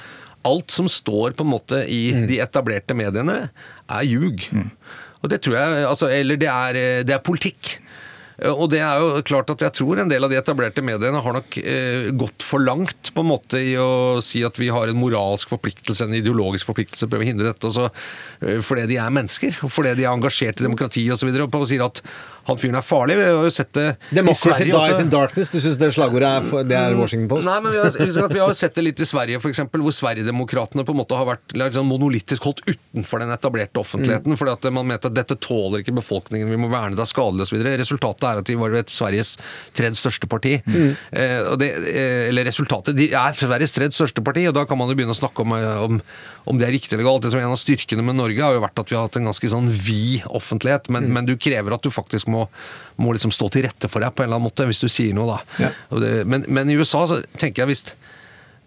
alt 0.49 0.75
som 0.75 0.89
står 0.91 1.37
på 1.37 1.47
en 1.47 1.53
måte 1.53 1.83
i 1.85 2.03
de 2.29 2.41
etablerte 2.45 2.97
mediene, 2.97 3.41
er 3.89 4.09
ljug. 4.09 4.49
Og 5.23 5.31
det 5.33 5.43
tror 5.45 5.59
jeg, 5.59 5.85
altså, 5.89 6.11
Eller 6.15 6.41
det 6.41 6.49
er, 6.51 6.81
det 7.05 7.15
er 7.17 7.25
politikk. 7.25 7.79
Og 8.47 8.69
det 8.71 8.79
er 8.87 9.01
jo 9.03 9.23
klart 9.27 9.49
at 9.51 9.63
jeg 9.65 9.75
tror 9.81 9.99
en 9.99 10.11
del 10.11 10.23
av 10.23 10.31
de 10.31 10.37
etablerte 10.39 10.83
mediene 10.87 11.23
har 11.25 11.35
nok 11.35 11.57
eh, 11.59 12.11
gått 12.15 12.45
for 12.47 12.63
langt 12.63 13.11
på 13.15 13.25
en 13.25 13.31
måte 13.33 13.59
i 13.59 13.73
å 13.83 14.21
si 14.23 14.45
at 14.47 14.61
vi 14.63 14.69
har 14.71 14.87
en 14.87 15.01
moralsk 15.01 15.51
forpliktelse, 15.51 16.07
en 16.07 16.15
ideologisk 16.15 16.69
forpliktelse, 16.71 17.09
prøve 17.11 17.27
å 17.27 17.31
hindre 17.33 17.51
dette. 17.51 17.67
Også, 17.67 17.89
eh, 18.47 18.61
fordi 18.63 18.87
de 18.93 19.01
er 19.03 19.17
mennesker, 19.17 19.59
og 19.67 19.75
fordi 19.75 19.97
de 19.99 20.07
er 20.07 20.13
engasjert 20.13 20.63
i 20.63 20.69
demokrati 20.69 21.09
osv. 21.09 21.17
Og, 21.17 21.19
så 21.19 21.31
videre, 21.33 21.49
og 21.51 21.67
sier 21.67 21.83
at 21.89 22.03
han 22.49 22.61
fyren 22.61 22.79
er 22.81 22.85
farlig. 22.87 23.19
Vi 23.19 23.27
har 23.29 23.47
jo 23.47 23.53
sett 23.53 23.73
det 23.77 23.87
Democracy 24.11 24.49
i 24.49 24.53
Sverige 24.53 24.73
dies 24.73 24.95
også. 24.95 25.05
in 25.05 25.13
darkness. 25.13 25.53
Du 25.53 25.59
syns 25.61 25.79
det 25.81 25.91
slagordet 25.97 26.29
er, 26.29 26.47
for, 26.49 26.67
det 26.69 26.79
er 26.79 26.97
Washington 26.99 27.29
Post? 27.31 27.49
Nei, 27.49 27.59
men 27.65 27.75
vi 27.75 27.83
har, 27.83 28.33
vi 28.33 28.43
har 28.43 28.55
sett 28.57 28.79
det 28.79 28.85
litt 28.87 29.03
i 29.05 29.09
Sverige, 29.09 29.41
eksempel, 29.51 29.85
hvor 29.85 29.95
Sverigedemokraterna 29.95 30.85
på 30.89 30.95
en 30.95 31.01
måte 31.03 31.19
har 31.19 31.29
vært 31.29 31.57
sånn 31.77 31.89
monolittisk 31.89 32.49
holdt 32.49 32.65
utenfor 32.67 33.23
den 33.25 33.33
etablerte 33.35 33.83
offentligheten. 33.83 34.39
fordi 34.41 34.55
at 34.57 34.69
man 34.75 34.89
mente 34.89 35.11
at 35.11 35.17
dette 35.17 35.37
tåler 35.45 35.85
ikke 35.85 35.97
befolkningen, 36.01 36.51
vi 36.51 36.61
må 36.61 36.71
verne 36.73 36.97
det 36.99 37.05
er 37.05 37.11
skadelig 37.11 37.49
osv. 37.49 37.63
Resultatet 37.81 38.29
er 38.31 38.43
at 38.43 38.49
de 38.49 38.59
var 38.59 38.77
et 38.81 38.93
Sveriges 38.93 39.37
tredje 39.77 40.01
største 40.01 40.29
parti. 40.31 40.57
Eh, 40.65 41.39
og 41.45 41.59
det, 41.61 41.71
eh, 41.91 42.29
eller 42.29 42.47
resultatet 42.49 42.97
De 42.97 43.11
er 43.13 43.37
Sveriges 43.39 43.75
tredje 43.77 43.97
største 43.99 44.25
parti, 44.25 44.47
og 44.49 44.57
da 44.57 44.65
kan 44.69 44.79
man 44.79 44.91
jo 44.91 44.97
begynne 44.99 45.17
å 45.17 45.19
snakke 45.19 45.45
om, 45.45 45.55
eh, 45.57 45.85
om, 45.85 46.01
om 46.49 46.59
det 46.61 46.69
er 46.69 46.75
riktig 46.75 46.97
eller 46.97 47.07
galt. 47.07 47.27
Jeg 47.27 47.35
tror 47.35 47.45
En 47.45 47.55
av 47.55 47.61
styrkene 47.61 48.05
med 48.07 48.19
Norge 48.19 48.45
har 48.45 48.57
jo 48.57 48.65
vært 48.65 48.81
at 48.81 48.91
vi 48.91 48.97
har 48.97 49.07
hatt 49.07 49.19
en 49.21 49.29
ganske 49.29 49.51
sånn 49.53 49.69
vid 49.71 50.25
offentlighet, 50.27 50.89
men, 50.95 51.11
men 51.15 51.29
du 51.29 51.35
krever 51.37 51.77
at 51.77 51.85
du 51.85 51.93
faktisk 51.93 52.31
må, 52.33 52.47
må 52.97 53.15
liksom 53.17 53.35
stå 53.35 53.51
til 53.55 53.67
rette 53.69 53.91
for 53.93 54.05
deg 54.05 54.15
på 54.15 54.25
en 54.25 54.31
eller 54.31 54.41
annen 54.41 54.49
måte, 54.49 54.67
hvis 54.69 54.83
du 54.83 54.89
sier 54.89 55.17
noe, 55.17 55.37
da. 55.37 55.69
Ja. 55.69 55.73
Men, 56.25 56.47
men 56.49 56.73
i 56.73 56.79
USA 56.81 57.05
så 57.11 57.21
tenker 57.37 57.65
jeg 57.65 57.75
hvis 57.75 57.85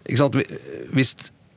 hvis 0.02 1.14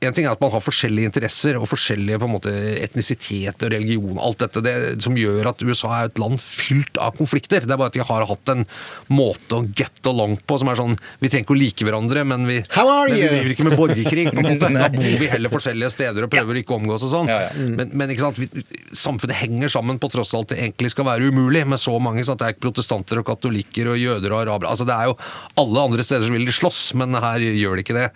en 0.08 0.16
ting 0.16 0.28
er 0.28 0.36
at 0.36 0.42
man 0.44 0.54
har 0.54 0.64
forskjellige 0.64 1.10
interesser 1.10 1.58
og 1.60 1.68
forskjellige 1.70 2.20
på 2.22 2.28
en 2.28 2.34
måte 2.36 2.54
etnisitet 2.82 3.66
og 3.66 3.74
religion. 3.74 4.20
Alt 4.22 4.44
dette 4.46 4.64
det 4.66 4.76
som 5.04 5.18
gjør 5.18 5.52
at 5.52 5.64
USA 5.66 5.92
er 6.00 6.10
et 6.10 6.22
land 6.22 6.40
fylt 6.42 7.00
av 7.02 7.16
konflikter. 7.20 7.66
Det 7.66 7.76
er 7.76 7.80
bare 7.82 7.94
at 7.94 7.98
de 7.98 8.06
har 8.06 8.28
hatt 8.30 8.52
en 8.54 8.66
måte 9.12 9.60
å 9.60 9.66
get 9.78 10.10
along 10.10 10.38
på 10.46 10.60
som 10.62 10.72
er 10.72 10.80
sånn 10.80 10.96
Vi 11.22 11.30
trenger 11.32 11.46
ikke 11.46 11.56
å 11.56 11.60
like 11.60 11.88
hverandre, 11.88 12.24
men 12.28 12.48
vi, 12.50 12.60
men 12.62 13.12
vi 13.12 13.22
driver 13.22 13.54
ikke 13.54 13.68
med 13.68 13.78
borgerkrig. 13.80 14.28
på 14.32 14.42
en 14.44 14.50
måte. 14.52 14.72
Da 14.86 14.90
bor 14.92 15.20
vi 15.22 15.28
heller 15.32 15.52
forskjellige 15.54 15.92
steder 15.94 16.26
og 16.26 16.32
prøver 16.34 16.60
ikke 16.60 16.76
å 16.76 16.80
omgås 16.82 17.06
og 17.08 17.12
sånn. 17.14 17.30
Ja, 17.32 17.46
ja. 17.48 17.68
Men, 17.80 17.94
men 17.96 18.12
ikke 18.12 18.26
sant, 18.26 18.42
vi, 18.42 18.66
samfunnet 18.96 19.40
henger 19.40 19.72
sammen 19.72 20.00
på 20.02 20.10
tross 20.14 20.34
av 20.36 20.44
alt 20.44 20.52
det 20.54 20.60
egentlig 20.60 20.92
skal 20.94 21.08
være 21.08 21.32
umulig 21.32 21.64
med 21.70 21.82
så 21.82 21.96
mange. 22.02 22.26
Sant? 22.28 22.42
Det 22.44 22.52
er 22.52 22.60
protestanter 22.60 23.22
og 23.22 23.28
katolikker 23.30 23.94
og 23.94 24.02
jøder 24.02 24.36
og 24.36 24.44
arabere. 24.44 24.74
Altså, 24.74 24.88
det 24.88 24.98
er 24.98 25.12
jo 25.12 25.18
Alle 25.62 25.88
andre 25.88 26.04
steder 26.06 26.28
så 26.28 26.36
vil 26.36 26.46
de 26.48 26.54
slåss, 26.56 26.82
men 27.00 27.16
her 27.18 27.44
gjør 27.46 27.80
de 27.80 27.86
ikke 27.86 27.98
det. 27.98 28.10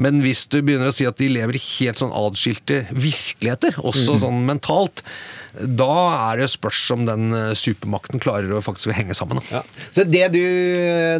Men 0.00 0.22
hvis 0.24 0.46
du 0.50 0.62
begynner 0.64 0.88
å 0.90 0.94
si 0.94 1.06
at 1.08 1.18
de 1.20 1.28
lever 1.32 1.54
i 1.58 1.62
helt 1.78 1.98
sånn 2.00 2.14
adskilte 2.16 2.84
virkeligheter, 2.90 3.72
også 3.84 4.18
sånn 4.22 4.46
mentalt, 4.48 5.02
da 5.50 6.30
er 6.30 6.38
det 6.40 6.48
spørs 6.52 6.90
om 6.94 7.06
den 7.08 7.32
eh, 7.34 7.54
supermakten 7.58 8.20
klarer 8.22 8.52
å 8.54 8.62
faktisk 8.64 8.92
henge 8.96 9.14
sammen. 9.18 9.40
Ja. 9.50 9.62
Så 9.90 10.04
det 10.06 10.28
du 10.34 10.44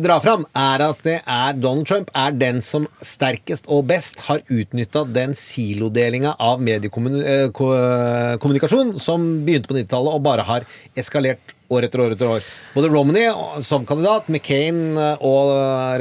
drar 0.05 0.21
fram, 0.25 0.47
er 0.57 0.81
at 0.87 0.99
det 1.07 1.19
er 1.21 1.53
Donald 1.59 1.87
Trump 1.91 2.09
er 2.17 2.31
den 2.37 2.61
som 2.65 2.87
sterkest 3.05 3.65
og 3.69 3.87
best 3.91 4.21
har 4.29 4.39
utnytta 4.47 5.05
den 5.11 5.35
silodelinga 5.37 6.35
av 6.41 6.63
mediekommunikasjon 6.65 8.99
som 9.03 9.45
begynte 9.47 9.69
på 9.71 9.77
90-tallet 9.81 10.13
og 10.15 10.23
bare 10.25 10.43
har 10.47 10.61
eskalert 10.99 11.41
år 11.71 11.87
etter 11.87 12.03
år 12.05 12.15
etter 12.17 12.31
år. 12.37 12.47
Både 12.75 12.91
Romney 12.93 13.29
som 13.67 13.87
kandidat, 13.89 14.29
McCain 14.29 14.99
og 14.99 15.53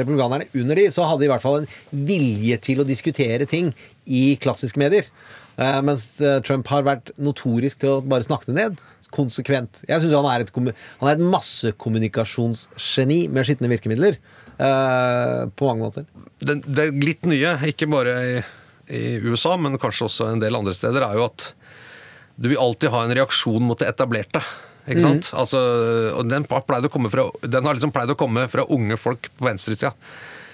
republikanerne 0.02 0.48
under 0.58 0.80
de, 0.80 0.88
så 0.94 1.06
hadde 1.06 1.24
de 1.24 1.30
i 1.30 1.32
hvert 1.32 1.44
fall 1.44 1.60
en 1.62 1.70
vilje 2.10 2.58
til 2.66 2.82
å 2.82 2.88
diskutere 2.88 3.46
ting 3.50 3.70
i 4.10 4.34
klassiske 4.42 4.80
medier. 4.80 5.06
Eh, 5.60 5.80
mens 5.84 6.04
eh, 6.24 6.38
Trump 6.46 6.68
har 6.72 6.86
vært 6.86 7.12
notorisk 7.20 7.82
til 7.82 7.98
å 7.98 8.00
bare 8.04 8.24
snakke 8.26 8.48
det 8.50 8.56
ned. 8.56 8.84
Konsekvent. 9.12 9.82
Jeg 9.88 10.02
syns 10.02 10.14
han 10.16 10.28
er 10.30 10.44
et, 10.44 10.52
han 10.54 11.10
er 11.10 11.16
et 11.16 11.24
massekommunikasjonsgeni 11.34 13.24
med 13.32 13.48
skitne 13.48 13.70
virkemidler. 13.72 14.20
eh, 14.60 15.48
på 15.56 15.68
mange 15.68 15.84
måter. 15.84 16.08
Det, 16.38 16.60
det 16.66 16.90
litt 17.00 17.26
nye, 17.28 17.56
ikke 17.72 17.88
bare 17.90 18.16
i, 18.24 18.40
i 18.92 19.04
USA, 19.24 19.56
men 19.60 19.80
kanskje 19.80 20.08
også 20.08 20.30
en 20.30 20.42
del 20.42 20.56
andre 20.56 20.74
steder, 20.76 21.04
er 21.04 21.18
jo 21.18 21.28
at 21.28 21.50
du 22.40 22.48
vil 22.48 22.60
alltid 22.60 22.92
ha 22.94 23.04
en 23.04 23.16
reaksjon 23.18 23.64
mot 23.64 23.80
det 23.80 23.90
etablerte. 23.90 24.40
Ikke 24.90 25.04
sant? 25.04 25.30
Altså, 25.38 25.60
og 26.18 26.26
den, 26.26 26.46
har 26.50 26.66
fra, 26.66 27.30
den 27.46 27.64
har 27.68 27.78
liksom 27.78 27.94
pleid 27.94 28.10
å 28.10 28.18
komme 28.18 28.48
fra 28.50 28.66
unge 28.68 28.98
folk 29.00 29.30
på 29.38 29.46
venstresida. 29.46 29.94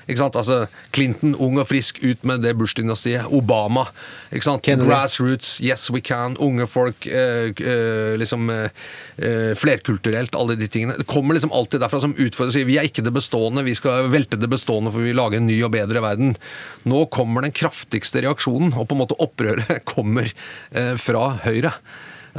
Ikke 0.07 0.21
sant? 0.21 0.37
Altså, 0.39 0.57
Clinton, 0.95 1.33
ung 1.43 1.59
og 1.59 1.67
frisk, 1.67 1.99
ut 2.05 2.23
med 2.29 2.45
det 2.47 2.53
Bush-dynastiet. 2.59 3.27
Obama. 3.35 3.89
ikke 4.31 4.47
sant? 4.47 4.63
Kennedy. 4.63 4.87
Grassroots, 4.87 5.57
yes 5.65 5.89
we 5.91 6.01
can. 6.01 6.37
Unge 6.43 6.69
folk, 6.71 7.09
eh, 7.11 7.51
eh, 7.51 8.15
liksom 8.19 8.47
eh, 8.55 8.71
eh, 9.19 9.53
flerkulturelt, 9.59 10.39
alle 10.39 10.55
de 10.55 10.71
tingene. 10.71 10.99
Det 11.01 11.09
kommer 11.11 11.35
liksom 11.35 11.53
alltid 11.53 11.83
derfra 11.83 12.01
som 12.05 12.15
utfordrer 12.15 12.55
sier 12.55 12.71
vi 12.71 12.79
er 12.79 12.87
ikke 12.87 13.03
det 13.03 13.15
bestående, 13.17 13.67
vi 13.67 13.75
skal 13.75 14.07
velte 14.13 14.39
det 14.39 14.51
bestående 14.51 14.95
for 14.95 15.03
vi 15.03 15.11
vil 15.11 15.19
lage 15.19 15.41
en 15.41 15.49
ny 15.51 15.59
og 15.67 15.75
bedre 15.75 16.05
verden. 16.05 16.37
Nå 16.87 17.07
kommer 17.11 17.43
den 17.43 17.55
kraftigste 17.57 18.23
reaksjonen, 18.23 18.77
og 18.79 18.87
på 18.87 18.95
en 18.95 19.03
måte 19.03 19.19
opprøret 19.19 19.83
kommer 19.95 20.31
eh, 20.71 20.95
fra 21.03 21.33
Høyre. 21.43 21.75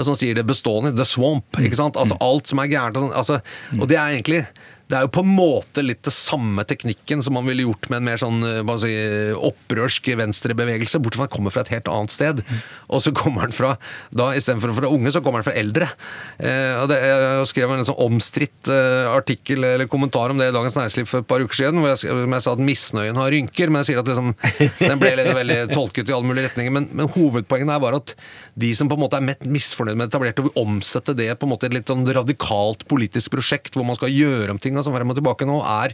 Som 0.03 0.15
sier 0.15 0.35
det 0.37 0.45
bestående, 0.45 0.95
the 0.95 1.05
swamp. 1.05 1.57
ikke 1.59 1.75
sant? 1.79 1.95
Altså 1.97 2.17
Alt 2.21 2.47
som 2.51 2.59
er 2.59 2.67
gærent. 2.71 2.97
sånn, 2.99 3.13
Altså, 3.13 3.39
og 3.79 3.87
det 3.89 3.97
er 3.97 4.13
egentlig 4.17 4.45
det 4.87 4.95
er 4.95 5.03
jo 5.03 5.11
på 5.17 5.23
en 5.25 5.33
måte 5.35 5.83
litt 5.83 5.99
det 6.07 6.13
samme 6.15 6.63
teknikken 6.67 7.19
som 7.23 7.35
man 7.35 7.47
ville 7.49 7.65
gjort 7.65 7.89
med 7.91 7.99
en 7.99 8.07
mer 8.07 8.21
sånn 8.21 8.39
eh, 8.47 8.69
si, 8.79 8.93
opprørsk 9.49 10.07
venstrebevegelse, 10.21 11.01
bortsett 11.03 11.19
fra 11.19 11.27
at 11.27 11.31
den 11.33 11.35
kommer 11.35 11.53
fra 11.53 11.63
et 11.65 11.71
helt 11.73 11.89
annet 11.91 12.13
sted. 12.15 12.39
Og 12.87 13.03
så 13.03 13.11
kommer 13.15 13.49
den 13.49 13.57
fra 13.57 13.73
da 14.15 14.29
Istedenfor 14.37 14.71
fra 14.77 14.91
unge, 14.93 15.11
så 15.11 15.19
kommer 15.23 15.43
den 15.43 15.47
fra 15.49 15.55
eldre. 15.59 15.89
Eh, 16.39 16.75
og 16.79 16.87
det, 16.91 17.01
jeg 17.03 17.49
skrev 17.51 17.73
en 17.75 17.87
sånn 17.87 17.99
omstridt 18.07 18.71
eh, 18.71 19.09
artikkel 19.11 19.67
eller 19.67 19.91
kommentar 19.91 20.31
om 20.31 20.39
det 20.39 20.47
i 20.51 20.55
Dagens 20.55 20.79
Næringsliv 20.79 21.09
for 21.11 21.23
et 21.25 21.29
par 21.33 21.43
uker 21.43 21.59
siden, 21.59 21.83
hvor 21.83 21.91
jeg, 21.91 22.07
hvor 22.07 22.37
jeg 22.37 22.45
sa 22.47 22.55
at 22.55 22.63
misnøyen 22.69 23.19
har 23.19 23.35
rynker. 23.35 23.73
Men 23.73 23.83
jeg 23.83 23.91
sier 23.91 24.01
at 24.03 24.13
liksom, 24.13 24.31
den 24.79 25.03
ble 25.03 25.11
litt, 25.19 25.33
veldig 25.35 25.59
tolket 25.73 26.07
i 26.07 26.15
alle 26.15 26.31
mulige 26.31 26.47
retninger. 26.47 26.75
Men, 26.79 26.87
men 26.95 27.11
hovedpoenget 27.11 27.75
her 27.75 27.83
var 27.83 27.99
at 27.99 28.15
de 28.55 28.71
som 28.77 28.87
på 28.87 28.95
en 28.95 29.03
måte 29.03 29.19
er 29.19 29.27
mest 29.27 29.43
misfornøyd 29.57 29.99
med 29.99 30.07
det 30.07 30.13
etablerte, 30.13 30.45
og 30.45 30.49
vil 30.49 30.63
omsette 30.63 31.17
det 31.17 31.33
på 31.35 31.47
en 31.47 31.51
måte 31.57 31.67
et 31.67 31.75
litt 31.75 31.91
sånn 31.91 32.07
radikalt 32.07 32.87
politisk 32.87 33.35
prosjekt 33.35 33.75
hvor 33.75 33.83
man 33.87 33.99
skal 33.99 34.13
gjøre 34.13 34.53
om 34.55 34.61
ting 34.61 34.76
og 34.81 34.87
som 34.87 34.95
frem 34.95 35.13
og 35.13 35.17
tilbake 35.19 35.47
nå, 35.49 35.59
er, 35.65 35.93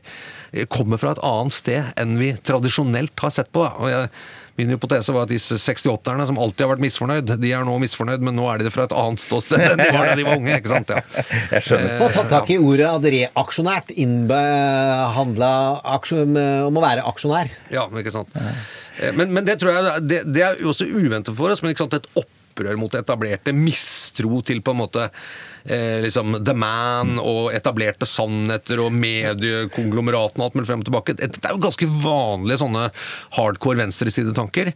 kommer 0.73 1.01
fra 1.01 1.15
et 1.15 1.23
annet 1.25 1.55
sted 1.57 1.91
enn 1.99 2.17
vi 2.21 2.33
tradisjonelt 2.45 3.15
har 3.23 3.33
sett 3.35 3.51
på. 3.55 3.63
Da. 3.65 3.75
Og 3.79 3.91
jeg, 3.93 4.09
Min 4.53 4.69
hypotese 4.69 5.09
var 5.15 5.23
at 5.25 5.31
disse 5.33 5.55
68-erne 5.57 6.27
som 6.29 6.37
alltid 6.37 6.61
har 6.61 6.69
vært 6.75 6.83
misfornøyd, 6.83 7.31
de 7.41 7.49
er 7.57 7.63
nå 7.65 7.73
misfornøyd, 7.81 8.21
men 8.21 8.35
nå 8.37 8.43
er 8.51 8.59
de 8.61 8.67
det 8.67 8.73
fra 8.75 8.83
et 8.85 8.91
annet 8.93 9.17
ståsted 9.23 9.57
enn 9.65 9.79
de 9.81 9.87
var 9.95 10.11
da 10.11 10.17
de 10.19 10.25
var 10.27 10.37
unge. 10.37 10.59
ikke 10.59 10.69
sant? 10.69 10.91
Ja. 10.93 11.23
Jeg 11.55 11.65
skjønner. 11.65 11.95
Og 12.05 12.13
tatt 12.13 12.29
tak 12.29 12.51
i 12.53 12.59
ordet 12.61 12.85
at 12.91 13.07
reaksjonært 13.15 13.95
innbehandla 13.97 15.49
om 16.67 16.77
å 16.77 16.85
være 16.85 17.05
aksjonær. 17.09 17.49
Ja, 17.73 17.87
ikke 17.97 18.13
sant. 18.13 18.29
Eh, 18.37 19.09
Men, 19.17 19.33
men 19.33 19.41
det 19.47 19.57
tror 19.57 19.73
jeg 19.73 20.05
det, 20.05 20.19
det 20.29 20.45
er 20.45 20.59
også 20.69 20.85
uventet 20.85 21.33
for 21.33 21.49
oss, 21.49 21.63
men 21.65 21.73
ikke 21.73 21.87
sant, 21.87 21.97
et 21.97 22.25
opprør 22.53 22.77
mot 22.77 22.93
etablerte, 22.95 23.53
mistro 23.53 24.41
til 24.45 24.61
på 24.63 24.73
en 24.73 24.79
måte 24.79 25.07
eh, 25.65 25.99
liksom 26.05 26.37
The 26.45 26.53
Man 26.53 27.17
og 27.21 27.51
etablerte 27.55 28.07
sannheter 28.07 28.81
og 28.83 28.93
mediekonglomeratene 28.93 30.43
og 30.43 30.47
alt 30.47 30.57
mulig 30.57 30.69
frem 30.69 30.83
og 30.83 30.87
tilbake. 30.89 31.17
Dette 31.17 31.41
er 31.41 31.55
jo 31.55 31.63
ganske 31.63 31.89
vanlige 32.03 32.61
sånne 32.61 32.87
hardcore 33.37 33.81
venstresidetanker. 33.81 34.73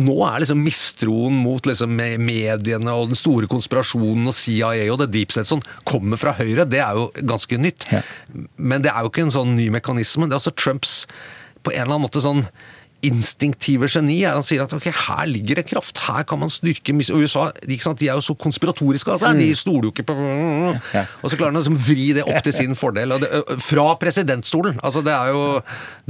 Nå 0.00 0.16
er 0.26 0.42
liksom 0.42 0.62
mistroen 0.64 1.38
mot 1.44 1.66
liksom 1.68 1.94
mediene 1.94 2.96
og 2.96 3.12
den 3.12 3.20
store 3.20 3.50
konspirasjonen 3.50 4.30
og 4.30 4.36
CIA 4.36 4.88
og 4.90 5.00
det 5.04 5.12
deep 5.14 5.34
state 5.34 5.50
sånn 5.50 5.64
kommer 5.88 6.20
fra 6.20 6.34
høyre. 6.38 6.66
Det 6.68 6.82
er 6.82 6.98
jo 6.98 7.10
ganske 7.20 7.60
nytt. 7.60 7.86
Men 8.56 8.82
det 8.84 8.92
er 8.92 9.04
jo 9.04 9.12
ikke 9.12 9.28
en 9.28 9.38
sånn 9.38 9.54
ny 9.56 9.70
mekanisme. 9.72 10.26
Det 10.26 10.34
er 10.36 10.42
altså 10.42 10.56
Trumps 10.56 11.04
på 11.60 11.74
en 11.74 11.82
eller 11.82 11.94
annen 11.94 12.06
måte 12.08 12.22
sånn 12.24 12.46
instinktive 13.06 13.88
geni 13.90 14.18
er 14.28 14.36
han 14.36 14.44
sier 14.46 14.64
at 14.64 14.74
ok, 14.76 14.88
her 15.06 15.28
ligger 15.30 15.60
det 15.60 15.66
kraft, 15.70 16.00
her 16.06 16.24
kan 16.28 16.40
man 16.42 16.52
styrke 16.52 16.94
mis 16.96 17.10
Og 17.12 17.24
USA 17.24 17.46
ikke 17.64 17.86
sant, 17.86 18.00
de 18.02 18.10
er 18.10 18.18
jo 18.18 18.24
så 18.24 18.36
konspiratoriske 18.38 19.14
av 19.14 19.22
seg, 19.22 19.40
de 19.40 19.48
stoler 19.58 19.88
jo 19.88 19.94
ikke 19.94 20.06
på 20.10 20.16
Og 20.16 21.30
så 21.30 21.38
klarer 21.38 21.50
han 21.50 21.60
å 21.60 21.62
liksom 21.62 21.78
vri 21.86 22.10
det 22.16 22.26
opp 22.26 22.42
til 22.46 22.56
sin 22.60 22.76
fordel. 22.78 23.16
Det, 23.22 23.30
fra 23.64 23.86
presidentstolen! 24.00 24.78
Altså 24.84 25.04
det 25.06 25.14
er 25.14 25.32
jo, 25.32 25.46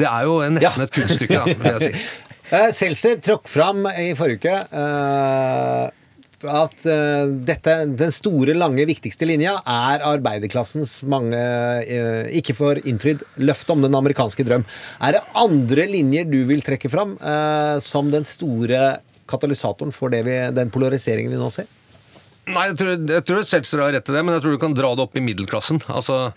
det 0.00 0.08
er 0.10 0.26
jo 0.26 0.40
nesten 0.56 0.86
et 0.86 0.98
kunststykke, 0.98 1.38
da, 1.38 1.54
vil 1.62 1.72
jeg 1.76 1.86
si. 1.86 1.94
Eh, 2.50 2.72
Seltzer 2.74 3.20
tråkk 3.22 3.44
fram 3.46 3.84
i 3.94 4.08
forrige 4.18 4.40
uke 4.40 4.54
eh, 4.74 5.84
at 6.48 6.84
uh, 6.88 7.32
dette, 7.46 7.74
den 8.00 8.14
store, 8.14 8.54
lange, 8.56 8.86
viktigste 8.88 9.28
linja 9.28 9.56
er 9.60 10.04
arbeiderklassens 10.06 11.00
mange 11.08 11.36
uh, 11.36 12.24
ikke 12.36 12.56
får 12.56 12.82
innfridd 12.88 13.24
løfte 13.42 13.74
om 13.74 13.84
den 13.84 13.96
amerikanske 13.96 14.46
drøm. 14.48 14.64
Er 15.04 15.18
det 15.18 15.24
andre 15.38 15.86
linjer 15.90 16.28
du 16.30 16.40
vil 16.48 16.64
trekke 16.64 16.90
fram 16.92 17.16
uh, 17.20 17.76
som 17.84 18.12
den 18.12 18.26
store 18.28 19.00
katalysatoren 19.30 19.94
for 19.94 20.12
det 20.12 20.24
vi, 20.26 20.38
den 20.56 20.72
polariseringen 20.74 21.32
vi 21.34 21.40
nå 21.40 21.50
ser? 21.54 21.68
Nei, 22.50 22.70
jeg 22.70 22.78
tror, 22.80 22.94
jeg 23.14 23.26
tror 23.28 23.42
Seltzer 23.46 23.82
har 23.84 23.92
rett 23.94 24.08
i 24.08 24.14
det, 24.14 24.22
men 24.24 24.34
jeg 24.34 24.44
tror 24.44 24.56
du 24.56 24.62
kan 24.62 24.74
dra 24.74 24.94
det 24.96 25.04
opp 25.04 25.18
i 25.18 25.22
middelklassen. 25.22 25.82
Altså, 25.92 26.32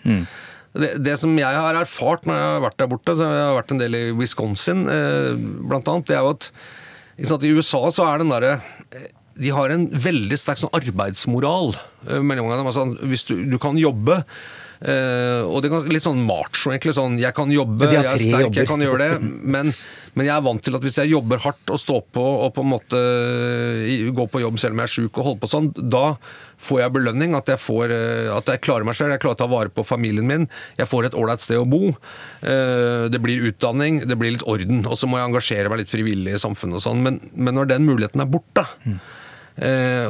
det, 0.74 0.90
det 1.06 1.16
som 1.20 1.34
jeg 1.38 1.58
har 1.64 1.76
erfart 1.78 2.24
når 2.26 2.38
jeg 2.38 2.46
har 2.52 2.64
vært 2.64 2.78
der 2.82 2.90
borte, 2.90 3.16
jeg 3.18 3.42
har 3.46 3.58
vært 3.58 3.74
en 3.74 3.82
del 3.82 3.98
i 3.98 4.06
Wisconsin 4.18 4.86
eh, 4.90 5.34
blant 5.70 5.90
annet, 5.90 6.08
det 6.10 6.16
er 6.18 6.24
jo 6.26 6.32
at 6.34 6.48
ikke 7.14 7.30
sant, 7.30 7.46
i 7.46 7.52
USA 7.54 7.82
så 7.94 8.08
er 8.10 8.22
den 8.22 8.32
derre 8.34 8.56
eh, 8.90 9.10
de 9.40 9.54
har 9.54 9.72
en 9.74 9.88
veldig 9.90 10.38
sterk 10.38 10.60
sånn 10.62 10.74
arbeidsmoral 10.76 11.74
eh, 11.74 12.20
mellom 12.22 12.52
dem. 12.52 12.68
Altså, 12.70 12.86
hvis 13.08 13.26
du, 13.30 13.36
du 13.50 13.58
kan 13.62 13.78
jobbe 13.80 14.22
Uh, 14.84 15.46
og 15.48 15.62
det 15.64 15.70
er 15.72 15.86
litt 15.94 16.04
sånn 16.04 16.20
macho, 16.26 16.68
egentlig. 16.72 16.92
Sånn, 16.96 17.16
jeg 17.20 17.32
kan 17.36 17.48
jobbe, 17.52 17.86
jeg 17.88 18.02
er 18.04 18.18
sterk, 18.20 18.48
jobber. 18.48 18.58
jeg 18.60 18.68
kan 18.68 18.82
gjøre 18.84 18.98
det. 19.00 19.28
Men, 19.54 19.70
men 20.12 20.28
jeg 20.28 20.34
er 20.34 20.44
vant 20.44 20.60
til 20.66 20.76
at 20.76 20.84
hvis 20.84 20.98
jeg 21.00 21.12
jobber 21.14 21.40
hardt 21.40 21.72
og 21.72 21.80
står 21.80 22.02
på 22.12 22.24
og 22.44 22.50
på 22.56 22.64
en 22.64 22.70
måte 22.74 23.00
går 24.18 24.28
på 24.32 24.42
jobb 24.42 24.60
selv 24.60 24.76
om 24.76 24.82
jeg 24.82 24.90
er 24.90 24.94
sjuk 24.96 25.22
og 25.22 25.28
holder 25.30 25.40
på 25.40 25.50
sånn, 25.54 25.70
da 25.78 26.04
får 26.68 26.82
jeg 26.82 26.94
belønning. 26.98 27.38
At 27.38 27.48
jeg, 27.54 27.62
får, 27.64 27.96
eh, 27.96 28.28
at 28.34 28.52
jeg 28.52 28.64
klarer 28.66 28.84
meg 28.84 28.98
selv, 28.98 29.14
jeg 29.14 29.24
klarer 29.24 29.38
å 29.38 29.42
ta 29.44 29.50
vare 29.50 29.72
på 29.72 29.86
familien 29.88 30.28
min. 30.28 30.46
Jeg 30.76 30.90
får 30.90 31.08
et 31.08 31.18
ålreit 31.18 31.44
sted 31.44 31.60
å 31.60 31.66
bo. 31.68 31.94
Uh, 32.44 33.08
Det 33.14 33.22
blir 33.24 33.48
utdanning, 33.48 34.04
det 34.04 34.20
blir 34.20 34.36
litt 34.36 34.46
orden. 34.50 34.84
Og 34.84 35.00
så 35.00 35.08
må 35.08 35.20
jeg 35.20 35.30
engasjere 35.30 35.72
meg 35.72 35.84
litt 35.84 35.92
frivillig 35.92 36.36
i 36.36 36.44
samfunnet 36.44 36.82
og 36.82 36.88
sånn. 36.90 37.04
Men, 37.04 37.22
men 37.32 37.56
når 37.56 37.72
den 37.72 37.88
muligheten 37.88 38.20
er 38.20 38.28
borte, 38.28 38.68
Eh, 38.84 39.23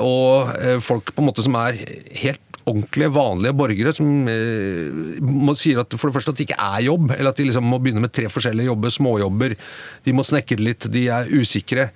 og 0.00 0.54
eh, 0.56 0.80
folk 0.80 1.12
på 1.12 1.20
en 1.20 1.28
måte 1.28 1.44
som 1.44 1.56
er 1.60 1.76
helt 2.22 2.40
ordentlige, 2.64 3.12
vanlige 3.12 3.56
borgere 3.56 3.92
som 3.96 4.28
eh, 4.30 5.54
sier 5.60 5.82
at 5.82 5.96
for 5.98 6.08
det 6.08 6.16
første 6.16 6.32
at 6.32 6.40
det 6.40 6.46
ikke 6.48 6.60
er 6.60 6.84
jobb, 6.86 7.12
eller 7.12 7.30
at 7.30 7.40
de 7.40 7.48
liksom 7.48 7.66
må 7.68 7.80
begynne 7.82 8.04
med 8.04 8.14
tre 8.14 8.28
forskjellige 8.32 8.70
jobber, 8.70 8.94
småjobber. 8.94 9.56
De 10.04 10.14
må 10.16 10.24
snekre 10.26 10.60
litt, 10.62 10.88
de 10.92 11.06
er 11.12 11.32
usikre. 11.32 11.90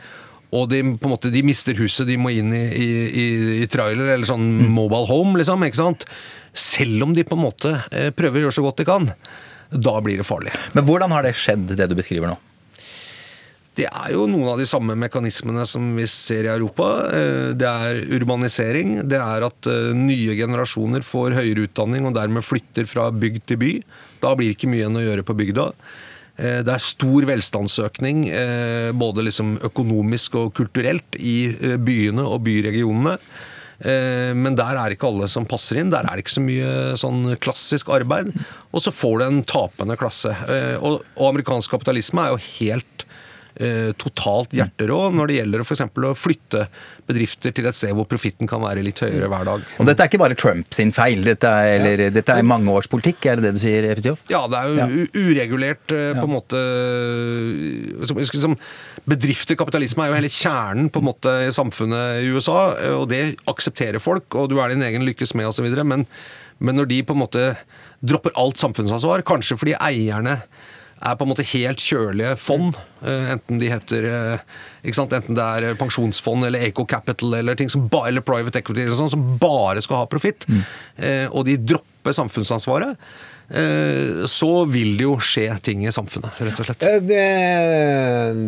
Og 0.56 0.68
de, 0.70 0.80
på 0.96 1.08
en 1.08 1.12
måte, 1.12 1.32
de 1.32 1.44
mister 1.44 1.76
huset, 1.76 2.08
de 2.08 2.16
må 2.20 2.32
inn 2.32 2.52
i, 2.56 2.64
i, 2.72 2.88
i, 3.08 3.26
i 3.64 3.68
trailer 3.68 4.14
eller 4.14 4.28
sånn 4.28 4.46
mobile 4.72 5.08
home, 5.10 5.36
liksom. 5.40 5.64
ikke 5.66 5.80
sant? 5.80 6.08
Selv 6.56 7.04
om 7.04 7.12
de 7.16 7.26
på 7.28 7.36
en 7.36 7.44
måte 7.44 7.74
eh, 7.92 8.08
prøver 8.16 8.40
å 8.40 8.46
gjøre 8.46 8.56
så 8.56 8.64
godt 8.64 8.80
de 8.80 8.88
kan. 8.88 9.10
Da 9.68 9.98
blir 10.04 10.20
det 10.20 10.28
farlig. 10.28 10.54
Men 10.76 10.88
hvordan 10.88 11.12
har 11.12 11.28
det 11.28 11.36
skjedd, 11.36 11.68
det 11.76 11.90
du 11.90 11.96
beskriver 11.98 12.32
nå? 12.32 12.38
Det 13.78 13.86
er 13.86 14.10
jo 14.10 14.24
noen 14.26 14.48
av 14.50 14.58
de 14.58 14.66
samme 14.66 14.96
mekanismene 14.98 15.62
som 15.68 15.92
vi 15.94 16.06
ser 16.10 16.48
i 16.48 16.50
Europa. 16.50 16.88
Eh, 17.14 17.54
Det 17.54 17.68
er 17.68 18.00
urbanisering. 18.18 19.04
Det 19.06 19.20
er 19.22 19.46
at 19.46 19.68
eh, 19.70 19.92
nye 19.94 20.34
generasjoner 20.34 21.06
får 21.06 21.36
høyere 21.38 21.68
utdanning 21.68 22.08
og 22.08 22.16
dermed 22.16 22.42
flytter 22.42 22.88
fra 22.90 23.06
bygd 23.14 23.44
til 23.46 23.60
by. 23.62 23.72
Da 24.24 24.34
blir 24.34 24.50
det 24.50 24.58
ikke 24.58 24.72
mye 24.72 24.82
igjen 24.82 24.98
å 24.98 25.04
gjøre 25.04 25.26
på 25.28 25.38
bygda. 25.38 25.68
Eh, 26.38 26.58
Det 26.66 26.74
er 26.74 26.82
stor 26.82 27.28
velstandsøkning, 27.30 28.26
både 28.98 29.28
liksom 29.28 29.60
økonomisk 29.70 30.34
og 30.42 30.52
kulturelt, 30.58 31.14
i 31.14 31.54
byene 31.78 32.26
og 32.26 32.42
byregionene. 32.42 33.18
Men 33.78 34.56
der 34.58 34.74
er 34.74 34.90
ikke 34.90 35.06
alle 35.06 35.28
som 35.30 35.46
passer 35.46 35.78
inn. 35.78 35.90
Der 35.90 36.02
er 36.02 36.18
det 36.18 36.24
ikke 36.24 36.34
så 36.34 36.42
mye 36.42 36.70
sånn 36.98 37.36
klassisk 37.38 37.92
arbeid. 37.94 38.32
Og 38.74 38.82
så 38.82 38.90
får 38.90 39.20
du 39.20 39.24
en 39.28 39.44
tapende 39.46 39.94
klasse. 39.94 40.34
Og, 40.82 41.04
amerikansk 41.14 41.70
kapitalisme 41.76 42.24
er 42.24 42.34
jo 42.34 42.42
helt 42.58 43.06
totalt 43.98 44.52
hjerterå 44.54 45.08
når 45.14 45.30
det 45.30 45.36
gjelder 45.40 45.64
for 45.66 45.74
eksempel 45.74 46.08
å 46.08 46.16
flytte 46.16 46.66
bedrifter 47.08 47.54
til 47.56 47.68
et 47.68 47.76
sted 47.76 47.94
hvor 47.96 48.06
profitten 48.08 48.48
kan 48.48 48.60
være 48.62 48.84
litt 48.84 49.00
høyere 49.02 49.30
hver 49.32 49.46
dag. 49.48 49.64
Og 49.80 49.88
dette 49.88 50.04
er 50.04 50.10
ikke 50.10 50.20
bare 50.20 50.36
Trump 50.38 50.76
sin 50.76 50.92
feil, 50.94 51.24
dette 51.26 51.48
er, 51.48 51.74
eller, 51.78 52.02
dette 52.14 52.36
er 52.36 52.46
mange 52.46 52.72
års 52.72 52.88
politikk, 52.90 53.24
er 53.26 53.40
det 53.40 53.48
det 53.48 53.54
du 53.56 53.60
sier, 53.62 53.88
Fridtjof? 53.96 54.22
Ja, 54.30 54.44
det 54.50 54.60
er 54.60 54.68
jo 54.68 54.78
ja. 54.78 54.88
uregulert 55.24 55.94
eh, 55.96 56.12
på 56.18 56.26
en 56.26 56.34
måte 56.34 56.62
som, 58.08 58.20
som 58.44 58.58
Bedrifter, 59.08 59.56
kapitalisme, 59.58 60.04
er 60.04 60.12
jo 60.12 60.18
hele 60.18 60.32
kjernen 60.32 60.90
på 60.92 61.02
en 61.02 61.08
måte 61.08 61.34
i 61.46 61.54
samfunnet 61.54 62.24
i 62.24 62.32
USA, 62.34 62.58
eh, 62.76 62.96
og 62.98 63.08
det 63.12 63.22
aksepterer 63.50 64.02
folk, 64.02 64.28
og 64.36 64.50
du 64.52 64.58
er 64.60 64.74
din 64.74 64.84
egen 64.84 65.06
lykkes 65.08 65.34
med 65.38 65.48
osv. 65.48 65.68
Men, 65.80 66.04
men 66.58 66.78
når 66.78 66.90
de 66.92 67.02
på 67.06 67.16
en 67.16 67.22
måte 67.24 67.50
dropper 68.04 68.34
alt 68.38 68.60
samfunnsansvar, 68.60 69.24
kanskje 69.26 69.58
fordi 69.58 69.78
eierne 69.80 70.42
er 70.98 71.16
på 71.18 71.26
en 71.26 71.32
måte 71.32 71.46
helt 71.52 71.82
kjølige 71.82 72.34
fond, 72.42 72.76
eh, 73.04 73.32
enten 73.34 73.62
de 73.62 73.70
heter 73.70 74.08
eh? 74.10 74.44
Enten 74.88 75.36
det 75.36 75.46
er 75.46 75.78
pensjonsfond 75.78 76.46
eller 76.48 76.68
Eco 76.68 76.86
Capital 76.88 77.40
eller 77.40 77.58
ting 77.58 77.70
som 77.70 77.88
eller 78.06 78.24
private 78.24 78.62
equity 78.62 78.86
eller 78.86 78.98
sånt, 78.98 79.12
som 79.14 79.24
bare 79.38 79.82
skal 79.84 80.02
ha 80.02 80.10
profitt, 80.10 80.46
mm. 80.48 80.62
og 81.34 81.44
de 81.44 81.58
dropper 81.60 82.14
samfunnsansvaret, 82.16 82.96
eh, 83.50 84.24
så 84.28 84.50
vil 84.68 84.94
det 84.98 85.06
jo 85.06 85.16
skje 85.22 85.46
ting 85.64 85.84
i 85.86 85.92
samfunnet, 85.94 86.40
rett 86.40 86.62
og 86.62 86.68
slett. 86.68 86.86
Eh, 86.86 87.00
Det, 87.08 87.26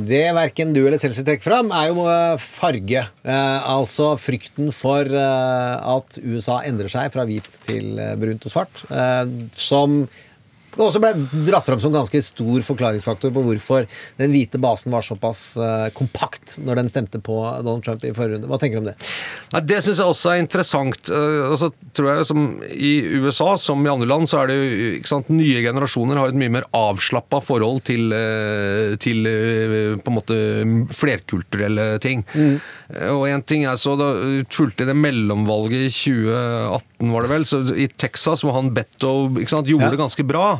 det 0.09 0.25
verken 0.37 0.75
du 0.77 0.83
eller 0.85 1.01
Seltzer 1.01 1.27
trekker 1.27 1.49
fram, 1.51 1.71
er 1.75 1.91
jo 1.91 2.07
eh, 2.11 2.41
farge. 2.41 3.05
Eh, 3.25 3.69
altså 3.75 4.13
frykten 4.21 4.73
for 4.77 5.07
eh, 5.09 5.95
at 5.97 6.21
USA 6.25 6.61
endrer 6.69 6.93
seg 6.93 7.13
fra 7.15 7.27
hvit 7.29 7.49
til 7.67 8.01
eh, 8.01 8.17
brunt 8.21 8.49
og 8.49 8.55
svart. 8.55 8.85
Eh, 8.91 9.25
som 9.57 10.03
det 10.77 10.85
også 10.87 11.01
ble 11.03 11.13
dratt 11.49 11.67
fram 11.67 11.81
som 11.83 11.93
ganske 11.95 12.21
stor 12.25 12.63
forklaringsfaktor 12.67 13.33
på 13.35 13.43
hvorfor 13.47 13.87
den 14.21 14.31
hvite 14.35 14.61
basen 14.63 14.93
var 14.95 15.03
såpass 15.07 15.57
eh, 15.61 15.89
kompakt 15.97 16.59
når 16.63 16.81
den 16.83 16.91
stemte 16.93 17.21
på 17.23 17.37
Donald 17.65 17.83
Trump 17.87 18.05
i 18.07 18.13
forrige 18.17 18.37
runde. 18.39 18.49
Hva 18.51 18.59
tenker 18.63 18.79
du 18.79 18.85
om 18.85 18.91
det? 18.91 18.97
Nei, 19.55 19.61
Det 19.67 19.81
syns 19.85 19.99
jeg 20.03 20.07
også 20.15 20.33
er 20.35 20.43
interessant. 20.45 21.11
Eh, 21.11 21.51
og 21.51 21.57
så 21.61 21.71
tror 21.97 22.11
jeg 22.15 22.29
som 22.31 22.45
I 22.71 22.93
USA, 23.21 23.57
som 23.61 23.83
i 23.87 23.91
andre 23.93 24.09
land, 24.11 24.31
så 24.31 24.43
er 24.45 24.53
det 24.53 24.59
jo 24.61 24.93
ikke 25.01 25.11
sant, 25.13 25.33
nye 25.35 25.65
generasjoner 25.65 26.21
har 26.21 26.31
et 26.33 26.39
mye 26.39 26.55
mer 26.61 26.69
avslappa 26.77 27.43
forhold 27.45 27.83
til, 27.91 28.13
eh, 28.15 28.95
til 29.03 29.27
på 30.01 30.11
en 30.13 30.17
måte 30.17 30.39
flerkulturelle 30.95 31.99
ting. 32.03 32.25
Mm. 32.35 32.57
Og 33.15 33.27
en 33.31 33.43
ting 33.47 33.65
jeg 33.67 33.81
så 33.81 33.97
da 33.99 34.11
fulgte 34.53 34.87
det 34.89 34.97
mellomvalget 34.99 35.89
i 35.89 35.93
2018, 35.93 37.11
var 37.15 37.27
det 37.27 37.31
vel, 37.33 37.47
så 37.49 37.61
i 37.75 37.89
Texas, 38.01 38.43
hvor 38.45 38.55
han 38.57 38.73
Betto 38.77 39.13
ikke 39.41 39.53
sant, 39.53 39.69
gjorde 39.71 39.89
Ja. 39.89 39.91
det 39.91 39.99
ganske 40.01 40.27
bra. 40.27 40.60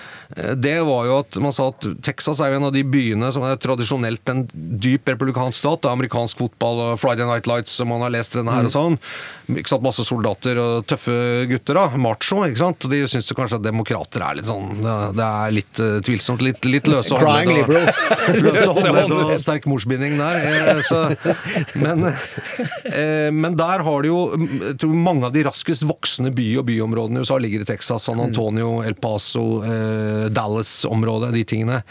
Det 0.61 0.77
var 0.87 1.05
jo 1.09 1.15
at 1.21 1.37
man 1.43 1.51
sa 1.55 1.67
at 1.71 1.83
Texas 2.05 2.39
er 2.39 2.53
jo 2.53 2.59
en 2.61 2.67
av 2.69 2.73
de 2.75 2.83
byene 2.87 3.31
som 3.35 3.43
er 3.47 3.57
tradisjonelt 3.61 4.29
en 4.31 4.45
dyp 4.53 5.09
republikansk 5.11 5.57
stat. 5.59 5.81
Det 5.83 5.89
er 5.89 5.95
amerikansk 5.97 6.39
fotball 6.39 6.79
og 6.85 6.99
Friday 7.01 7.27
Night 7.27 7.49
Lights, 7.49 7.73
som 7.79 7.89
man 7.91 8.03
har 8.05 8.13
lest 8.13 8.35
denne 8.37 8.53
her 8.55 8.67
og 8.69 8.73
sånn. 8.73 8.97
Ikke 9.51 9.67
sant, 9.73 9.83
Masse 9.83 10.05
soldater 10.07 10.59
og 10.61 10.85
tøffe 10.87 11.15
gutter, 11.51 11.75
da. 11.79 11.85
Macho, 11.99 12.41
ikke 12.47 12.61
sant. 12.61 12.85
Og 12.87 12.93
De 12.93 13.01
syns 13.11 13.31
kanskje 13.35 13.59
at 13.59 13.65
demokrater 13.65 14.23
er 14.23 14.37
litt 14.39 14.47
sånn 14.47 14.79
Det 15.17 15.25
er 15.25 15.55
litt 15.57 15.81
eh, 15.83 15.97
tvilsomt. 16.07 16.41
Litt, 16.45 16.63
litt 16.69 16.87
løse 16.91 17.17
håndledd 17.17 17.51
og- 17.51 17.57
liberals. 17.57 17.99
løse 18.47 18.75
håndledd 18.77 19.15
og 19.17 19.33
sterk 19.41 19.67
morsbinding 19.71 20.15
der. 20.21 20.39
eh, 20.45 20.81
Så, 20.87 21.01
men, 21.81 22.07
eh, 22.85 23.29
men 23.35 23.55
der 23.59 23.83
har 23.85 24.01
du 24.05 24.07
jo 24.11 24.21
jeg 24.61 24.77
tror 24.81 24.95
mange 24.95 25.27
av 25.27 25.33
de 25.35 25.43
raskest 25.47 25.83
voksende 25.87 26.31
by- 26.35 26.57
og 26.61 26.65
byområdene 26.69 27.19
i 27.21 27.25
USA 27.25 27.37
ligger 27.41 27.63
i 27.65 27.69
Texas. 27.69 28.07
San 28.07 28.19
Antonio, 28.23 28.79
El 28.85 28.95
Paso, 29.01 29.61
eh, 29.65 30.20
Dallas-området, 30.29 31.33
de 31.33 31.43
tingene. 31.47 31.81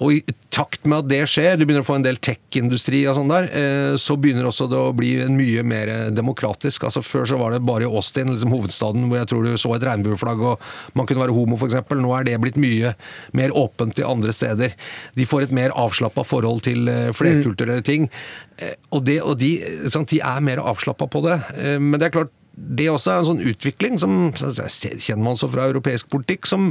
Og 0.00 0.14
i 0.14 0.20
takt 0.48 0.86
med 0.88 1.02
at 1.02 1.08
det 1.10 1.18
skjer, 1.28 1.58
du 1.60 1.66
begynner 1.66 1.84
å 1.84 1.88
få 1.90 1.98
en 1.98 2.04
del 2.06 2.16
tech-industri 2.24 3.02
og 3.10 3.18
sånn 3.18 3.28
der, 3.28 3.48
eh, 3.52 3.96
så 4.00 4.16
begynner 4.16 4.48
også 4.48 4.64
det 4.72 4.78
å 4.80 4.94
bli 4.96 5.10
mye 5.28 5.60
mer 5.60 5.90
demokratisk. 6.16 6.86
Altså 6.88 7.02
Før 7.04 7.28
så 7.28 7.36
var 7.36 7.52
det 7.52 7.60
bare 7.68 7.84
i 7.84 7.90
Austin, 7.90 8.32
liksom 8.32 8.54
hovedstaden, 8.54 9.04
hvor 9.10 9.20
jeg 9.20 9.28
tror 9.28 9.44
du 9.44 9.58
så 9.60 9.74
et 9.76 9.84
regnbueflagg 9.84 10.40
og 10.40 10.64
man 10.96 11.04
kunne 11.04 11.20
være 11.20 11.36
homo 11.36 11.60
f.eks. 11.60 11.76
Nå 12.00 12.14
er 12.16 12.24
det 12.30 12.40
blitt 12.40 12.56
mye 12.56 12.94
mer 13.36 13.52
åpent 13.52 14.00
i 14.00 14.08
andre 14.08 14.32
steder. 14.32 14.72
De 15.20 15.28
får 15.28 15.50
et 15.50 15.56
mer 15.60 15.76
avslappa 15.76 16.24
forhold 16.24 16.64
til 16.64 16.88
eh, 16.88 17.12
flerkulturelle 17.12 17.84
ting. 17.84 18.08
Eh, 18.56 18.78
Og, 18.90 19.04
det, 19.04 19.20
og 19.22 19.36
de, 19.38 19.52
sant, 19.92 20.08
de 20.08 20.18
er 20.24 20.40
mer 20.40 20.64
avslappa 20.64 21.06
på 21.12 21.20
det. 21.28 21.36
Men 21.78 22.00
det 22.00 22.08
er 22.08 22.16
klart 22.16 22.32
det 22.54 22.88
også 22.90 23.12
er 23.12 23.20
en 23.20 23.28
sånn 23.28 23.44
utvikling 23.46 23.96
som 24.00 24.16
kjenner 24.34 25.22
man 25.22 25.38
så 25.38 25.48
fra 25.52 25.68
europeisk 25.70 26.10
politikk, 26.12 26.48
som 26.50 26.70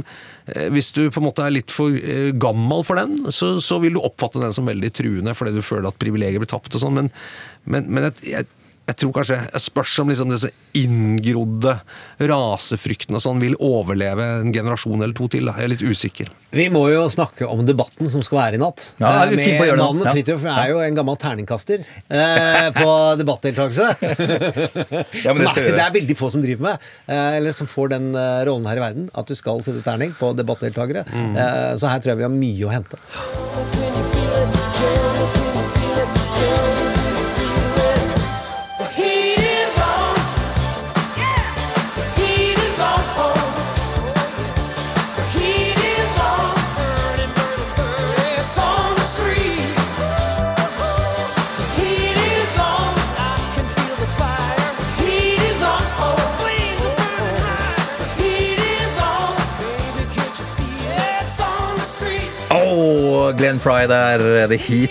eh, 0.52 0.68
hvis 0.72 0.92
du 0.96 1.02
på 1.08 1.22
en 1.22 1.26
måte 1.26 1.44
er 1.46 1.54
litt 1.54 1.74
for 1.74 1.96
eh, 1.96 2.30
gammel 2.36 2.84
for 2.86 3.00
den, 3.00 3.16
så, 3.34 3.54
så 3.64 3.80
vil 3.82 3.96
du 3.96 4.02
oppfatte 4.02 4.42
den 4.42 4.54
som 4.56 4.68
veldig 4.68 4.92
truende 4.96 5.34
fordi 5.36 5.56
du 5.56 5.64
føler 5.64 5.90
at 5.90 6.00
privilegier 6.00 6.42
blir 6.42 6.52
tapt 6.52 6.76
og 6.76 6.84
sånn, 6.84 6.98
men, 7.00 7.12
men, 7.64 7.88
men 7.90 8.10
jeg, 8.10 8.28
jeg, 8.34 8.50
jeg 8.90 8.98
tror 8.98 9.12
kanskje 9.14 9.36
jeg 9.44 9.62
spørs 9.62 9.92
om 10.02 10.10
liksom 10.10 10.32
disse 10.32 10.50
inngrodde 10.76 11.76
rasefryktene 12.30 13.18
og 13.18 13.22
sånn 13.24 13.42
vil 13.42 13.54
overleve 13.62 14.24
en 14.40 14.52
generasjon 14.54 14.98
eller 15.00 15.14
to 15.16 15.28
til. 15.30 15.46
Da. 15.46 15.54
Jeg 15.58 15.68
er 15.68 15.72
litt 15.74 15.84
usikker. 15.84 16.30
Vi 16.50 16.66
må 16.74 16.82
jo 16.90 17.04
snakke 17.12 17.46
om 17.46 17.62
debatten 17.66 18.10
som 18.10 18.24
skal 18.26 18.40
være 18.40 18.58
i 18.58 18.62
natt. 18.62 18.88
Ja, 18.98 19.12
er 19.22 19.30
Eh, 19.30 19.58
på 19.58 19.64
med 19.66 19.78
mannen 19.78 20.02
Ja. 20.04 20.12
Fridtjof 20.14 20.44
er 20.50 20.70
jo 20.72 20.80
en 20.82 20.96
gammel 20.98 21.16
terningkaster 21.16 21.84
eh, 22.10 22.70
på 22.74 22.88
debattdeltakelse. 23.20 23.86
Ja, 25.20 25.34
det 25.34 25.46
er, 25.46 25.70
det 25.76 25.84
er 25.84 25.94
veldig 25.94 26.16
få 26.18 26.30
som 26.34 26.42
driver 26.42 26.62
med, 26.70 26.88
eh, 27.06 27.36
eller 27.38 27.52
som 27.54 27.70
får 27.70 27.94
den 27.94 28.10
eh, 28.14 28.42
rollen 28.48 28.66
her 28.66 28.80
i 28.80 28.84
verden. 28.88 29.10
At 29.14 29.30
du 29.30 29.34
skal 29.38 29.62
sette 29.62 29.84
terning 29.86 30.16
på 30.18 30.32
debattdeltakere. 30.38 31.06
Mm. 31.12 31.36
Eh, 31.36 31.76
så 31.78 31.92
her 31.92 32.02
tror 32.02 32.14
jeg 32.14 32.22
vi 32.24 32.28
har 32.28 32.34
mye 32.34 32.66
å 32.66 32.74
hente. 32.74 32.96
Glenn 63.36 63.60
Fry 63.60 63.86
der, 63.86 64.48
The 64.48 64.56
Heat 64.56 64.90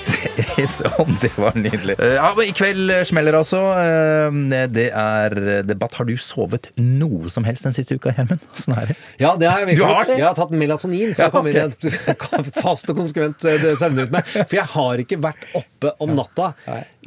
is. 0.63 0.77
Det 1.23 1.31
var 1.39 1.55
nydelig. 1.57 1.95
Eh, 1.99 2.15
Ja, 2.19 2.29
men 2.37 2.49
I 2.49 2.53
kveld 2.55 2.91
smeller 3.09 3.37
altså. 3.39 3.59
Eh, 3.79 4.65
Det 4.75 4.87
er 4.91 5.35
debatt. 5.67 5.93
Har 5.99 6.05
du 6.09 6.15
sovet 6.21 6.69
noe 6.79 7.29
som 7.33 7.43
helst 7.47 7.65
den 7.67 7.73
siste 7.75 7.95
uka, 7.97 8.13
Hermen? 8.17 8.39
Åssen 8.55 8.75
er 8.77 8.91
det? 8.91 8.97
Ja, 9.21 9.33
det 9.39 9.49
har 9.49 9.63
jeg 9.63 9.71
virkelig 9.73 9.87
har 9.89 10.05
gjort. 10.05 10.17
Jeg 10.19 10.27
har 10.27 10.37
tatt 10.37 10.53
melatonin 10.55 11.13
for 11.15 11.23
Ja, 11.25 11.29
å 11.29 11.33
komme 11.33 11.51
inn 11.51 11.57
i 11.57 11.65
et 11.65 12.59
fast 12.63 12.89
og 12.91 12.99
konsekvent 13.01 13.45
eh, 13.49 13.67
søvnrytme. 13.79 14.23
For 14.41 14.57
jeg 14.59 14.67
har 14.75 15.03
ikke 15.05 15.19
vært 15.23 15.47
oppe 15.59 15.93
om 16.03 16.13
natta 16.17 16.51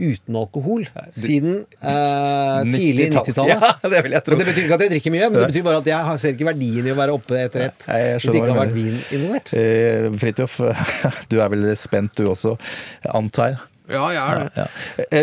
uten 0.02 0.36
alkohol 0.40 0.86
siden 1.14 1.60
eh, 1.82 2.62
tidlig 2.72 3.10
90-tallet. 3.12 3.52
Ja, 3.52 3.72
det 3.92 4.02
vil 4.06 4.16
jeg 4.16 4.24
tro. 4.26 4.36
Men 4.36 4.42
Det 4.42 4.48
betyr 4.52 4.64
ikke 4.66 4.78
at 4.78 4.84
jeg 4.86 4.92
drikker 4.96 5.14
mye, 5.16 5.28
men 5.28 5.38
det 5.42 5.50
betyr 5.52 5.66
bare 5.68 5.82
at 5.82 5.90
jeg 5.92 6.20
ser 6.22 6.34
ikke 6.36 6.48
verdien 6.52 6.88
i 6.88 6.94
å 6.94 6.98
være 6.98 7.16
oppe 7.18 7.38
etter 7.42 7.66
ett 7.68 7.86
hvis 7.92 8.26
det 8.30 8.38
ikke 8.40 8.50
har 8.52 8.60
vært 8.62 8.74
vin 8.76 8.96
involvert. 9.18 9.52
Eh, 9.58 10.08
Fridtjof, 10.22 10.56
du 11.32 11.36
er 11.42 11.52
vel 11.52 11.68
spent 11.78 12.14
du 12.18 12.24
også, 12.30 12.54
antar 13.12 13.41
jeg? 13.50 13.60
Ja, 13.92 14.02
jeg 14.14 14.22
er 14.22 14.38
det. 14.38 14.50
Ja. 14.56 14.66
ja. 15.10 15.22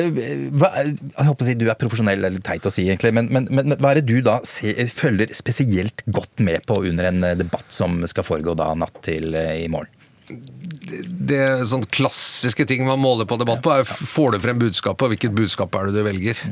Hva, 0.60 0.70
jeg 0.84 1.28
håper 1.30 1.46
å 1.46 1.48
si 1.48 1.56
Du 1.58 1.64
er 1.70 1.78
profesjonell, 1.80 2.26
eller 2.28 2.44
teit 2.44 2.68
å 2.68 2.74
si 2.74 2.86
egentlig, 2.86 3.14
men, 3.16 3.30
men, 3.32 3.48
men 3.56 3.78
hva 3.80 3.94
er 3.94 4.02
det 4.02 4.10
du 4.12 4.20
da 4.26 4.40
se, 4.48 4.74
følger 4.94 5.32
spesielt 5.38 6.04
godt 6.12 6.44
med 6.44 6.68
på 6.70 6.82
under 6.92 7.10
en 7.10 7.24
eh, 7.24 7.38
debatt 7.40 7.72
som 7.74 8.02
skal 8.10 8.28
foregå 8.28 8.58
da 8.60 8.74
natt 8.78 9.00
til 9.06 9.34
eh, 9.38 9.64
i 9.64 9.72
morgen? 9.72 9.96
det 10.30 11.66
sånn 11.70 11.86
klassiske 11.90 12.66
ting 12.70 12.84
man 12.86 13.02
måler 13.02 13.26
på 13.26 13.40
debatt 13.42 13.64
på, 13.66 13.72
er 13.74 13.88
får 13.88 14.36
du 14.36 14.44
frem 14.44 14.60
budskapet, 14.62 15.06
og 15.06 15.14
hvilket 15.16 15.34
budskap 15.34 15.74
er 15.74 15.90
det 15.90 15.96
du 15.96 16.06
velger. 16.06 16.44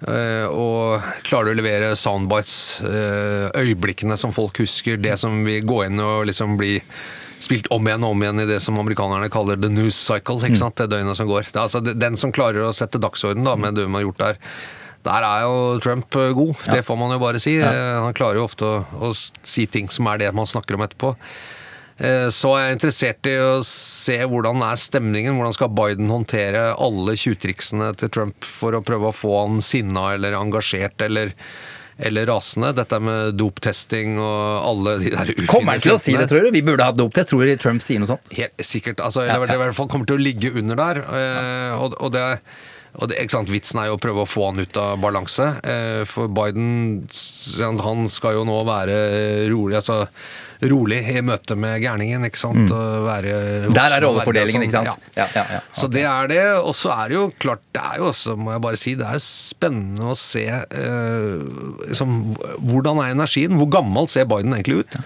Eh, 0.00 0.46
og 0.48 1.04
klarer 1.26 1.50
du 1.50 1.54
å 1.54 1.58
levere 1.58 1.90
soundbites, 1.98 2.80
eh, 2.86 3.48
øyeblikkene 3.60 4.16
som 4.20 4.32
folk 4.32 4.62
husker, 4.62 4.96
det 4.96 5.18
som 5.20 5.42
vil 5.44 5.66
gå 5.66 5.82
inn 5.88 6.00
og 6.00 6.28
liksom 6.30 6.56
bli 6.60 6.78
spilt 7.40 7.70
om 7.72 7.86
igjen 7.88 8.04
og 8.04 8.14
om 8.14 8.24
igjen 8.24 8.42
i 8.42 8.48
det 8.48 8.58
som 8.64 8.78
amerikanerne 8.80 9.30
kaller 9.32 9.60
the 9.60 9.70
news 9.72 9.96
cycle, 9.96 10.38
ikke 10.44 10.60
sant? 10.60 10.76
det 10.80 10.90
døgnet 10.92 11.16
som 11.18 11.28
går. 11.30 11.48
Det 11.50 11.56
er 11.56 11.64
altså 11.66 11.80
den 11.84 12.18
som 12.20 12.34
klarer 12.36 12.66
å 12.68 12.74
sette 12.76 13.00
dagsorden 13.00 13.46
da, 13.48 13.56
med 13.56 13.78
det 13.78 13.86
man 13.88 14.00
har 14.02 14.08
gjort 14.10 14.22
der. 14.24 14.40
Der 15.08 15.24
er 15.24 15.46
jo 15.46 15.54
Trump 15.80 16.10
god, 16.12 16.34
god, 16.36 16.58
det 16.74 16.82
får 16.84 16.98
man 17.00 17.14
jo 17.14 17.22
bare 17.22 17.40
si. 17.40 17.54
Ja. 17.56 17.70
Han 18.04 18.16
klarer 18.16 18.36
jo 18.36 18.44
ofte 18.44 18.68
å, 18.68 18.82
å 19.08 19.14
si 19.16 19.64
ting 19.72 19.88
som 19.88 20.10
er 20.12 20.20
det 20.20 20.34
man 20.36 20.48
snakker 20.48 20.76
om 20.76 20.84
etterpå. 20.84 21.14
Eh, 22.00 22.28
Så 22.32 22.52
er 22.56 22.66
jeg 22.66 22.76
interessert 22.78 23.28
i 23.28 23.34
å 23.40 23.58
se 23.64 24.18
hvordan 24.28 24.60
er 24.64 24.80
stemningen. 24.80 25.36
Hvordan 25.40 25.56
skal 25.56 25.72
Biden 25.72 26.12
håndtere 26.12 26.70
alle 26.76 27.16
tjuvtriksene 27.16 27.94
til 28.00 28.12
Trump 28.12 28.44
for 28.44 28.76
å 28.76 28.84
prøve 28.84 29.08
å 29.08 29.16
få 29.16 29.32
han 29.42 29.60
sinna 29.64 30.10
eller 30.18 30.36
engasjert 30.36 31.00
eller, 31.08 31.32
eller 32.06 32.26
rasende? 32.30 32.72
Dette 32.76 32.98
med 33.02 33.36
doptesting 33.40 34.18
og 34.18 34.66
alle 34.70 34.96
de 35.02 35.12
der 35.14 35.32
ufine 35.34 35.50
Kommer 35.50 35.76
han 35.76 35.84
til 35.84 35.94
å 35.96 36.00
si 36.02 36.16
det, 36.16 36.26
tror 36.30 36.46
du? 36.48 36.50
Vi 36.56 36.64
burde 36.66 36.86
hatt 36.88 36.98
doptest. 36.98 37.30
Tror 37.32 37.46
du 37.46 37.54
Trump 37.60 37.84
sier 37.84 38.02
noe 38.02 38.10
sånt? 38.10 38.34
Helt 38.36 38.66
sikkert. 38.66 39.00
Altså, 39.04 39.26
Ja, 39.26 39.36
eller 39.36 39.46
det 39.50 39.56
ja. 39.56 39.60
i 39.60 39.64
hvert 39.66 39.78
fall 39.78 39.88
kommer 39.92 40.10
til 40.10 40.18
å 40.20 40.24
ligge 40.24 40.52
under 40.58 40.76
der. 40.80 41.02
eh, 41.06 41.78
Og, 41.80 41.96
og 42.00 42.12
det 42.16 42.26
og 42.98 43.06
det, 43.06 43.20
Vitsen 43.46 43.78
er 43.78 43.86
jo 43.86 43.94
å 43.94 44.00
prøve 44.02 44.24
å 44.24 44.26
få 44.28 44.48
han 44.48 44.58
ut 44.64 44.76
av 44.76 44.98
balanse. 44.98 45.44
eh, 45.62 46.02
For 46.10 46.26
Biden 46.26 47.06
han 47.86 48.08
skal 48.10 48.34
jo 48.40 48.44
nå 48.48 48.64
være 48.66 48.96
rolig 49.52 49.76
altså 49.78 50.08
rolig 50.68 50.98
i 51.08 51.20
møte 51.24 51.56
med 51.56 51.80
gærningen. 51.82 52.24
ikke 52.28 52.38
sant? 52.40 52.70
Og 52.70 53.04
være 53.06 53.36
Mm. 53.70 53.74
Der 53.74 53.94
er 53.96 54.02
rollefordelingen, 54.04 54.62
ikke 54.66 54.72
sant? 54.72 55.08
Ja, 55.16 55.26
ja, 55.34 55.44
ja. 55.56 55.60
Så 55.72 55.88
det 55.90 56.02
er 56.04 56.28
det. 56.28 56.44
Og 56.60 56.74
så 56.76 56.90
er 56.92 57.08
det 57.08 57.14
jo 57.16 57.24
klart, 57.38 57.60
det 57.72 57.80
er 57.82 57.98
jo 57.98 58.10
også, 58.12 58.36
må 58.36 58.52
jeg 58.52 58.60
bare 58.66 58.76
si, 58.76 58.94
det 58.98 59.06
er 59.06 59.18
spennende 59.24 60.10
å 60.12 60.16
se 60.18 60.44
eh, 60.44 61.88
liksom, 61.88 62.36
hvordan 62.66 63.00
er 63.04 63.14
energien? 63.16 63.56
Hvor 63.60 63.70
gammel 63.72 64.08
ser 64.10 64.28
Biden 64.30 64.52
egentlig 64.56 64.84
ut? 64.84 64.96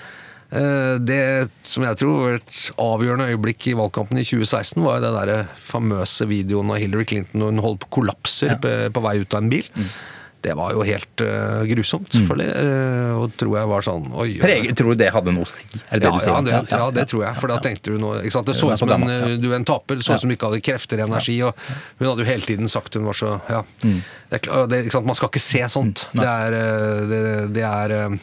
Eh, 0.55 0.97
Det 1.03 1.51
som 1.67 1.83
jeg 1.87 1.97
tror 1.99 2.19
var 2.21 2.35
et 2.39 2.59
avgjørende 2.79 3.29
øyeblikk 3.33 3.67
i 3.73 3.77
valgkampen 3.79 4.19
i 4.21 4.25
2016, 4.27 4.83
var 4.85 4.99
jo 5.01 5.07
det 5.07 5.15
der 5.29 5.47
famøse 5.67 6.27
videoen 6.31 6.71
av 6.71 6.79
Hillary 6.83 7.05
Clinton 7.11 7.41
når 7.43 7.55
hun 7.55 7.65
holdt 7.65 7.81
på 7.87 7.93
kollapser 8.01 8.57
på, 8.63 8.75
på 8.95 9.03
vei 9.07 9.17
ut 9.23 9.35
av 9.35 9.43
en 9.43 9.51
bil. 9.51 9.67
Mm. 9.75 9.89
Det 10.45 10.53
var 10.59 10.75
jo 10.77 10.85
helt 10.85 11.23
uh, 11.25 11.63
grusomt, 11.69 12.11
selvfølgelig. 12.13 12.49
eh, 12.61 13.13
og 13.17 13.37
tror 13.41 13.55
jeg 13.57 13.71
var 13.71 13.87
sånn 13.87 14.11
oi. 14.13 14.29
Prege, 14.43 14.75
tror 14.77 14.93
du 14.93 15.01
det 15.01 15.09
hadde 15.15 15.33
noe 15.33 15.47
å 15.47 15.51
si? 15.51 15.65
Er 15.89 16.03
det 16.03 16.05
det 16.05 16.11
Ja, 16.11 16.13
du 16.13 16.25
sier? 16.25 16.35
ja, 16.35 16.43
det, 16.45 16.75
ja, 16.75 16.89
det 16.99 17.07
tror 17.13 17.25
jeg. 17.25 17.39
For 17.41 17.53
da 17.55 17.61
tenkte 17.65 17.95
du 17.95 18.03
noe? 18.03 18.21
Det 18.25 18.33
så 18.35 18.43
ut 18.45 18.83
som 18.83 18.93
en, 18.93 19.07
du 19.41 19.49
er 19.51 19.57
en 19.57 19.69
taper, 19.69 20.01
det 20.01 20.07
så 20.07 20.19
ut 20.19 20.25
som 20.25 20.33
du 20.33 20.37
ikke 20.37 20.51
hadde 20.53 20.65
krefter, 20.65 21.01
energi. 21.07 21.39
Og 21.47 21.57
hun 22.01 22.11
hadde 22.11 22.27
jo 22.27 22.29
hele 22.29 22.45
tiden 22.45 22.69
sagt 22.71 22.99
hun 22.99 23.09
var 23.09 23.17
så 23.17 23.39
ja. 23.49 23.63
Mm. 23.85 24.03
Det 24.35 24.43
det? 24.69 24.83
Man 25.05 25.17
skal 25.17 25.31
ikke 25.31 25.43
se 25.43 25.63
sånt. 25.73 26.07
Det 26.13 26.27
er, 26.27 26.59
eh, 26.59 27.07
det, 27.11 27.23
det 27.55 27.65
er 27.69 27.97
eh, 27.99 28.19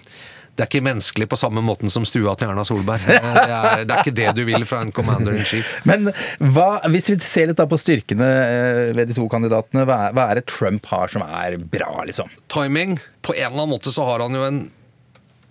det 0.51 0.65
er 0.65 0.67
ikke 0.67 0.83
menneskelig 0.83 1.27
på 1.31 1.37
samme 1.39 1.61
måten 1.63 1.89
som 1.89 2.03
stua 2.05 2.33
til 2.37 2.49
Erna 2.51 2.65
Solberg. 2.67 3.05
Det 3.07 3.15
er, 3.17 3.85
det 3.87 3.95
er 3.95 4.01
ikke 4.03 4.15
det 4.17 4.33
du 4.35 4.41
vil 4.49 4.65
fra 4.67 4.81
en 4.83 4.91
commander 4.93 5.37
in 5.37 5.47
chief. 5.47 5.69
Men 5.87 6.11
hva, 6.43 6.81
hvis 6.91 7.07
vi 7.13 7.15
ser 7.23 7.49
litt 7.49 7.61
på 7.71 7.79
styrkene 7.79 8.27
eh, 8.27 8.81
ved 8.97 9.09
de 9.09 9.15
to 9.17 9.29
kandidatene, 9.31 9.87
hva 9.87 9.97
er, 10.09 10.17
hva 10.17 10.27
er 10.29 10.41
det 10.41 10.45
Trump 10.51 10.85
har 10.91 11.11
som 11.13 11.23
er 11.25 11.55
bra, 11.71 11.93
liksom? 12.07 12.29
Timing. 12.51 12.99
På 13.23 13.33
en 13.37 13.47
eller 13.47 13.63
annen 13.63 13.73
måte 13.77 13.95
så 13.95 14.05
har 14.09 14.25
han 14.25 14.37
jo 14.37 14.45
en 14.49 14.61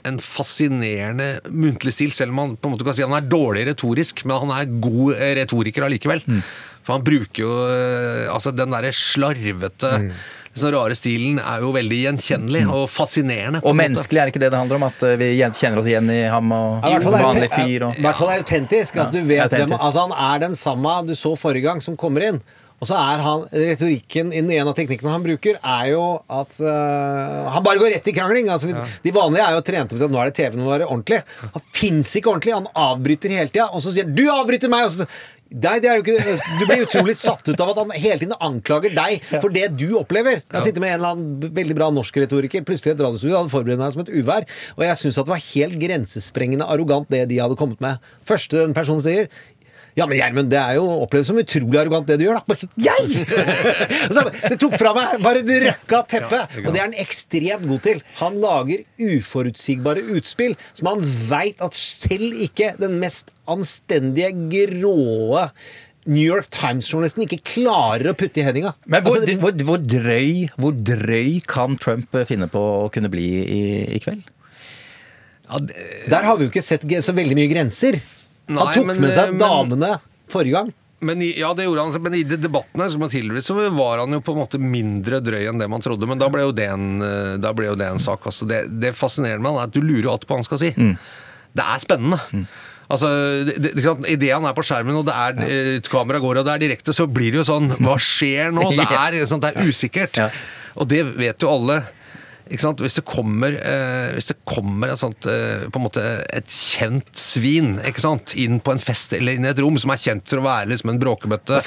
en 0.08 0.16
fascinerende 0.24 1.40
muntlig 1.52 1.92
stil, 1.92 2.12
selv 2.16 2.32
om 2.32 2.38
han 2.40 2.56
på 2.56 2.68
en 2.68 2.72
måte 2.72 2.86
kan 2.86 2.96
si 2.96 3.04
han 3.04 3.16
er 3.18 3.26
dårlig 3.28 3.66
retorisk, 3.68 4.22
men 4.24 4.38
han 4.46 4.52
er 4.56 4.74
god 4.80 5.16
eh, 5.16 5.34
retoriker 5.40 5.84
allikevel. 5.84 6.22
Mm. 6.24 6.42
For 6.86 6.96
han 6.96 7.04
bruker 7.04 7.42
jo 7.42 7.50
eh, 7.68 8.26
altså 8.32 8.54
den 8.56 8.72
derre 8.76 8.94
slarvete 8.96 9.96
Mm. 10.00 10.12
Liksom 10.54 10.72
rare 10.74 10.96
stilen 10.98 11.38
er 11.38 11.62
jo 11.64 11.70
veldig 11.74 11.98
gjenkjennelig 12.04 12.62
og 12.68 12.86
fascinerende. 12.90 13.60
Og 13.64 13.76
menneskelig, 13.78 14.20
er 14.20 14.28
det 14.28 14.34
ikke 14.34 14.42
det 14.42 14.50
det 14.52 14.60
handler 14.60 14.80
om? 14.80 14.86
At 14.88 15.04
eh, 15.06 15.16
vi 15.20 15.28
kjenner 15.38 15.80
oss 15.82 15.90
igjen 15.90 16.10
i 16.10 16.22
ham 16.32 16.54
og 16.56 16.86
Ja, 16.86 16.96
er 16.98 17.06
vanlig 17.06 17.50
fyr 17.54 17.86
i 17.90 18.02
hvert 18.02 18.18
fall 18.18 18.32
er 18.34 18.42
autentisk. 18.42 18.96
Altså, 18.96 19.14
du 19.14 19.22
vet 19.22 19.46
hvem, 19.46 19.46
autentisk. 19.46 19.84
altså, 19.84 20.06
han 20.08 20.16
er 20.34 20.42
den 20.46 20.56
samme 20.58 20.96
du 21.06 21.14
så 21.14 21.36
forrige 21.38 21.68
gang, 21.68 21.82
som 21.84 21.96
kommer 21.96 22.26
inn. 22.26 22.42
Og 22.80 22.88
så 22.88 22.96
er 22.96 23.24
han, 23.24 23.42
Retorikken 23.52 24.32
i 24.32 24.40
en 24.40 24.68
av 24.70 24.76
teknikkene 24.76 25.12
han 25.12 25.24
bruker, 25.24 25.58
er 25.60 25.90
jo 25.92 26.04
at 26.32 26.60
uh, 26.64 27.50
han 27.54 27.64
bare 27.66 27.80
går 27.82 27.92
rett 27.96 28.08
i 28.08 28.14
krangling. 28.16 28.48
Altså, 28.52 28.72
De 29.04 29.12
vanlige 29.14 29.44
er 29.44 29.58
jo 29.58 29.66
trent 29.66 29.92
opp 29.92 29.98
til 30.00 30.06
at 30.08 30.14
nå 30.14 30.22
er 30.22 30.30
det 30.30 30.38
TV, 30.38 30.56
nå 30.56 30.64
er 30.64 30.80
være 30.80 30.88
ordentlig. 30.88 31.20
Han 31.42 31.66
fins 31.66 32.14
ikke 32.16 32.32
ordentlig. 32.32 32.56
Han 32.56 32.70
avbryter 32.88 33.36
hele 33.36 33.52
tida. 33.52 33.68
Og 33.74 33.84
så 33.84 33.92
sier 33.92 34.08
han 34.08 34.16
'du 34.16 34.24
avbryter 34.32 34.72
meg'! 34.72 34.88
Og 34.88 34.96
så, 34.96 35.08
Nei, 35.50 35.80
er 35.82 35.98
ikke, 35.98 36.36
du 36.60 36.62
blir 36.62 36.84
utrolig 36.84 37.16
satt 37.18 37.48
ut 37.48 37.58
av 37.58 37.72
at 37.72 37.78
han 37.80 37.90
hele 37.98 38.20
tiden 38.20 38.36
anklager 38.38 38.92
deg 38.94 39.24
for 39.42 39.50
det 39.50 39.64
du 39.74 39.96
opplever. 39.98 40.44
Jeg 40.46 40.62
sitter 40.62 40.82
med 40.82 40.92
en 40.92 41.00
eller 41.00 41.16
annen 41.16 41.54
veldig 41.56 41.74
bra 41.74 41.88
norsk 41.90 42.20
retoriker 42.22 42.62
plutselig 42.62 42.92
i 42.92 42.94
et 42.94 43.02
radiostudio 43.02 43.34
hadde 43.34 43.50
forberedt 43.50 43.80
meg 43.82 43.90
som 43.96 44.04
et 44.04 44.12
uvær. 44.14 44.46
Og 44.76 44.84
jeg 44.86 45.00
syns 45.00 45.18
det 45.18 45.26
var 45.32 45.42
helt 45.42 45.80
grensesprengende 45.82 46.68
arrogant 46.70 47.10
det 47.10 47.24
de 47.32 47.40
hadde 47.42 47.58
kommet 47.58 47.82
med. 47.82 47.98
Første 48.22 48.62
den 48.62 48.76
personen 48.78 49.02
sier 49.02 49.26
ja, 49.98 50.06
men 50.06 50.16
Gjermund, 50.18 50.50
det 50.52 50.60
er 50.60 50.76
jo 50.78 50.86
opplevd 51.04 51.28
som 51.30 51.40
utrolig 51.40 51.80
arrogant 51.80 52.08
det 52.08 52.18
du 52.20 52.26
gjør, 52.26 52.38
da. 52.38 52.44
Bare 52.46 52.62
så, 52.62 52.68
Jeg! 52.80 53.26
så, 54.14 54.24
det 54.46 54.58
tok 54.62 54.76
fra 54.78 54.94
meg 54.96 55.18
bare 55.24 55.42
et 55.42 55.52
røkka 55.66 56.02
teppet. 56.14 56.56
og 56.62 56.70
det 56.70 56.78
er 56.78 56.86
han 56.86 56.96
ekstremt 57.02 57.66
god 57.70 57.84
til. 57.88 58.02
Han 58.22 58.40
lager 58.42 58.86
uforutsigbare 59.10 60.06
utspill 60.16 60.56
som 60.72 60.92
han 60.92 61.04
veit 61.30 61.62
at 61.64 61.76
selv 61.78 62.38
ikke 62.46 62.74
den 62.80 62.98
mest 63.02 63.32
anstendige, 63.50 64.30
gråe 64.50 65.48
New 66.08 66.24
York 66.24 66.48
Times-journalisten 66.54 67.26
ikke 67.26 67.42
klarer 67.44 68.10
å 68.10 68.16
putte 68.16 68.40
i 68.40 68.44
headinga. 68.46 68.72
Men 68.86 69.04
hvor, 69.04 69.18
Altså, 69.20 69.36
hvor, 69.42 69.56
hvor, 69.68 69.80
drøy, 69.82 70.48
hvor 70.56 70.72
drøy 70.74 71.40
kan 71.48 71.76
Trump 71.80 72.16
finne 72.28 72.48
på 72.50 72.62
å 72.86 72.86
kunne 72.92 73.10
bli 73.12 73.26
i, 73.42 73.60
i 73.96 74.00
kveld? 74.02 74.24
Ja, 75.50 75.60
det, 75.66 75.84
der 76.10 76.24
har 76.24 76.38
vi 76.38 76.46
jo 76.46 76.52
ikke 76.52 76.64
sett 76.64 76.86
så 77.04 77.14
veldig 77.16 77.36
mye 77.36 77.50
grenser. 77.50 77.98
Nei, 78.50 78.66
han 78.66 78.76
tok 78.76 78.86
men, 78.90 79.00
med 79.06 79.14
seg 79.16 79.32
men- 79.34 79.42
damene 79.42 79.90
forrige 80.30 80.56
gang. 80.58 80.72
men 81.00 81.22
i, 81.24 81.30
ja, 81.40 81.52
det 81.56 81.64
gjorde 81.64 81.86
han, 81.86 82.02
men 82.04 82.14
i 82.18 82.22
de 82.28 82.36
debattene 82.36 82.86
som 82.92 83.00
var 83.00 83.08
tidligere, 83.12 83.42
så 83.42 83.54
var 83.72 84.02
han 84.02 84.12
jo 84.12 84.20
på 84.20 84.34
en 84.34 84.40
måte 84.42 84.58
mindre 84.60 85.22
drøy 85.24 85.46
enn 85.48 85.58
det 85.62 85.68
man 85.72 85.80
trodde. 85.80 86.06
Men 86.06 86.20
da 86.20 86.28
ble 86.28 86.42
jo 86.44 86.52
det 86.52 86.66
en, 86.68 86.88
eh, 87.02 87.36
da 87.40 87.54
ble 87.56 87.70
jo 87.70 87.76
det 87.80 87.88
en 87.88 88.02
sak. 88.02 88.26
Altså, 88.28 88.46
det, 88.50 88.66
det 88.82 88.92
fascinerende 88.98 89.40
med 89.46 89.54
han 89.54 89.62
er 89.62 89.70
at 89.70 89.74
du 89.74 89.80
lurer 89.80 90.10
jo 90.10 90.12
alt 90.12 90.26
på 90.26 90.34
hva 90.34 90.42
han 90.42 90.48
skal 90.50 90.60
si. 90.60 90.74
Det 91.56 91.64
er 91.64 91.80
spennende. 91.82 92.20
Altså, 92.90 93.08
det, 93.46 93.54
det, 93.62 93.72
ikke 93.78 93.96
Idet 94.10 94.32
han 94.34 94.44
er 94.50 94.54
på 94.56 94.64
skjermen 94.66 94.96
og 94.98 95.04
det 95.06 95.14
er 95.14 95.36
ja. 95.38 95.80
kamera 95.88 96.18
går 96.22 96.40
og 96.42 96.46
det 96.48 96.56
er 96.56 96.62
direkte, 96.66 96.92
så 96.92 97.06
blir 97.06 97.30
det 97.30 97.38
jo 97.38 97.46
sånn 97.46 97.70
Hva 97.78 97.94
skjer 98.02 98.50
nå? 98.54 98.66
Det 98.80 98.86
er, 98.90 99.16
sånn, 99.30 99.40
det 99.42 99.52
er 99.54 99.68
usikkert. 99.70 100.18
Ja. 100.18 100.28
Og 100.74 100.88
det 100.90 101.04
vet 101.16 101.40
jo 101.42 101.52
alle. 101.54 101.80
Hvis 102.50 102.96
det 102.98 103.04
kommer, 103.06 103.54
eh, 103.54 104.10
hvis 104.16 104.30
det 104.32 104.36
kommer 104.48 104.90
et 104.90 105.00
sånt 105.00 105.26
eh, 105.30 105.66
et 106.34 106.50
kjent 106.50 107.10
svin 107.16 107.76
inn 108.34 108.58
på 108.60 108.72
en 108.74 108.82
fest 108.82 109.14
eller 109.14 109.38
inn 109.38 109.46
i 109.46 109.50
et 109.52 109.60
rom 109.62 109.78
som 109.78 109.92
er 109.94 110.00
kjent 110.02 110.26
for 110.28 110.40
å 110.40 110.44
være 110.44 110.70
liksom 110.72 110.90
en 110.90 111.00
bråkebøtte 111.00 111.60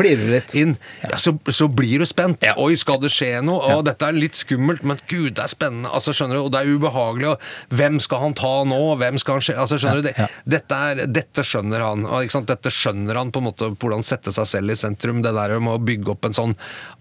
inn, 0.59 0.75
ja, 1.01 1.17
så, 1.17 1.35
så 1.47 1.69
blir 1.71 2.03
du 2.03 2.07
spent. 2.09 2.43
Ja. 2.43 2.55
Oi, 2.59 2.75
skal 2.79 2.99
det 3.03 3.13
skje 3.13 3.41
noe? 3.45 3.63
Å, 3.77 3.81
dette 3.85 4.09
er 4.09 4.17
litt 4.17 4.37
skummelt, 4.39 4.83
men 4.83 4.99
gud, 5.07 5.35
det 5.37 5.45
er 5.45 5.53
spennende. 5.53 5.91
Altså, 5.93 6.13
skjønner 6.15 6.39
du? 6.39 6.43
Og 6.47 6.51
det 6.53 6.63
er 6.63 6.73
ubehagelig. 6.75 7.31
Og 7.33 7.77
hvem 7.79 7.99
skal 8.03 8.23
han 8.25 8.37
ta 8.37 8.53
nå? 8.67 8.81
Hvem 8.99 9.19
skal 9.21 9.39
han 9.39 9.45
skje? 9.47 9.57
Altså, 9.63 9.79
skjønner 9.81 10.03
du? 10.03 10.09
Det, 10.09 10.27
dette, 10.55 10.81
er, 10.89 11.03
dette 11.07 11.45
skjønner 11.47 11.85
han. 11.85 12.07
Dette 12.49 12.73
skjønner 12.73 13.21
han 13.21 13.31
på 13.33 13.41
en 13.41 13.47
måte 13.49 13.71
hvordan 13.71 14.05
sette 14.07 14.33
seg 14.35 14.49
selv 14.49 14.75
i 14.75 14.79
sentrum. 14.79 15.23
Det 15.25 15.33
der 15.35 15.55
med 15.63 15.77
å 15.77 15.83
bygge 15.83 16.13
opp 16.15 16.27
en 16.27 16.35
sånn 16.35 16.55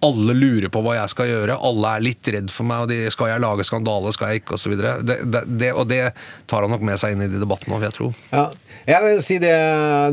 Alle 0.05 0.37
lurer 0.37 0.70
på 0.72 0.83
hva 0.85 0.97
jeg 1.01 1.12
skal 1.14 1.30
gjøre. 1.30 1.59
Alle 1.70 1.97
er 1.97 2.07
litt 2.07 2.33
redd 2.35 2.51
for 2.53 2.68
meg, 2.68 2.87
og 2.87 2.93
de, 2.93 3.01
skal 3.14 3.33
jeg 3.33 3.43
lage 3.43 3.66
skandaleskaik 3.73 4.55
osv. 4.55 4.77
Det, 4.79 5.18
det, 5.25 5.43
det, 5.49 5.73
og 5.73 5.89
det 5.91 6.05
tar 6.51 6.66
han 6.66 6.73
nok 6.73 6.85
med 6.87 7.01
seg 7.01 7.16
inn 7.16 7.27
i 7.27 7.31
de 7.33 7.43
debattene, 7.43 7.81
vil 7.81 7.89
jeg 7.89 7.99
tro. 7.99 8.12
Ja. 8.31 8.47
Jeg 8.87 9.05
vil 9.05 9.20
si 9.25 9.37
det 9.43 9.53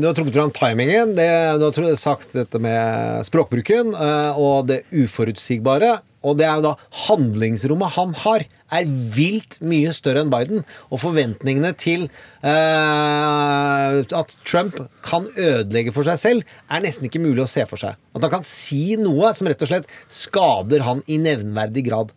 Du 0.00 0.08
har 0.08 0.16
trukket 0.16 0.36
fram 0.36 0.52
timingen. 0.54 1.16
Det, 1.18 1.30
du 1.60 1.66
har 1.68 1.96
sagt 2.00 2.36
dette 2.36 2.60
med 2.62 3.26
språkbruken 3.28 3.94
eh, 3.94 4.38
og 4.40 4.70
det 4.70 4.84
uforutsigbare. 4.90 5.98
Og 6.20 6.36
det 6.36 6.44
er 6.44 6.58
jo 6.58 6.64
da 6.66 6.74
handlingsrommet 7.06 7.94
han 7.94 8.10
har, 8.22 8.44
er 8.76 8.88
vilt 9.14 9.56
mye 9.64 9.92
større 9.96 10.24
enn 10.24 10.32
Biden. 10.32 10.66
Og 10.92 11.00
forventningene 11.00 11.72
til 11.80 12.08
eh, 12.44 14.00
at 14.04 14.34
Trump 14.44 14.82
kan 15.06 15.30
ødelegge 15.32 15.94
for 15.96 16.06
seg 16.08 16.20
selv, 16.20 16.58
er 16.68 16.84
nesten 16.84 17.08
ikke 17.08 17.22
mulig 17.24 17.46
å 17.46 17.50
se 17.50 17.64
for 17.70 17.80
seg. 17.80 17.96
At 18.12 18.26
han 18.26 18.34
kan 18.36 18.46
si 18.46 18.98
noe 19.00 19.32
som 19.36 19.48
rett 19.48 19.64
og 19.64 19.72
slett 19.72 19.88
skader 20.12 20.84
han 20.84 21.00
i 21.08 21.16
nevnverdig 21.22 21.88
grad. 21.88 22.12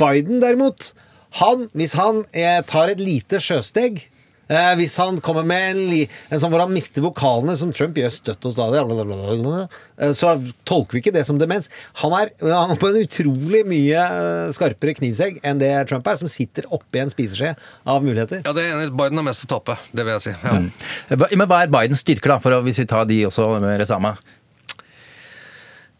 Biden 0.00 0.42
derimot, 0.42 0.90
han, 1.40 1.66
hvis 1.76 1.94
han 1.98 2.24
eh, 2.32 2.60
tar 2.66 2.92
et 2.94 3.02
lite 3.02 3.42
sjøsteg 3.42 4.04
Eh, 4.46 4.76
hvis 4.78 4.92
han 5.02 5.16
kommer 5.26 5.42
med 5.42 5.64
en, 5.72 5.78
li, 5.90 5.96
en 6.30 6.38
sånn 6.38 6.52
hvor 6.52 6.60
han 6.62 6.70
mister 6.70 7.02
vokalene, 7.02 7.56
som 7.58 7.72
Trump 7.74 7.96
gjør 7.98 8.12
støtt 8.14 8.44
og 8.46 8.52
stadig, 8.54 8.78
eh, 8.78 10.12
så 10.14 10.36
tolker 10.62 10.94
vi 10.94 11.00
ikke 11.02 11.12
det 11.16 11.24
som 11.26 11.40
demens. 11.40 11.66
Han 12.04 12.14
er, 12.14 12.30
han 12.46 12.70
er 12.70 12.78
på 12.78 12.92
en 12.92 13.00
utrolig 13.00 13.64
mye 13.66 14.04
eh, 14.04 14.52
skarpere 14.54 14.94
knivsegg 15.00 15.40
enn 15.42 15.58
det 15.58 15.72
Trump 15.90 16.06
er, 16.06 16.20
som 16.22 16.30
sitter 16.30 16.70
oppi 16.70 17.02
en 17.02 17.10
spiseskje 17.10 17.56
av 17.90 18.06
muligheter. 18.06 18.44
Ja, 18.46 18.54
det 18.54 18.68
er 18.68 18.76
enig. 18.76 18.94
Biden 18.94 19.18
har 19.18 19.26
mest 19.26 19.42
å 19.48 19.50
tape, 19.56 19.80
det 19.90 20.06
vil 20.06 20.14
jeg 20.14 20.28
si. 20.28 20.36
Ja. 20.38 20.54
Hva- 21.24 21.32
Men 21.42 21.50
hva 21.50 21.64
er 21.66 21.74
Bidens 21.80 22.06
styrker, 22.06 22.36
da, 22.36 22.38
for 22.46 22.54
å, 22.54 22.62
hvis 22.70 22.78
vi 22.84 22.86
tar 22.94 23.10
de 23.10 23.24
også 23.26 23.48
med 23.58 23.80
det 23.82 23.90
samme? 23.90 24.14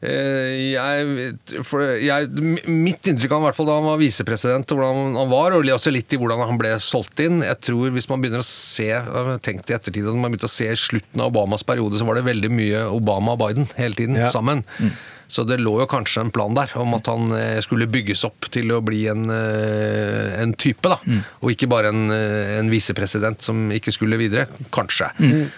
Eh, 0.05 0.75
Jeg, 0.77 1.37
jeg, 2.05 2.29
mitt 2.69 3.09
inntrykk 3.09 3.33
av 3.33 3.41
i 3.41 3.47
hvert 3.47 3.57
fall 3.57 3.69
da 3.71 3.79
han 3.79 3.87
var 3.89 4.01
visepresident, 4.03 4.69
og 4.75 4.77
hvordan 4.83 5.17
han 5.17 5.31
var, 5.31 5.57
og 5.57 5.65
også 5.73 5.93
litt 5.95 6.13
i 6.13 6.19
hvordan 6.21 6.43
han 6.45 6.61
ble 6.61 6.75
solgt 6.85 7.23
inn 7.25 7.41
Jeg 7.41 7.57
tror 7.65 7.95
Hvis 7.95 8.09
man 8.11 8.21
begynner 8.21 8.45
å 8.45 8.47
se 8.47 8.91
tenkt 9.47 9.73
i 9.73 9.77
ettertid, 9.79 10.05
når 10.05 10.21
man 10.21 10.35
begynte 10.35 10.51
å 10.51 10.53
se 10.53 10.69
i 10.69 10.77
slutten 10.77 11.25
av 11.25 11.33
Obamas 11.33 11.65
periode, 11.65 11.97
så 11.97 12.05
var 12.09 12.21
det 12.21 12.27
veldig 12.29 12.53
mye 12.53 12.85
Obama 12.93 13.39
og 13.39 13.41
Biden 13.47 13.71
hele 13.81 13.97
tiden 13.97 14.21
Ja. 14.21 14.29
sammen. 14.35 14.65
Så 15.29 15.43
det 15.47 15.59
lå 15.59 15.73
jo 15.81 15.87
kanskje 15.91 16.21
en 16.23 16.31
plan 16.31 16.55
der 16.55 16.71
om 16.79 16.95
at 16.95 17.09
han 17.11 17.33
eh, 17.35 17.59
skulle 17.65 17.89
bygges 17.91 18.23
opp 18.29 18.47
til 18.55 18.71
å 18.71 18.81
bli 18.85 19.07
en, 19.11 19.25
eh, 19.33 20.37
en 20.43 20.53
type, 20.55 20.87
da. 20.87 20.99
Og 21.43 21.51
ikke 21.51 21.69
bare 21.71 21.91
en, 21.91 22.05
eh, 22.15 22.59
en 22.61 22.71
visepresident 22.71 23.43
som 23.43 23.65
ikke 23.75 23.93
skulle 23.95 24.19
videre. 24.21 24.47
Kanskje. 24.75 25.11
Mm. 25.19 25.49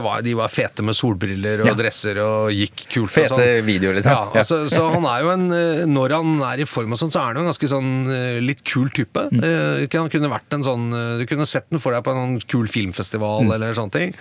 Var, 0.00 0.22
de 0.22 0.34
var 0.38 0.48
fete 0.52 0.84
med 0.86 0.94
solbriller 0.94 1.60
og 1.64 1.66
Ja. 1.66 1.74
dresser 1.74 2.18
og 2.22 2.50
gikk 2.54 2.86
kult. 2.88 3.10
og 3.10 3.10
Fete 3.10 3.36
sånn. 3.36 3.66
videoer, 3.66 3.94
liksom. 3.98 4.12
Ja, 4.12 4.28
Ja. 4.34 4.40
altså, 4.44 4.60
så 4.70 4.92
han 4.94 5.04
er 5.04 5.20
jo 5.22 5.30
en 5.30 5.48
Når 5.90 6.10
han 6.14 6.42
er 6.42 6.60
i 6.62 6.64
form 6.64 6.92
og 6.92 6.98
sånn, 6.98 7.10
så 7.10 7.20
er 7.20 7.26
han 7.34 7.36
jo 7.36 7.42
en 7.42 7.52
ganske 7.52 7.68
sånn 7.68 8.46
litt 8.46 8.62
kul 8.64 8.88
type. 8.90 9.28
Mm. 9.32 9.90
Han 9.92 10.08
kunne 10.08 10.30
vært 10.30 10.52
en 10.52 10.62
sånn 10.64 11.18
Du 11.18 11.26
kunne 11.26 11.46
sett 11.46 11.68
den 11.70 11.80
for 11.80 11.92
deg 11.92 12.04
på 12.04 12.10
en 12.14 12.38
sånn 12.38 12.46
kul 12.46 12.66
filmfestival 12.68 13.52
eller 13.52 13.74
sånne 13.74 13.92
ting. 13.92 14.14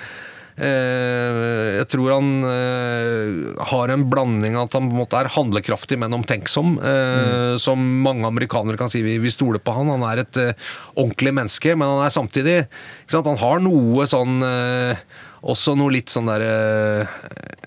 Eh, 0.60 1.78
jeg 1.80 1.88
tror 1.93 2.16
han 2.18 2.32
eh, 2.43 3.64
har 3.72 3.93
en 3.93 4.03
blanding 4.12 4.57
av 4.57 4.68
at 4.68 4.76
han 4.76 4.89
på 4.89 4.95
en 4.97 5.01
måte 5.01 5.22
er 5.22 5.32
handlekraftig, 5.36 5.99
men 6.01 6.18
omtenksom. 6.18 6.76
Mm. 6.80 7.57
Som 7.62 7.86
mange 8.03 8.28
amerikanere 8.28 8.80
kan 8.80 8.91
si. 8.91 9.03
Vi, 9.05 9.18
vi 9.24 9.34
stoler 9.34 9.64
på 9.64 9.76
han. 9.78 9.91
Han 9.93 10.05
er 10.10 10.24
et 10.26 10.41
eh, 10.41 10.70
ordentlig 10.95 11.36
menneske, 11.39 11.76
men 11.80 11.95
han 11.95 12.05
er 12.05 12.14
samtidig? 12.14 12.60
Han 13.16 13.41
har 13.41 13.64
noe 13.64 14.07
sånn 14.10 14.43
eh, 14.45 15.01
også 15.41 15.75
noe 15.79 15.93
litt 15.93 16.11
sånn 16.11 16.27
der 16.27 16.43
eh, 16.43 17.11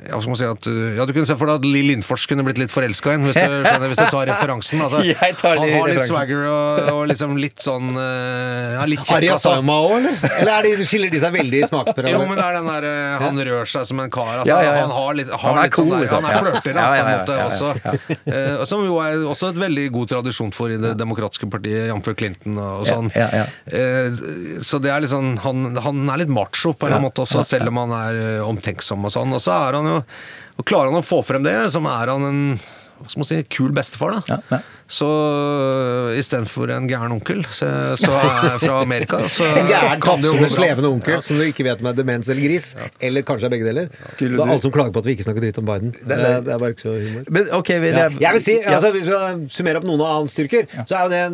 Ja, 0.02 0.16
hva 0.16 0.20
skal 0.20 0.32
man 0.32 0.38
si 0.40 0.46
at 0.48 0.66
uh, 0.68 0.80
Ja, 0.98 1.06
du 1.08 1.12
kunne 1.14 1.28
se 1.28 1.36
for 1.38 1.48
deg 1.48 1.62
at 1.62 1.66
Lill 1.68 1.88
Lindfors 1.92 2.26
kunne 2.28 2.44
blitt 2.46 2.58
litt 2.60 2.72
forelska 2.72 3.14
i 3.14 3.18
en, 3.18 3.26
hvis 3.28 3.38
du 3.38 3.86
hvis 3.92 4.00
du 4.00 4.04
tar 4.12 4.28
referansen. 4.28 4.82
Altså, 4.84 5.02
Jeg 5.06 5.36
tar 5.40 5.56
han 5.56 5.62
har 5.62 5.68
litt 5.68 6.02
referansen. 6.02 6.12
swagger 6.12 6.44
og, 6.50 6.90
og 6.92 7.02
liksom 7.10 7.36
litt 7.40 7.62
sånn 7.62 7.92
uh, 7.96 8.76
ja, 8.76 8.86
Litt 8.90 9.04
kjekk, 9.06 9.28
altså. 9.36 9.54
Sama 9.58 9.78
òg, 9.84 9.94
eller? 10.00 10.18
Eller 10.42 10.52
er 10.58 10.68
de, 10.80 10.86
skiller 10.88 11.12
de 11.12 11.22
seg 11.22 11.34
veldig 11.36 11.62
i 11.62 12.12
Jo, 12.12 12.22
men 12.28 12.36
det 12.36 12.44
er 12.44 12.58
den 12.58 12.68
der 12.68 12.86
eh, 12.88 13.22
Han 13.22 13.40
rør 13.48 13.68
seg 13.72 13.86
som 13.88 14.02
en 14.02 14.12
kar. 14.12 14.32
Altså, 14.42 14.50
Ja, 14.52 14.58
ja, 14.64 14.74
ja. 14.76 14.84
Han 14.86 14.94
har 14.96 15.18
litt, 15.18 15.32
har 15.32 15.42
Han 15.46 15.60
er 15.62 15.68
litt 15.70 15.78
sånn 15.78 15.92
der, 15.92 16.04
liksom. 16.04 16.26
Han 16.26 16.32
er 16.32 16.46
flørter, 16.46 16.76
da, 16.76 16.82
Ja, 16.82 16.96
ja, 16.96 17.02
på 17.02 17.08
en 17.08 17.20
måte 17.20 17.36
ja, 17.36 17.42
ja. 17.42 17.48
også. 17.48 18.18
Eh, 18.32 18.64
som 18.72 18.84
jo 18.86 18.98
er 19.04 19.24
også 19.32 19.52
et 19.52 19.60
veldig 19.62 19.86
god 19.96 20.12
tradisjon 20.16 20.52
for 20.54 20.72
i 20.72 20.78
Det 20.82 20.92
demokratiske 21.00 21.48
partiet, 21.52 21.88
jf. 21.92 22.10
Clinton 22.18 22.58
og, 22.58 22.82
og 22.82 22.90
sånn. 22.90 23.12
Ja, 23.16 23.28
ja, 23.42 23.48
Eh, 23.72 24.60
så 24.64 24.78
det 24.82 24.90
er 24.92 25.02
litt 25.04 25.12
sånn 25.12 25.36
han, 25.42 25.76
han 25.80 26.00
er 26.12 26.22
litt 26.22 26.32
macho 26.32 26.72
på 26.76 26.88
en 26.90 27.02
måte 27.04 27.24
også, 27.24 27.44
selv 27.46 27.61
om 27.68 27.76
han 27.84 27.92
er 28.00 28.20
eh, 28.38 28.42
omtenksom 28.48 29.04
og 29.04 29.12
sånn. 29.14 29.32
Og 29.36 29.40
så 29.44 29.52
er 29.68 29.78
han 29.78 29.86
jo 29.86 30.02
og 30.58 30.64
Klarer 30.68 30.90
han 30.92 31.00
å 31.00 31.06
få 31.06 31.22
frem 31.24 31.42
det, 31.46 31.54
så 31.72 31.80
er 31.80 32.10
han 32.12 32.22
en 32.28 32.58
hva 33.02 33.08
skal 33.10 33.18
man 33.18 33.26
si, 33.26 33.36
kul 33.50 33.72
bestefar, 33.74 34.12
da. 34.14 34.20
Ja, 34.28 34.36
ja. 34.52 34.58
Så 34.92 35.06
øh, 35.08 36.18
istedenfor 36.20 36.70
en 36.70 36.84
gæren 36.86 37.14
onkel 37.16 37.40
så, 37.50 37.66
så 37.98 38.12
er 38.14 38.44
jeg 38.52 38.60
fra 38.62 38.76
Amerika, 38.84 39.18
så 39.32 39.46
En 39.58 39.66
gæren, 39.66 40.00
kan 40.04 40.20
det 40.22 40.28
jo 40.28 40.36
tafsende, 40.36 40.50
slevende 40.54 40.90
onkel 40.92 41.22
som 41.24 41.40
du 41.40 41.44
ikke 41.48 41.66
vet 41.66 41.82
om 41.82 41.88
er 41.90 41.96
demens 41.98 42.28
eller 42.30 42.44
gris. 42.46 42.68
Eller 43.02 43.24
kanskje 43.26 43.48
er 43.48 43.54
begge 43.56 43.66
deler. 43.66 43.88
Skulle 44.12 44.36
Det 44.38 44.44
er 44.46 44.52
alle 44.54 44.62
som 44.68 44.74
klager 44.76 44.94
på 44.94 45.02
at 45.02 45.08
vi 45.10 45.16
ikke 45.16 45.26
snakker 45.26 45.46
dritt 45.48 45.58
om 45.62 45.66
Biden. 45.72 45.94
Det, 45.98 46.18
det- 46.20 46.44
det 46.46 46.54
er 46.54 46.60
bare 46.62 46.76
ikke 46.76 46.84
så 46.86 46.94
humor. 46.94 47.24
Men 47.38 47.50
ok, 47.58 47.72
vi, 47.82 47.90
Ja. 47.96 48.08
Jeg 48.28 48.32
vil 48.38 48.44
si, 48.46 48.58
altså, 48.62 48.92
Hvis 48.94 49.08
vi 49.10 49.48
summerer 49.56 49.80
opp 49.82 49.88
noen 49.88 50.00
av 50.06 50.14
hans 50.20 50.36
styrker, 50.36 50.68
så 50.86 50.94
er 51.00 51.02
jo 51.08 51.12
det 51.16 51.24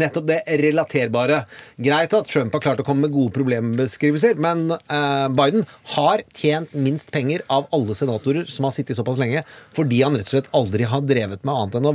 nettopp 0.00 0.28
det 0.28 0.38
relaterbare. 0.60 1.42
Greit 1.82 2.14
at 2.16 2.30
Trump 2.30 2.54
har 2.56 2.64
klart 2.64 2.82
å 2.82 2.86
komme 2.86 3.06
med 3.06 3.14
gode 3.14 3.34
problembeskrivelser, 3.36 4.38
men 4.42 4.68
eh, 4.74 5.26
Biden 5.36 5.66
har 5.96 6.22
tjent 6.36 6.74
minst 6.76 7.12
penger 7.14 7.44
av 7.52 7.68
alle 7.76 7.96
senatorer 7.98 8.48
som 8.50 8.68
har 8.68 8.74
sittet 8.76 8.98
såpass 8.98 9.20
lenge, 9.20 9.44
fordi 9.76 10.02
han 10.04 10.16
rett 10.16 10.28
og 10.28 10.36
slett 10.36 10.50
aldri 10.56 10.88
har 10.88 11.04
drevet 11.06 11.44
med 11.46 11.54
annet 11.54 11.78
enn 11.80 11.90
å 11.90 11.94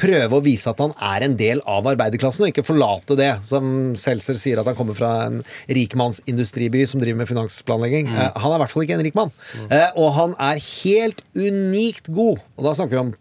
prøve 0.00 0.38
å 0.38 0.44
vise 0.44 0.70
at 0.70 0.80
han 0.82 0.94
er 0.96 1.26
en 1.26 1.36
del 1.38 1.62
av 1.68 1.88
arbeiderklassen, 1.90 2.46
og 2.46 2.52
ikke 2.52 2.66
forlate 2.66 3.18
det. 3.18 3.30
Som 3.48 3.94
Seltzer 4.00 4.38
sier 4.40 4.60
at 4.60 4.68
han 4.70 4.78
kommer 4.78 4.96
fra 4.96 5.12
en 5.26 5.42
rikmannsindustriby 5.70 6.86
som 6.88 7.02
driver 7.02 7.22
med 7.22 7.30
finansplanlegging. 7.30 8.12
Eh, 8.12 8.30
han 8.32 8.52
er 8.52 8.58
i 8.58 8.62
hvert 8.64 8.74
fall 8.74 8.86
ikke 8.86 8.98
en 8.98 9.06
rik 9.06 9.18
mann. 9.18 9.34
Eh, 9.68 9.88
og 10.00 10.14
han 10.18 10.36
er 10.40 10.62
helt 10.62 11.24
unikt 11.36 12.12
god, 12.12 12.42
og 12.56 12.68
da 12.68 12.76
snakker 12.78 12.96
vi 12.96 13.04
om 13.06 13.12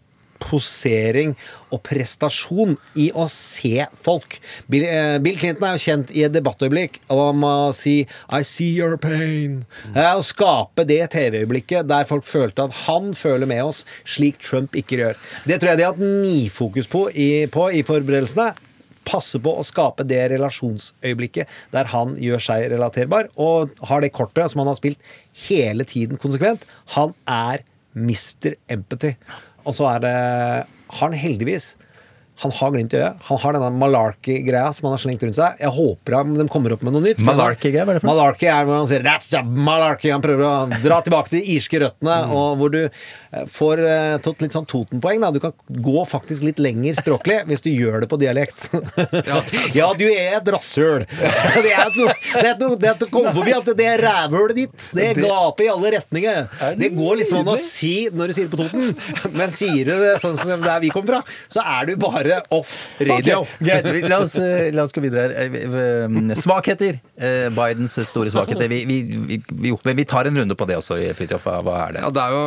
posering 0.41 1.35
og 1.71 1.79
prestasjon 1.85 2.75
i 2.99 3.07
å 3.15 3.27
se 3.31 3.85
folk. 3.95 4.39
Bill, 4.71 4.83
eh, 4.85 5.17
Bill 5.23 5.37
Clinton 5.39 5.67
er 5.69 5.77
jo 5.77 5.83
kjent 5.85 6.11
i 6.15 6.25
et 6.27 6.33
debattøyeblikk 6.35 6.99
om 7.13 7.45
å 7.47 7.73
si 7.75 8.07
'I 8.29 8.41
see 8.41 8.71
your 8.75 8.97
pain'. 8.97 9.63
Eh, 9.95 10.11
Å 10.11 10.23
skape 10.23 10.85
det 10.85 11.11
TV-øyeblikket 11.11 11.87
der 11.87 12.03
folk 12.05 12.25
følte 12.25 12.65
at 12.65 12.73
han 12.87 13.13
føler 13.13 13.47
med 13.47 13.63
oss, 13.63 13.85
slik 14.05 14.39
Trump 14.39 14.71
ikke 14.73 14.97
gjør. 14.97 15.15
Det 15.47 15.59
tror 15.59 15.69
jeg 15.71 15.77
de 15.77 15.83
har 15.83 15.93
hatt 15.93 16.01
nifokus 16.01 16.87
på 16.87 17.09
i, 17.15 17.45
på 17.47 17.71
i 17.71 17.81
forberedelsene. 17.83 18.53
Passe 19.03 19.39
på 19.41 19.57
å 19.57 19.63
skape 19.65 20.05
det 20.05 20.29
relasjonsøyeblikket 20.29 21.47
der 21.73 21.85
han 21.85 22.15
gjør 22.21 22.39
seg 22.39 22.69
relaterbar, 22.69 23.29
og 23.35 23.71
har 23.89 24.01
det 24.01 24.11
kortet 24.13 24.51
som 24.51 24.59
han 24.59 24.67
har 24.67 24.75
spilt 24.77 24.97
hele 25.47 25.83
tiden 25.83 26.17
konsekvent. 26.21 26.67
Han 26.95 27.15
er 27.27 27.63
Mr. 27.95 28.53
Empathy. 28.69 29.15
Og 29.65 29.75
så 29.77 29.87
er 29.95 30.03
det 30.05 30.15
Har 30.91 31.07
han 31.09 31.17
heldigvis 31.17 31.75
han 32.41 32.49
har 32.57 32.71
glimt 32.73 32.93
i 32.95 32.97
øyet. 32.97 33.19
Han 33.27 33.37
har 33.37 33.53
denne 33.53 33.67
malarkey-greia 33.77 34.71
som 34.73 34.87
han 34.87 34.95
har 34.95 35.01
slengt 35.03 35.21
rundt 35.21 35.37
seg. 35.37 35.59
Jeg 35.61 35.69
håper 35.75 36.15
de 36.39 36.45
kommer 36.49 36.73
opp 36.73 36.81
med 36.87 36.95
noe 36.95 37.03
nytt. 37.05 37.19
Malarkey-greia, 37.21 37.83
hva 37.85 37.93
er 37.93 37.99
det 37.99 38.01
for? 38.01 38.09
Malarkey 38.09 38.49
er 38.49 38.65
hvor 38.65 38.79
han 38.79 38.87
sier 38.89 39.03
That's 39.05 39.29
the 39.29 39.43
malarkey. 39.45 40.09
Han 40.09 40.23
prøver 40.23 40.41
å 40.47 40.81
dra 40.81 41.01
tilbake 41.05 41.29
til 41.29 41.43
de 41.43 41.53
irske 41.59 41.81
røttene, 41.83 42.15
Mm. 42.25 42.33
og 42.33 42.57
hvor 42.57 42.71
du 42.73 42.79
får 43.51 43.79
eh, 43.85 44.15
tatt 44.23 44.41
litt 44.43 44.55
sånn 44.55 44.67
Totenpoeng. 44.67 45.23
Du 45.33 45.39
kan 45.43 45.53
gå 45.67 46.03
faktisk 46.09 46.43
litt 46.43 46.59
lenger 46.61 46.97
språklig 46.99 47.39
hvis 47.49 47.63
du 47.65 47.69
gjør 47.71 48.03
det 48.03 48.09
på 48.11 48.19
dialekt. 48.21 48.67
Ja, 49.75 49.91
du 49.97 50.05
er 50.09 50.37
et 50.41 50.51
rasshøl. 50.51 51.05
Det 51.61 51.71
er 51.71 51.87
et 51.87 51.97
noe, 51.99 52.13
det 52.33 52.41
er 52.41 52.49
et 52.53 52.61
noe, 52.61 52.75
det 52.79 52.87
er 52.89 52.93
et 52.95 53.03
å 53.05 53.07
komme 53.11 53.31
forbi. 53.35 53.51
Altså, 53.55 53.73
det 53.77 53.85
er 53.87 54.01
rævhølet 54.01 54.57
ditt. 54.57 54.85
Det 54.97 55.09
gaper 55.19 55.65
i 55.65 55.69
alle 55.71 55.91
retninger. 55.95 56.39
Det 56.79 56.89
går 56.95 57.19
liksom 57.21 57.41
an 57.43 57.51
å 57.53 57.57
si 57.61 57.93
når 58.13 58.31
du 58.31 58.35
sier 58.37 58.47
det 58.47 58.53
på 58.55 58.59
Toten, 58.61 58.95
men 59.39 59.53
sier 59.53 59.87
du 59.87 59.93
det 60.01 60.15
sånn 60.23 60.37
som 60.39 60.63
der 60.63 60.81
vi 60.83 60.91
kommer 60.93 61.17
fra, 61.17 61.37
så 61.51 61.63
er 61.77 61.91
du 61.91 61.93
bare 62.01 62.39
off 62.55 62.73
radio. 62.99 63.41
Okay, 63.45 63.81
greit. 63.83 64.09
La 64.11 64.21
oss, 64.25 64.35
eh, 64.41 64.69
la 64.75 64.85
oss 64.87 64.95
gå 64.95 65.03
videre 65.05 65.29
her. 65.31 65.35
Eh, 65.45 66.07
vi- 66.11 66.39
Svakheter. 66.41 66.99
Eh, 67.21 67.47
Bidens 67.53 67.97
store 68.09 68.31
svakheter. 68.33 68.67
Vi, 68.71 68.81
vi, 68.89 68.97
vi, 69.27 69.41
vi, 69.73 69.93
vi 70.01 70.05
tar 70.09 70.29
en 70.29 70.37
runde 70.41 70.57
på 70.57 70.67
det 70.69 70.79
også, 70.79 70.97
Fridtjof. 71.17 71.45
Hva 71.65 71.77
er 71.87 71.97
det? 71.97 72.03
Ja, 72.05 72.11
det 72.15 72.23
er 72.25 72.35
jo, 72.35 72.43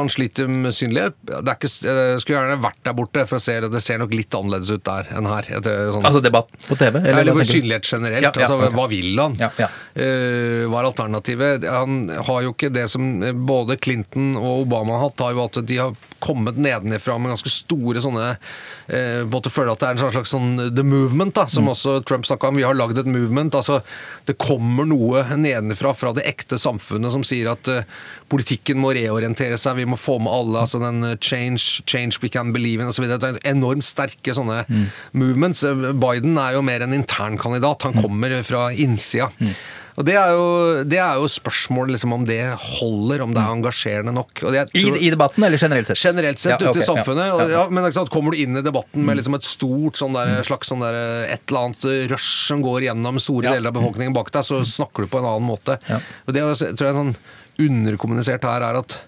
Han 0.00 0.10
sliter 0.12 0.50
med 0.50 0.74
synlighet. 0.76 1.16
Det 1.30 1.40
er 1.40 1.56
ikke, 1.56 1.70
jeg 1.86 2.24
skulle 2.24 2.40
gjerne 2.40 2.58
vært 2.64 2.82
der 2.88 2.96
borte, 2.98 3.24
for 3.30 3.38
å 3.40 3.44
se 3.44 3.56
det. 3.64 3.70
Det 3.72 3.82
ser 3.84 4.00
nok 4.02 4.14
litt 4.16 4.36
annerledes 4.36 4.72
ut 4.74 4.84
der 4.88 5.10
enn 5.16 5.30
her. 5.30 5.50
etter 5.60 5.92
sånn- 5.94 6.04
Altså 6.10 6.22
debatt 6.24 6.50
på 6.68 6.78
TV? 6.80 6.98
eller, 6.98 7.22
eller 7.22 7.48
synlighet 7.48 7.86
generelt. 7.86 8.22
Ja, 8.26 8.32
ja, 8.34 8.46
altså, 8.46 8.58
okay. 8.58 8.76
Hva 8.76 8.88
vil 8.90 9.10
han? 9.20 9.38
Ja, 9.40 9.50
ja. 9.60 9.70
Eh, 9.94 10.66
hva 10.70 10.82
er 10.82 10.90
alternativet? 10.90 11.64
Han 11.70 12.08
har 12.10 12.42
jo 12.42 12.52
ikke 12.54 12.72
det 12.72 12.88
som 12.90 13.20
både 13.46 13.78
Clinton 13.80 14.34
og 14.36 14.66
Obama 14.66 14.98
har 14.98 15.08
hatt, 15.08 15.20
har 15.24 15.36
jo 15.36 15.44
at 15.44 15.60
de 15.66 15.76
har 15.80 15.94
kommet 16.20 16.58
nedenifra 16.60 17.16
med 17.18 17.32
ganske 17.32 17.48
store 17.48 18.02
sånne 18.04 18.26
uh, 18.36 19.22
på 19.30 19.40
føle 19.48 19.60
føler 19.60 19.72
at 19.72 19.80
det 19.80 19.88
er 19.88 19.96
en 19.96 20.12
slags 20.12 20.32
sånn 20.34 20.50
the 20.76 20.84
movement, 20.86 21.34
da, 21.36 21.46
som 21.50 21.68
også 21.70 22.00
Trump 22.08 22.26
snakka 22.28 22.50
om. 22.50 22.58
Vi 22.60 22.64
har 22.66 22.76
lagd 22.76 22.98
et 23.00 23.08
movement. 23.08 23.54
altså 23.54 23.80
Det 24.28 24.36
kommer 24.40 24.88
noe 24.88 25.24
nedenfra, 25.36 25.94
fra 25.96 26.12
det 26.16 26.26
ekte 26.28 26.58
samfunnet, 26.60 27.12
som 27.14 27.24
sier 27.26 27.50
at 27.52 27.70
uh, 27.72 27.82
politikken 28.30 28.80
må 28.80 28.92
reorientere 28.96 29.58
seg, 29.60 29.80
vi 29.80 29.88
må 29.90 29.98
få 30.00 30.18
med 30.22 30.32
alle. 30.32 30.62
altså 30.64 30.80
den 30.82 31.02
eh, 31.04 31.16
change, 31.20 31.82
change 31.90 32.20
we 32.22 32.30
can 32.32 32.54
believe 32.54 32.82
in 32.82 32.90
osv. 32.90 33.06
Enormt 33.44 33.86
sterke 33.88 34.34
sånne 34.36 34.62
movements. 35.12 35.64
Eh, 35.66 35.90
Biden 36.00 36.38
er 36.40 36.56
jo 36.58 36.64
mer 36.66 36.86
en 36.86 36.96
internkandidat. 36.96 37.88
Han 37.88 38.00
kommer 38.02 38.40
fra 38.46 38.70
innsida. 38.72 39.30
Og 39.98 40.06
det 40.06 40.14
er 40.16 40.30
jo, 40.32 40.44
det 40.88 41.00
er 41.02 41.18
jo 41.20 41.26
spørsmålet 41.28 41.96
liksom, 41.96 42.12
om 42.14 42.22
det 42.24 42.38
holder, 42.78 43.20
om 43.24 43.34
det 43.34 43.42
er 43.42 43.50
engasjerende 43.52 44.14
nok. 44.16 44.42
Det, 44.54 44.62
I, 44.78 44.84
I 44.96 45.10
debatten, 45.12 45.44
eller 45.44 45.60
generelt 45.60 45.90
sett? 45.90 46.00
Generelt 46.00 46.40
sett 46.40 46.62
Ja, 46.62 46.70
ute 46.70 46.80
i 46.80 46.86
samfunnet. 46.86 47.26
Ja. 47.28 47.48
ja, 47.52 47.64
men 47.68 47.88
sant, 47.92 48.08
kommer 48.14 48.32
du 48.32 48.40
inn 48.40 48.56
i 48.56 48.62
debatten 48.64 49.04
med 49.04 49.18
liksom 49.18 49.36
et 49.36 49.44
stort 49.44 50.00
sånn 50.00 50.16
der, 50.16 50.38
slags 50.46 50.70
sånn 50.72 50.80
der, 50.84 50.96
et 51.34 51.42
eller 51.50 51.66
annet 51.68 51.84
rush 52.14 52.46
som 52.48 52.62
går 52.64 52.86
gjennom 52.86 53.20
store 53.20 53.52
deler 53.52 53.74
av 53.74 53.76
befolkningen 53.76 54.16
bak 54.16 54.32
deg, 54.32 54.46
så 54.46 54.62
snakker 54.64 55.04
du 55.04 55.12
på 55.12 55.20
en 55.20 55.28
annen 55.34 55.48
måte. 55.50 55.76
Og 56.24 56.32
det 56.36 56.46
tror 56.46 56.86
jeg 56.86 56.94
er 56.94 57.00
sånn 57.02 57.14
underkommunisert 57.60 58.46
her 58.48 58.64
er 58.70 58.80
at 58.80 59.00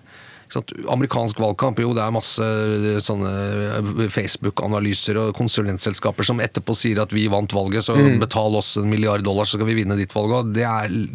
Amerikansk 0.92 1.40
valgkamp, 1.42 1.80
jo 1.82 1.92
det 1.96 2.02
er 2.04 2.14
masse 2.14 2.44
eh, 2.44 2.98
sånne 3.04 4.08
Facebook-analyser 4.12 5.20
og 5.20 5.36
konsulentselskaper 5.38 6.26
som 6.28 6.42
etterpå 6.44 6.76
sier 6.76 7.02
at 7.02 7.14
vi 7.14 7.28
vant 7.32 7.54
valget, 7.56 7.86
så 7.86 7.96
betal 8.20 8.58
oss 8.60 8.74
en 8.80 8.90
milliard 8.90 9.24
dollar, 9.24 9.48
så 9.48 9.58
skal 9.58 9.70
vi 9.70 9.80
vinne 9.82 9.98
ditt 9.98 10.14
valg 10.16 10.36
òg. 10.40 10.52
Det, 10.56 10.66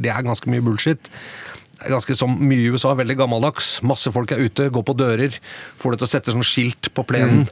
det 0.02 0.14
er 0.14 0.26
ganske 0.26 0.50
mye 0.52 0.66
bullshit. 0.66 1.12
Det 1.78 1.92
ganske 1.94 2.16
som 2.18 2.32
mye 2.42 2.64
i 2.66 2.72
USA, 2.74 2.96
veldig 2.98 3.20
gammeldags. 3.20 3.76
Masse 3.86 4.10
folk 4.14 4.32
er 4.34 4.42
ute, 4.42 4.66
går 4.74 4.86
på 4.86 4.96
dører. 4.98 5.36
Får 5.78 5.94
deg 5.94 6.02
til 6.02 6.08
å 6.08 6.10
sette 6.10 6.34
sånn 6.34 6.46
skilt 6.46 6.90
på 6.98 7.06
plenen. 7.06 7.46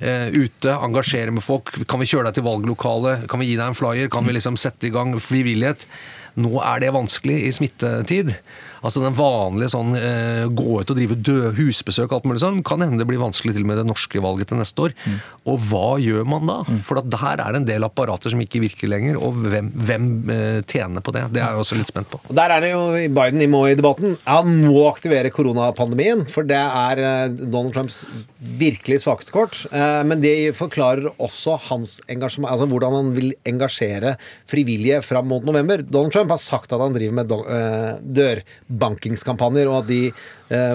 Eh, 0.00 0.28
ute, 0.36 0.74
engasjere 0.76 1.32
med 1.32 1.44
folk. 1.44 1.72
Kan 1.88 2.00
vi 2.00 2.10
kjøre 2.10 2.28
deg 2.28 2.38
til 2.38 2.44
valglokalet? 2.46 3.26
Kan 3.28 3.40
vi 3.40 3.50
gi 3.50 3.56
deg 3.56 3.70
en 3.70 3.78
flyer? 3.78 4.12
Kan 4.12 4.28
vi 4.28 4.36
liksom 4.36 4.60
sette 4.60 4.88
i 4.88 4.92
gang 4.92 5.16
frivillighet? 5.20 5.88
Nå 6.36 6.60
er 6.62 6.82
det 6.84 6.92
vanskelig 6.94 7.38
i 7.48 7.52
smittetid. 7.54 8.34
Altså 8.80 9.02
den 9.02 9.12
vanlige 9.12 9.74
sånn 9.74 9.92
eh, 9.98 10.46
gå 10.56 10.78
ut 10.80 10.88
og 10.88 10.96
drive 10.96 11.18
død 11.20 11.58
husbesøk 11.58 12.06
og 12.08 12.14
alt 12.20 12.28
mulig 12.30 12.40
sånn, 12.40 12.62
kan 12.64 12.80
hende 12.80 13.02
det 13.02 13.08
blir 13.10 13.20
vanskelig 13.20 13.52
til 13.52 13.66
og 13.66 13.68
med 13.68 13.80
det 13.80 13.84
norske 13.88 14.22
valget 14.24 14.48
til 14.48 14.60
neste 14.60 14.86
år. 14.86 14.94
Og 15.44 15.58
hva 15.68 15.98
gjør 16.00 16.24
man 16.28 16.48
da? 16.48 16.56
For 16.88 17.00
at 17.02 17.10
der 17.12 17.42
er 17.44 17.52
det 17.52 17.60
en 17.60 17.68
del 17.68 17.84
apparater 17.84 18.32
som 18.32 18.40
ikke 18.40 18.62
virker 18.64 18.88
lenger, 18.88 19.18
og 19.20 19.36
hvem, 19.52 19.68
hvem 19.76 20.06
eh, 20.32 20.60
tjener 20.70 21.04
på 21.04 21.12
det? 21.16 21.26
Det 21.34 21.42
er 21.42 21.52
jeg 21.52 21.64
også 21.64 21.76
litt 21.76 21.92
spent 21.92 22.08
på. 22.12 22.22
Og 22.24 22.38
Der 22.40 22.54
er 22.56 22.64
det 22.64 22.72
jo 22.72 22.82
Biden 23.20 23.44
i 23.44 23.50
må 23.52 23.66
i 23.68 23.76
debatten. 23.76 24.16
Han 24.24 24.56
må 24.64 24.86
aktivere 24.88 25.32
koronapandemien, 25.34 26.24
for 26.30 26.48
det 26.48 26.60
er 26.60 27.04
eh, 27.04 27.36
Donald 27.42 27.76
Trumps 27.76 28.06
virkelig 28.40 29.02
svakeste 29.04 29.32
kort. 29.34 29.60
Eh, 29.68 30.00
Men 30.08 30.24
det 30.24 30.54
forklarer 30.56 31.10
også 31.20 31.58
hans 31.68 31.98
engasjement, 32.08 32.48
altså 32.52 32.68
hvordan 32.70 32.96
han 32.96 33.12
vil 33.16 33.34
engasjere 33.48 34.16
frivillige 34.48 35.00
fram 35.04 35.28
mot 35.28 35.44
november. 35.44 35.84
Donald 35.84 36.12
Trump 36.12 36.19
har 36.28 36.42
sagt 36.42 36.72
at 36.72 36.82
han 36.82 36.92
driver 36.92 37.16
med 37.20 37.32
eh, 37.32 38.02
dørbankingskampanjer, 38.20 39.70
og 39.70 39.82
at 39.82 39.88
de 39.88 40.02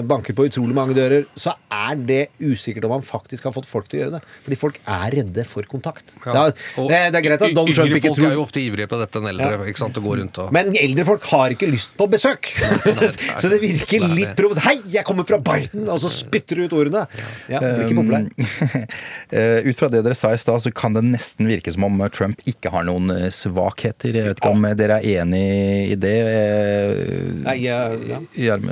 banker 0.08 0.32
på 0.36 0.46
utrolig 0.48 0.74
mange 0.76 0.94
dører. 0.96 1.26
Så 1.36 1.52
er 1.72 1.98
det 2.08 2.20
usikkert 2.40 2.86
om 2.88 2.94
han 2.96 3.04
faktisk 3.04 3.44
har 3.48 3.52
fått 3.52 3.68
folk 3.68 3.90
til 3.90 3.98
å 3.98 4.02
gjøre 4.04 4.14
det. 4.16 4.22
Fordi 4.46 4.58
folk 4.60 4.78
er 4.82 5.16
redde 5.18 5.44
for 5.48 5.66
kontakt. 5.68 6.14
Det, 6.24 6.32
er, 6.32 6.54
det, 6.54 7.00
det 7.12 7.20
er 7.20 7.24
greit 7.26 7.44
at 7.44 7.54
Donald 7.56 7.76
Trump 7.76 7.96
ikke 7.98 8.12
folk 8.14 8.24
er 8.30 8.36
jo 8.38 8.44
ofte 8.46 8.62
ivrige 8.62 8.88
på 8.90 9.00
dette 9.00 9.20
enn 9.20 9.28
eldre. 9.30 9.66
ikke 9.70 9.82
sant, 9.82 10.00
å 10.00 10.04
gå 10.04 10.16
rundt 10.20 10.40
og... 10.42 10.52
men 10.56 10.72
eldre 10.80 11.06
folk 11.08 11.26
har 11.32 11.54
ikke 11.54 11.68
lyst 11.70 11.92
på 11.98 12.08
besøk. 12.12 12.52
så 13.42 13.50
det 13.52 13.60
virker 13.62 14.04
Nei, 14.06 14.12
litt 14.22 14.32
det- 14.32 14.38
provoserende. 14.38 14.66
Hei, 14.66 14.94
jeg 14.96 15.06
kommer 15.08 15.28
fra 15.28 15.38
Biden! 15.42 15.86
Og 15.92 16.00
så 16.02 16.10
spytter 16.12 16.58
du 16.60 16.66
ut 16.66 16.76
ordene. 16.76 17.04
Ja, 17.52 17.60
blir 17.60 17.86
ikke 17.86 18.00
populær. 18.00 18.26
Um, 18.26 19.66
Ut 19.70 19.78
fra 19.78 19.90
det 19.92 20.02
dere 20.06 20.16
sa 20.18 20.32
i 20.34 20.40
stad, 20.40 20.62
så 20.64 20.72
kan 20.74 20.96
det 20.96 21.04
nesten 21.06 21.48
virke 21.50 21.72
som 21.74 21.86
om 21.86 22.00
Trump 22.14 22.40
ikke 22.48 22.70
har 22.74 22.86
noen 22.86 23.12
eh, 23.14 23.28
svakheter. 23.34 24.16
Jeg 24.16 24.30
vet 24.30 24.40
ikke 24.40 24.52
om 24.54 24.66
eh, 24.68 24.76
dere 24.78 25.00
er 25.00 25.22
enig 25.22 25.44
i 25.92 25.98
det, 26.00 26.14
eh, 26.30 27.32
Nei, 27.44 27.56
ja, 27.64 27.80
ja. 28.08 28.20
Gjerm- 28.36 28.70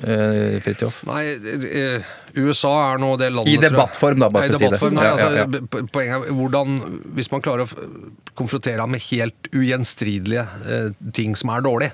eh, 1.02 1.08
Nei, 1.10 1.22
eh, 1.68 2.12
USA 2.34 2.72
er 2.92 3.02
nå 3.02 3.12
det 3.20 3.30
landet 3.34 3.52
I 3.52 3.58
debattform, 3.62 4.22
da, 4.24 4.28
bare 4.32 4.52
for 4.52 4.58
å 4.58 4.62
si 4.62 4.70
det. 4.72 4.92
Nei, 4.94 5.04
Ja, 5.04 5.16
ja, 5.18 5.26
altså, 5.44 5.60
ja. 5.60 5.86
Poenget 5.94 6.14
er 6.28 6.38
hvordan 6.38 6.78
Hvis 7.18 7.30
man 7.32 7.44
klarer 7.44 7.66
å 7.66 7.90
konfrontere 8.38 8.82
ham 8.82 8.94
med 8.94 9.04
helt 9.10 9.50
ugjenstridelige 9.54 10.46
eh, 10.66 10.88
ting 11.14 11.36
som 11.38 11.52
er 11.54 11.64
dårlig 11.66 11.90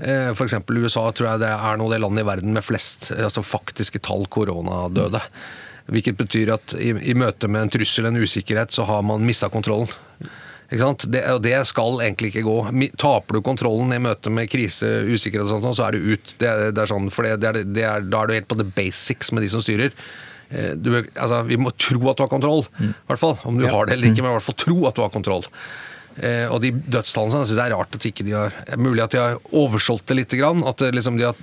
eh, 0.00 0.30
For 0.32 0.46
eksempel 0.46 0.80
USA 0.84 1.06
tror 1.12 1.32
jeg 1.32 1.42
det 1.44 1.50
er 1.52 1.80
nå 1.80 1.88
det 1.92 2.00
landet 2.00 2.24
i 2.24 2.28
verden 2.30 2.56
med 2.56 2.64
flest 2.64 3.10
eh, 3.12 3.24
altså 3.28 3.44
faktiske 3.44 4.00
tall 4.06 4.24
koronadøde. 4.32 5.20
Hvilket 5.90 6.16
betyr 6.20 6.54
at 6.54 6.76
i, 6.78 6.92
i 7.10 7.16
møte 7.18 7.48
med 7.50 7.66
en 7.66 7.72
trussel, 7.74 8.06
en 8.06 8.20
usikkerhet, 8.20 8.72
så 8.72 8.86
har 8.88 9.02
man 9.02 9.24
mista 9.26 9.48
kontrollen. 9.52 9.90
Ikke? 10.70 10.88
Det, 11.10 11.20
og 11.34 11.42
det 11.42 11.56
skal 11.66 12.00
egentlig 12.04 12.30
ikke 12.30 12.46
gå. 12.46 12.56
Taper 13.00 13.36
du 13.38 13.42
kontrollen 13.46 13.92
i 13.96 14.00
møte 14.02 14.30
med 14.30 14.50
krise, 14.52 14.86
usikkerhet 15.10 15.48
og 15.48 15.64
sånt, 15.64 15.76
så 15.78 15.88
er 15.88 15.96
du 15.98 16.12
ut. 16.14 16.34
Det, 16.38 16.50
det 16.76 16.84
er 16.84 16.90
sånn, 16.92 17.10
for 17.14 17.26
det, 17.26 17.38
er, 17.48 17.62
det 17.66 17.86
da 18.12 18.22
er 18.22 18.30
du 18.30 18.36
helt 18.38 18.50
på 18.50 18.58
the 18.60 18.66
basics 18.76 19.32
med 19.34 19.42
de 19.46 19.50
som 19.52 19.64
styrer. 19.64 19.94
Eh, 20.50 20.72
Du, 20.78 20.92
altså, 20.96 21.42
vi 21.46 21.58
må 21.58 21.74
tro 21.74 22.00
at 22.10 22.18
du 22.18 22.24
har 22.26 22.30
kontroll, 22.32 22.64
i 22.80 22.92
hvert 23.10 23.22
fall. 23.22 23.38
Om 23.50 23.58
du 23.58 23.66
har 23.66 23.86
det 23.90 23.98
eller 23.98 24.10
ikke, 24.12 24.22
men 24.22 24.32
i 24.32 24.38
hvert 24.38 24.48
fall 24.52 24.60
tro 24.62 24.78
at 24.90 24.98
du 24.98 25.02
har 25.02 25.12
kontroll. 25.14 25.46
Eh, 26.20 26.46
og 26.50 26.58
de 26.62 26.72
dødstallene 26.74 27.38
jeg 27.42 27.48
synes 27.50 27.58
det 27.58 27.66
er 27.66 27.74
rart 27.78 27.94
at 27.96 28.04
ikke 28.04 28.24
de 28.26 28.32
har 28.34 28.50
Mulig 28.76 29.00
at 29.04 29.12
de 29.14 29.20
har 29.22 29.36
oversolgt 29.56 30.10
det 30.10 30.16
litt. 30.18 30.34
Grann, 30.38 30.62
at 30.66 30.82
liksom 30.92 31.16
de 31.18 31.28
har, 31.30 31.38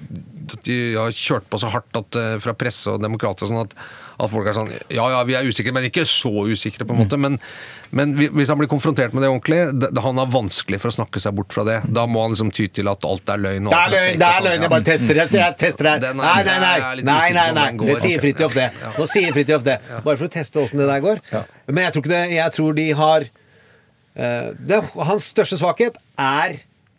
de 0.68 0.76
har 0.96 1.16
kjørt 1.16 1.48
på 1.52 1.60
så 1.62 1.70
hardt 1.74 1.98
at, 2.00 2.18
eh, 2.20 2.36
fra 2.44 2.54
presse 2.58 2.92
og 2.92 3.02
demokrater 3.04 3.46
og 3.46 3.52
sånn 3.52 3.64
at, 3.66 3.74
at 4.18 4.32
folk 4.32 4.50
er 4.50 4.56
sånn 4.58 4.72
Ja 4.94 5.08
ja, 5.14 5.22
vi 5.28 5.36
er 5.38 5.48
usikre, 5.48 5.74
men 5.76 5.88
ikke 5.88 6.06
så 6.10 6.32
usikre, 6.50 6.88
på 6.88 6.96
en 6.96 7.02
måte. 7.04 7.20
Men, 7.22 7.38
men 7.96 8.16
hvis 8.18 8.52
han 8.52 8.60
blir 8.60 8.70
konfrontert 8.72 9.16
med 9.16 9.26
det 9.26 9.32
ordentlig, 9.32 9.60
det, 9.82 9.92
han 10.04 10.22
har 10.22 10.30
vanskelig 10.34 10.82
for 10.84 10.92
å 10.92 10.98
snakke 10.98 11.22
seg 11.24 11.36
bort 11.38 11.56
fra 11.56 11.66
det. 11.68 11.80
Da 11.94 12.06
må 12.10 12.26
han 12.26 12.36
liksom 12.36 12.54
ty 12.56 12.68
til 12.74 12.92
at 12.92 13.06
alt 13.08 13.34
er 13.34 13.42
løgn. 13.44 13.70
og 13.70 13.76
Det 13.76 13.82
er 13.82 13.96
løgn, 13.96 14.22
det 14.22 14.28
er 14.28 14.38
sånn, 14.38 14.48
løgn, 14.50 14.68
jeg 14.68 14.74
bare 14.76 14.88
tester 14.92 15.22
det. 15.22 15.28
Jeg 15.38 15.58
tester 15.64 15.92
det. 15.92 16.14
Nei, 16.22 16.38
nei, 16.48 16.60
nei. 16.64 16.78
nei, 17.12 17.20
nei, 17.40 17.50
nei. 17.58 17.68
Det 17.82 18.00
sier 18.04 18.24
Fridtjof 18.24 18.56
det. 18.58 18.70
Nå 18.98 19.10
sier 19.12 19.36
Fridtjof 19.36 19.68
det. 19.68 19.82
Bare 19.98 20.16
for 20.16 20.30
å 20.30 20.34
teste 20.38 20.64
åssen 20.64 20.82
det 20.82 20.90
der 20.90 21.04
går. 21.04 21.22
Men 21.70 21.86
jeg 21.88 21.96
tror 21.98 22.06
ikke 22.06 22.16
det. 22.16 22.24
Jeg 22.38 22.58
tror 22.60 22.80
de 22.80 22.88
har 23.02 23.30
Uh, 24.18 24.50
det, 24.58 24.80
Hans 25.06 25.28
største 25.30 25.60
svakhet 25.60 25.98
er 26.18 26.56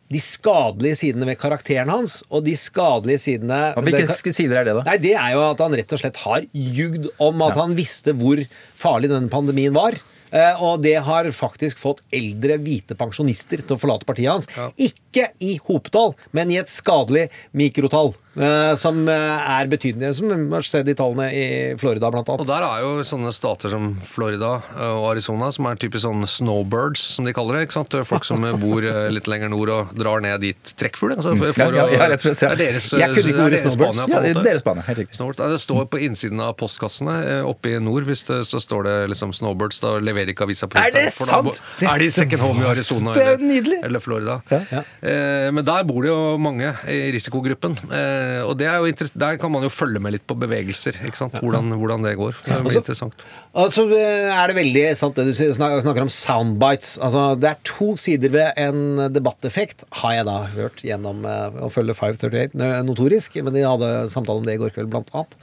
de 0.09 0.21
skadelige 0.25 0.97
sidene 0.97 1.27
ved 1.29 1.37
karakteren 1.41 1.91
hans, 1.93 2.23
og 2.33 2.45
de 2.47 2.55
skadelige 2.57 3.21
sidene 3.21 3.75
Hvilke 3.77 4.07
det- 4.09 4.35
sider 4.35 4.57
er 4.61 4.65
det, 4.65 4.75
da? 4.79 4.83
Nei, 4.89 4.97
Det 4.99 5.13
er 5.15 5.33
jo 5.35 5.51
at 5.51 5.59
han 5.59 5.73
rett 5.77 5.93
og 5.93 5.99
slett 6.01 6.17
har 6.17 6.41
ljugd 6.55 7.09
om 7.21 7.43
at 7.43 7.55
han 7.55 7.75
visste 7.77 8.15
hvor 8.17 8.41
farlig 8.77 9.11
denne 9.11 9.29
pandemien 9.29 9.75
var. 9.75 9.93
Eh, 10.31 10.61
og 10.61 10.83
det 10.83 10.97
har 11.03 11.25
faktisk 11.33 11.79
fått 11.81 12.01
eldre 12.13 12.59
hvite 12.61 12.93
pensjonister 12.95 13.63
til 13.65 13.77
å 13.77 13.81
forlate 13.81 14.05
partiet 14.05 14.29
hans. 14.29 14.47
Ikke 14.77 15.08
i 15.41 15.59
hopetall, 15.67 16.15
men 16.37 16.51
i 16.51 16.59
et 16.61 16.69
skadelig 16.69 17.29
mikrotall. 17.57 18.15
eh, 18.39 18.75
som 18.79 19.01
eh, 19.09 19.51
er 19.51 19.67
betydelig, 19.67 20.13
som 20.15 20.29
vi 20.31 20.55
har 20.55 20.63
sett 20.63 20.87
i 20.87 20.95
tallene 20.95 21.27
i 21.35 21.47
Florida, 21.81 22.07
blant 22.13 22.29
Og 22.29 22.45
der 22.47 22.63
er 22.63 22.83
jo 22.85 23.01
sånne 23.03 23.33
stater 23.35 23.73
som 23.73 23.89
Florida 23.99 24.63
eh, 24.77 24.93
og 24.95 25.09
Arizona, 25.11 25.49
som 25.51 25.67
er 25.67 25.75
typisk 25.81 26.05
sånn 26.05 26.23
snowbirds, 26.29 27.01
som 27.17 27.25
de 27.27 27.33
kaller 27.35 27.57
det. 27.59 27.63
ikke 27.67 27.79
sant? 27.81 27.97
Folk 28.07 28.25
som 28.29 28.45
bor 28.63 28.85
litt 29.11 29.27
lenger 29.27 29.51
nord 29.51 29.73
og 29.75 29.95
drar 29.99 30.23
ned 30.23 30.41
dit. 30.45 30.73
Trekkfugl, 30.79 31.17
altså. 31.17 31.33
Mm. 31.35 31.49
Ja, 31.57 31.67
ja, 31.81 31.87
ja, 31.97 32.09
rett 32.13 32.23
og 32.23 32.29
slett, 32.29 32.45
ja. 32.47 32.53
Det 32.55 32.69
er 32.69 32.77
deres, 32.79 32.91
Jeg 32.93 33.11
kunne 33.17 33.33
ikke 33.33 33.49
ordet 33.49 33.63
snowbirds. 33.65 33.99
Spania, 33.99 34.15
Ja, 34.15 34.23
det 34.23 34.31
er 34.37 34.49
deres 34.53 34.67
bane, 34.69 34.85
helt 34.87 35.03
riktig. 35.03 35.19
Snowbirds. 35.19 35.43
Det 35.57 35.61
står 35.65 35.89
på 35.91 36.03
innsiden 36.07 36.45
av 36.45 36.55
postkassene 36.61 37.17
oppe 37.49 37.75
i 37.75 37.81
nord, 37.83 38.07
hvis 38.07 38.23
det, 38.29 38.43
så 38.53 38.61
står 38.63 38.87
det 38.87 38.97
liksom 39.17 39.35
Snowbirds. 39.35 39.81
Da 39.83 39.97
leverer 39.99 40.31
de 40.31 40.37
ikke 40.37 40.47
avisa 40.47 40.69
på 40.71 40.79
Er 40.79 40.95
det 40.95 41.09
hytta, 41.09 41.27
da 41.27 41.43
sant? 41.57 41.83
Er 41.83 41.99
de 42.05 42.11
second 42.15 42.45
home 42.45 42.63
i 42.63 42.71
Arizona 42.71 43.17
er 43.19 43.35
eller, 43.35 43.83
eller 43.89 44.05
Florida? 44.05 44.39
Ja. 44.53 44.63
Eh, 44.77 44.98
men 45.03 45.65
der 45.65 45.85
bor 45.87 46.03
det 46.03 46.11
jo 46.11 46.37
mange 46.43 46.73
i 46.91 46.99
risikogruppen. 47.15 47.77
Eh, 47.93 48.41
og 48.45 48.57
det 48.59 48.67
er 48.67 48.79
jo 48.83 49.09
der 49.19 49.37
kan 49.39 49.53
man 49.53 49.63
jo 49.63 49.71
følge 49.71 50.01
med 50.03 50.13
litt 50.17 50.27
på 50.27 50.35
bevegelser. 50.39 50.97
ikke? 51.07 51.29
Hvordan, 51.41 51.71
hvordan 51.79 52.03
det 52.03 52.17
går. 52.19 52.35
Det 52.45 52.47
blir 52.57 52.65
Altså- 52.65 52.83
interessant. 52.83 53.15
Og 53.55 53.71
så 53.71 53.85
eh, 53.95 54.29
er 54.33 54.47
det 54.51 54.57
veldig 54.59 54.85
sant 54.99 55.15
det 55.15 55.27
du 55.29 55.33
snakker 55.55 56.03
om 56.03 56.09
soundbites. 56.13 56.99
Altså, 57.03 57.39
det 57.39 57.51
er 57.51 57.57
to 57.65 57.97
sider 57.97 58.29
ved 58.35 58.53
en 58.57 59.13
debatteffekt, 59.13 59.85
har 60.03 60.13
jeg 60.19 60.27
da 60.27 60.37
hørt 60.57 60.83
gjennom 60.83 61.25
eh, 61.27 61.63
å 61.67 61.71
følge 61.71 61.95
538 61.95 62.59
eh, 62.61 62.83
notorisk. 62.87 63.39
Men 63.45 63.55
de 63.55 63.63
hadde 63.67 63.93
samtale 64.11 64.39
om 64.43 64.47
det 64.47 64.55
i 64.59 64.63
går 64.63 64.75
kveld, 64.75 64.91
blant 64.91 65.11
annet. 65.15 65.35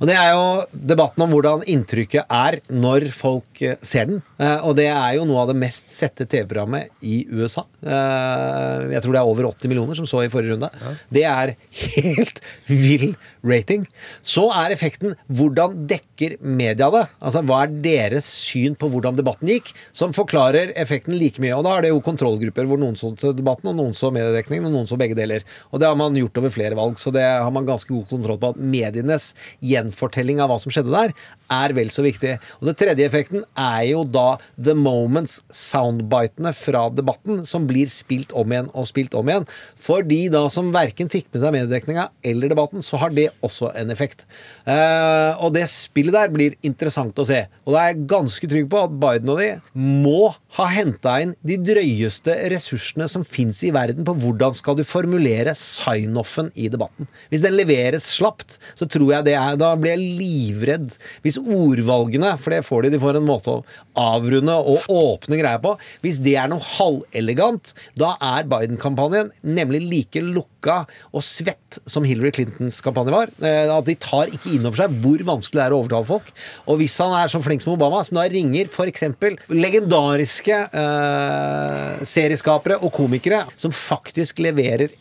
Og 0.00 0.08
det 0.08 0.16
er 0.16 0.32
jo 0.32 0.46
debatten 0.94 1.24
om 1.26 1.30
hvordan 1.34 1.64
inntrykket 1.70 2.24
er 2.30 2.60
når 2.72 3.10
folk 3.14 3.62
eh, 3.62 3.76
ser 3.84 4.06
den. 4.10 4.22
Eh, 4.38 4.58
Og 4.64 4.76
det 4.76 4.88
er 4.90 5.16
jo 5.18 5.24
noe 5.28 5.42
av 5.44 5.48
det 5.52 5.56
mest 5.60 5.88
sette 5.92 6.26
TV-programmet 6.26 6.88
i 7.04 7.24
USA. 7.30 7.64
Eh, 7.84 8.93
Jeg 8.94 9.04
tror 9.04 9.16
det 9.16 9.22
er 9.22 9.30
over 9.30 9.50
80 9.50 9.72
millioner 9.72 9.98
som 9.98 10.08
så 10.08 10.24
i 10.24 10.30
forrige 10.32 10.56
runde. 10.56 10.70
Det 11.12 11.24
er 11.28 11.54
helt 11.84 12.40
vill 12.70 13.14
rating. 13.44 13.84
Så 14.24 14.46
er 14.56 14.72
effekten 14.74 15.14
hvordan 15.28 15.84
dekker 15.90 16.38
media 16.40 16.88
det? 16.94 17.04
Altså 17.20 17.42
Hva 17.44 17.64
er 17.64 17.74
deres 17.84 18.28
syn 18.28 18.76
på 18.78 18.88
hvordan 18.92 19.18
debatten 19.18 19.50
gikk, 19.50 19.72
som 19.96 20.14
forklarer 20.16 20.72
effekten 20.80 21.16
like 21.20 21.42
mye. 21.42 21.54
Og 21.56 21.64
da 21.66 21.76
er 21.76 21.86
det 21.86 21.92
jo 21.92 22.02
kontrollgrupper 22.04 22.68
hvor 22.70 22.80
noen 22.80 22.96
så 22.98 23.12
debatten, 23.34 23.70
og 23.70 23.78
noen 23.78 23.96
så 23.96 24.10
mediedekningen, 24.14 24.68
og 24.68 24.74
noen 24.74 24.90
så 24.90 24.98
begge 25.00 25.18
deler. 25.18 25.44
Og 25.70 25.82
det 25.82 25.90
har 25.90 25.98
man 25.98 26.16
gjort 26.18 26.40
over 26.40 26.54
flere 26.54 26.78
valg, 26.78 26.98
så 27.00 27.12
det 27.14 27.24
har 27.24 27.52
man 27.54 27.68
ganske 27.68 27.90
god 27.92 28.08
kontroll 28.10 28.40
på 28.40 28.54
at 28.54 28.60
medienes 28.60 29.32
gjenfortelling 29.64 30.42
av 30.42 30.52
hva 30.52 30.60
som 30.62 30.72
skjedde 30.74 30.94
der, 30.94 31.14
er 31.52 31.74
vel 31.76 31.90
så 31.92 32.04
viktig. 32.06 32.36
Og 32.60 32.70
det 32.70 32.76
tredje 32.80 33.08
effekten 33.08 33.44
er 33.58 33.82
jo 33.90 34.04
da 34.08 34.38
the 34.56 34.76
moments, 34.76 35.40
soundbitene 35.52 36.54
fra 36.56 36.86
debatten, 36.94 37.44
som 37.48 37.68
blir 37.68 37.90
spilt 37.92 38.32
om 38.36 38.52
igjen 38.54 38.70
og 38.72 38.83
spilt 38.88 39.14
om 39.18 39.30
igjen. 39.30 39.46
For 39.80 40.04
de 40.06 40.20
da 40.32 40.44
som 40.52 40.72
verken 40.74 41.10
fikk 41.12 41.30
med 41.32 41.42
seg 41.42 41.54
mediedekninga 41.56 42.08
eller 42.26 42.52
debatten, 42.52 42.84
så 42.84 43.00
har 43.02 43.14
det 43.14 43.30
også 43.44 43.72
en 43.78 43.92
effekt. 43.94 44.24
Eh, 44.68 45.42
og 45.42 45.54
det 45.56 45.66
spillet 45.70 46.14
der 46.14 46.32
blir 46.34 46.56
interessant 46.66 47.18
å 47.18 47.26
se. 47.28 47.44
Og 47.64 47.74
da 47.74 47.82
er 47.82 47.92
jeg 47.92 48.06
ganske 48.10 48.50
trygg 48.50 48.70
på 48.72 48.82
at 48.86 48.96
Biden 49.04 49.32
og 49.32 49.40
de 49.40 49.50
må 49.78 50.32
ha 50.58 50.68
henta 50.70 51.16
inn 51.22 51.34
de 51.46 51.58
drøyeste 51.58 52.34
ressursene 52.52 53.08
som 53.10 53.24
fins 53.26 53.60
i 53.66 53.72
verden 53.74 54.06
på 54.06 54.14
hvordan 54.22 54.54
skal 54.56 54.78
du 54.78 54.84
formulere 54.86 55.54
sign-offen 55.58 56.50
i 56.54 56.68
debatten. 56.72 57.08
Hvis 57.32 57.44
den 57.44 57.56
leveres 57.58 58.06
slapt, 58.14 58.58
så 58.78 58.88
tror 58.90 59.16
jeg 59.16 59.28
det 59.28 59.36
er 59.38 59.58
Da 59.58 59.72
blir 59.78 59.94
jeg 59.94 60.18
livredd. 60.20 60.92
Hvis 61.24 61.38
ordvalgene, 61.40 62.34
for 62.40 62.54
det 62.54 62.64
får 62.66 62.86
de, 62.86 62.94
de 62.94 63.02
får 63.02 63.18
en 63.18 63.26
måte 63.26 63.52
å 63.52 63.64
avrunde 63.98 64.54
og 64.54 64.88
åpne 64.92 65.38
greia 65.40 65.60
på, 65.62 65.74
hvis 66.04 66.20
det 66.24 66.36
er 66.40 66.50
noe 66.50 66.62
halvelegant, 66.74 67.74
da 67.98 68.14
er 68.22 68.48
Biden-kampanjen 68.74 69.30
nemlig 69.44 69.80
like 69.88 70.20
lukka 70.22 70.84
og 71.14 71.22
svett 71.24 71.78
som 71.88 72.04
Hillary 72.06 72.32
Clintons 72.34 72.80
kampanje 72.84 73.12
var. 73.14 73.30
Eh, 73.42 73.70
At 73.74 73.86
de 73.86 73.94
tar 73.94 74.26
ikke 74.32 74.52
inn 74.54 74.66
over 74.66 74.76
seg 74.82 74.90
hvor 75.02 75.22
vanskelig 75.26 75.60
det 75.60 75.64
er 75.66 75.74
å 75.74 75.80
overtale 75.82 76.08
folk. 76.08 76.30
Og 76.68 76.78
hvis 76.80 76.96
han 77.02 77.14
er 77.18 77.30
så 77.32 77.40
flink 77.42 77.62
som 77.64 77.74
Obama, 77.74 78.02
som 78.04 78.18
da 78.18 78.26
ringer 78.30 78.66
f.eks. 78.70 79.04
legendariske 79.50 80.58
eh, 80.72 82.04
serieskapere 82.04 82.80
og 82.82 82.92
komikere 82.94 83.44
som 83.56 83.74
faktisk 83.74 84.42
leverer 84.44 84.92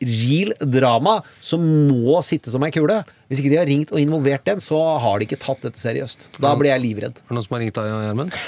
real 0.00 0.54
drama 0.64 1.18
som 1.44 1.60
må 1.90 2.22
sitte 2.24 2.48
som 2.52 2.62
ei 2.64 2.70
kule. 2.72 3.02
Hvis 3.28 3.42
ikke 3.42 3.52
de 3.52 3.58
har 3.60 3.68
ringt 3.68 3.90
og 3.92 4.00
involvert 4.00 4.46
dem, 4.48 4.62
så 4.64 4.78
har 5.02 5.20
de 5.20 5.28
ikke 5.28 5.40
tatt 5.42 5.66
dette 5.66 5.80
seriøst. 5.82 6.30
Da 6.40 6.54
blir 6.56 6.72
jeg 6.72 6.80
livredd. 6.86 7.20
Er 7.20 7.28
det 7.28 7.36
noen 7.36 7.44
som 7.44 7.58
har 7.58 7.64
ringt 7.66 7.76
deg, 7.76 7.90
Gjermund? 8.06 8.38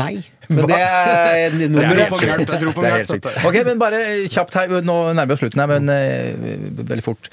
Nei. 0.00 0.12
Men 0.50 0.66
det 0.66 0.78
er 0.82 1.30
er 1.50 1.54
nummeret. 1.54 2.24
Jeg 2.26 2.46
tror 2.48 2.74
på 2.74 2.84
hjelp. 2.84 3.28
Ok, 3.46 3.58
men 3.66 3.80
bare 3.80 4.00
kjapt 4.30 4.56
her, 4.58 4.74
nå 4.84 4.96
nærmer 5.14 5.30
vi 5.30 5.36
oss 5.36 5.42
slutten 5.44 5.62
her, 5.62 5.70
men 5.70 5.92
eh, 5.94 6.60
veldig 6.90 7.04
fort. 7.04 7.30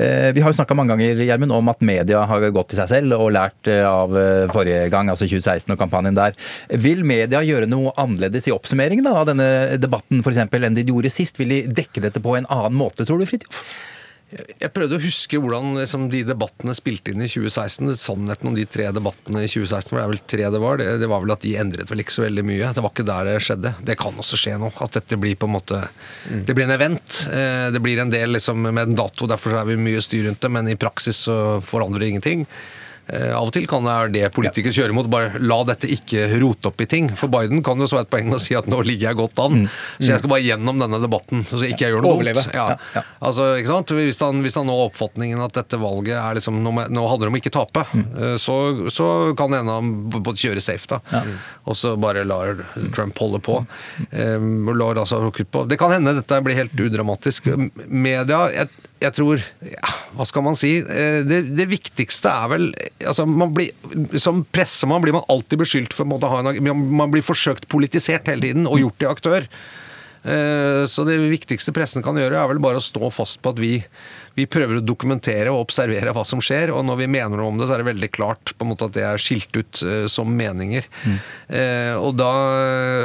Eh, 0.00 0.30
vi 0.36 0.44
har 0.44 0.52
jo 0.52 0.58
snakka 0.58 0.76
mange 0.78 0.94
ganger 0.94 1.22
Gjermund, 1.24 1.54
om 1.54 1.72
at 1.72 1.84
media 1.84 2.24
har 2.28 2.48
gått 2.54 2.72
til 2.72 2.80
seg 2.82 2.90
selv 2.92 3.18
og 3.18 3.32
lært 3.36 3.70
eh, 3.70 3.82
av 3.86 4.14
eh, 4.18 4.44
forrige 4.54 4.88
gang, 4.94 5.10
altså 5.12 5.28
2016 5.28 5.74
og 5.74 5.80
kampanjen 5.80 6.18
der. 6.18 6.38
Vil 6.84 7.04
media 7.06 7.42
gjøre 7.44 7.70
noe 7.70 7.94
annerledes 8.00 8.48
i 8.48 8.54
oppsummeringen 8.54 9.06
da, 9.06 9.16
av 9.22 9.30
denne 9.30 9.48
debatten 9.80 10.24
for 10.24 10.34
eksempel, 10.34 10.66
enn 10.66 10.78
de 10.78 10.86
gjorde 10.88 11.12
sist? 11.14 11.40
Vil 11.40 11.52
de 11.54 11.64
dekke 11.82 12.04
dette 12.04 12.22
på 12.24 12.38
en 12.38 12.48
annen 12.48 12.78
måte, 12.78 13.06
tror 13.08 13.20
du, 13.20 13.28
Fridtjof? 13.28 13.64
Jeg 14.32 14.72
prøvde 14.74 14.96
å 14.96 15.02
huske 15.02 15.38
hvordan 15.38 15.76
liksom, 15.76 16.06
de 16.10 16.22
debattene 16.26 16.72
spilte 16.74 17.12
inn 17.12 17.22
i 17.22 17.28
2016. 17.30 17.92
Sannheten 18.00 18.50
om 18.50 18.56
de 18.56 18.64
tre 18.66 18.88
debattene 18.94 19.44
i 19.44 19.50
2016, 19.50 19.90
for 19.90 20.00
det 20.00 20.04
er 20.04 20.12
vel 20.14 20.22
tre 20.32 20.48
det 20.54 20.60
var, 20.62 20.80
det, 20.80 20.88
det 21.02 21.08
var 21.10 21.22
vel 21.22 21.34
at 21.36 21.44
de 21.44 21.52
endret 21.60 21.90
vel 21.92 22.02
ikke 22.02 22.16
så 22.16 22.24
veldig 22.24 22.44
mye. 22.48 22.70
Det 22.74 22.82
var 22.84 22.94
ikke 22.94 23.06
der 23.10 23.28
det 23.30 23.36
skjedde. 23.46 23.74
Det 23.86 23.98
kan 24.00 24.18
også 24.24 24.40
skje 24.40 24.56
nå. 24.62 24.72
At 24.82 24.96
dette 24.98 25.18
blir 25.20 25.36
på 25.38 25.46
en 25.50 25.54
måte 25.54 25.82
Det 26.48 26.56
blir 26.56 26.66
en 26.66 26.74
event. 26.74 27.20
Eh, 27.30 27.68
Det 27.74 27.82
blir 27.84 28.00
en 28.02 28.14
del 28.14 28.34
liksom, 28.34 28.64
med 28.64 28.82
en 28.88 28.98
dato, 28.98 29.28
derfor 29.30 29.60
er 29.60 29.68
vi 29.68 29.78
mye 29.78 30.02
styr 30.02 30.26
rundt 30.30 30.42
det, 30.42 30.50
men 30.56 30.72
i 30.72 30.78
praksis 30.80 31.26
så 31.28 31.60
forandrer 31.62 32.02
det 32.02 32.10
ingenting. 32.14 32.46
Eh, 33.06 33.30
Av 33.36 33.48
og 33.48 33.52
til 33.54 33.66
kan 33.68 33.84
det 33.84 33.92
være 33.92 34.12
det 34.14 34.30
politikere 34.34 34.74
kjører 34.74 34.94
mot. 34.96 35.08
Bare 35.12 35.40
la 35.42 35.60
dette 35.68 35.90
ikke 35.92 36.26
rote 36.42 36.70
opp 36.70 36.80
i 36.80 36.88
ting. 36.90 37.10
For 37.18 37.32
Biden 37.32 37.62
kan 37.66 37.80
jo 37.80 37.88
så 37.90 37.98
være 37.98 38.08
et 38.08 38.12
poeng 38.14 38.32
å 38.34 38.40
si 38.42 38.56
at 38.58 38.68
nå 38.70 38.80
ligger 38.86 39.10
jeg 39.10 39.20
godt 39.20 39.42
an. 39.44 39.66
Så 39.98 40.12
jeg 40.12 40.22
skal 40.22 40.32
bare 40.32 40.44
gjennom 40.44 40.80
denne 40.80 41.00
debatten, 41.02 41.44
så 41.46 41.60
ikke 41.62 41.86
jeg 41.86 41.96
gjør 41.96 42.06
noe 42.06 42.16
Overleve. 42.18 42.44
dumt. 42.44 42.56
Ja. 42.56 42.66
Ja, 42.74 42.78
ja. 42.96 43.04
Altså, 43.24 43.50
ikke 43.60 43.72
sant? 43.72 43.94
Hvis 43.98 44.22
han, 44.24 44.40
hvis 44.44 44.58
han 44.58 44.68
nå 44.68 44.76
har 44.78 44.90
oppfatningen 44.90 45.42
at 45.44 45.56
dette 45.58 45.80
valget 45.80 46.16
er 46.18 46.38
liksom, 46.38 46.62
nå, 46.64 46.72
nå 46.94 47.06
handler 47.10 47.28
det 47.28 47.34
om 47.34 47.40
ikke 47.40 47.54
tape, 47.54 47.84
mm. 47.92 48.06
så, 48.40 48.56
så 48.92 49.08
kan 49.38 49.52
det 49.52 49.62
hende 49.62 49.78
han 49.78 50.34
kjøre 50.34 50.62
safe, 50.64 50.88
da. 50.90 51.22
Og 51.68 51.78
så 51.78 51.94
bare 52.00 52.24
lar 52.26 52.64
Trump 52.96 53.18
holde 53.20 53.40
på. 53.44 53.60
Um, 54.12 54.72
lar 54.76 54.98
altså 55.00 55.20
på. 55.30 55.64
Det 55.68 55.78
kan 55.80 55.92
hende 55.94 56.16
dette 56.18 56.40
blir 56.44 56.58
helt 56.58 56.80
udramatisk. 56.80 57.48
Media 57.86 58.46
jeg, 58.54 58.70
jeg 59.02 59.12
tror 59.16 59.40
ja, 59.66 59.92
Hva 60.16 60.24
skal 60.28 60.44
man 60.46 60.56
si? 60.58 60.76
Eh, 60.80 61.20
Det, 61.26 61.40
det 61.58 61.66
viktigste 61.70 62.30
er 62.30 62.50
vel 62.52 62.66
altså 63.04 63.26
blir, 63.52 63.72
Som 64.22 64.44
pressemann 64.54 65.02
blir 65.04 65.16
man 65.16 65.26
alltid 65.28 65.60
beskyldt 65.64 65.96
for 65.96 66.06
å 66.06 66.30
ha 66.30 66.42
en 66.44 66.68
man 66.94 67.10
blir 67.12 67.24
forsøkt 67.26 67.68
politisert 67.72 68.28
hele 68.30 68.46
tiden 68.46 68.68
og 68.70 68.78
gjort 68.80 68.98
til 69.02 69.10
aktør. 69.10 69.48
Eh, 70.24 70.84
Så 70.88 71.04
det 71.08 71.18
viktigste 71.28 71.74
pressen 71.76 72.04
kan 72.04 72.16
gjøre, 72.16 72.38
er 72.38 72.48
vel 72.54 72.62
bare 72.62 72.80
å 72.80 72.84
stå 72.84 73.10
fast 73.12 73.42
på 73.42 73.52
at 73.52 73.60
vi, 73.60 73.74
vi 74.34 74.46
prøver 74.50 74.80
å 74.80 74.84
dokumentere 74.84 75.52
og 75.52 75.62
observere 75.68 76.12
hva 76.14 76.24
som 76.26 76.40
skjer, 76.42 76.72
og 76.74 76.82
når 76.86 77.02
vi 77.04 77.10
mener 77.14 77.38
noe 77.38 77.52
om 77.52 77.60
det, 77.60 77.68
så 77.68 77.76
er 77.76 77.82
det 77.82 77.90
veldig 77.92 78.10
klart 78.14 78.54
på 78.54 78.66
en 78.66 78.72
måte 78.72 78.88
at 78.88 78.96
det 78.96 79.04
er 79.06 79.22
skilt 79.22 79.54
ut 79.54 79.82
uh, 79.86 80.06
som 80.10 80.30
meninger. 80.34 80.88
Eh, 81.54 81.94
og, 81.94 82.16
da, 82.18 82.30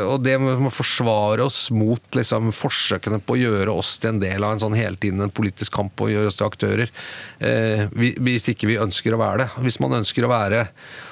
og 0.10 0.24
det 0.26 0.38
med 0.42 0.70
å 0.70 0.74
forsvare 0.74 1.46
oss 1.46 1.68
mot 1.76 2.02
liksom, 2.18 2.50
forsøkene 2.56 3.22
på 3.22 3.36
å 3.36 3.40
gjøre 3.40 3.76
oss 3.82 3.98
til 4.02 4.16
en 4.16 4.24
del 4.24 4.46
av 4.46 4.56
en 4.56 4.64
sånn 4.64 4.78
hele 4.78 4.98
tiden 4.98 5.22
en 5.26 5.34
politisk 5.34 5.76
kamp 5.78 6.02
og 6.02 6.12
gjøre 6.14 6.32
oss 6.32 6.40
til 6.40 6.50
aktører, 6.50 6.96
uh, 7.44 7.86
hvis 7.94 8.50
ikke 8.54 8.72
vi 8.72 8.82
ønsker 8.82 9.14
å 9.14 9.22
være 9.22 9.46
det. 9.46 9.50
Hvis 9.68 9.80
man 9.84 10.00
ønsker 10.02 10.26
å 10.26 10.34
være 10.34 10.66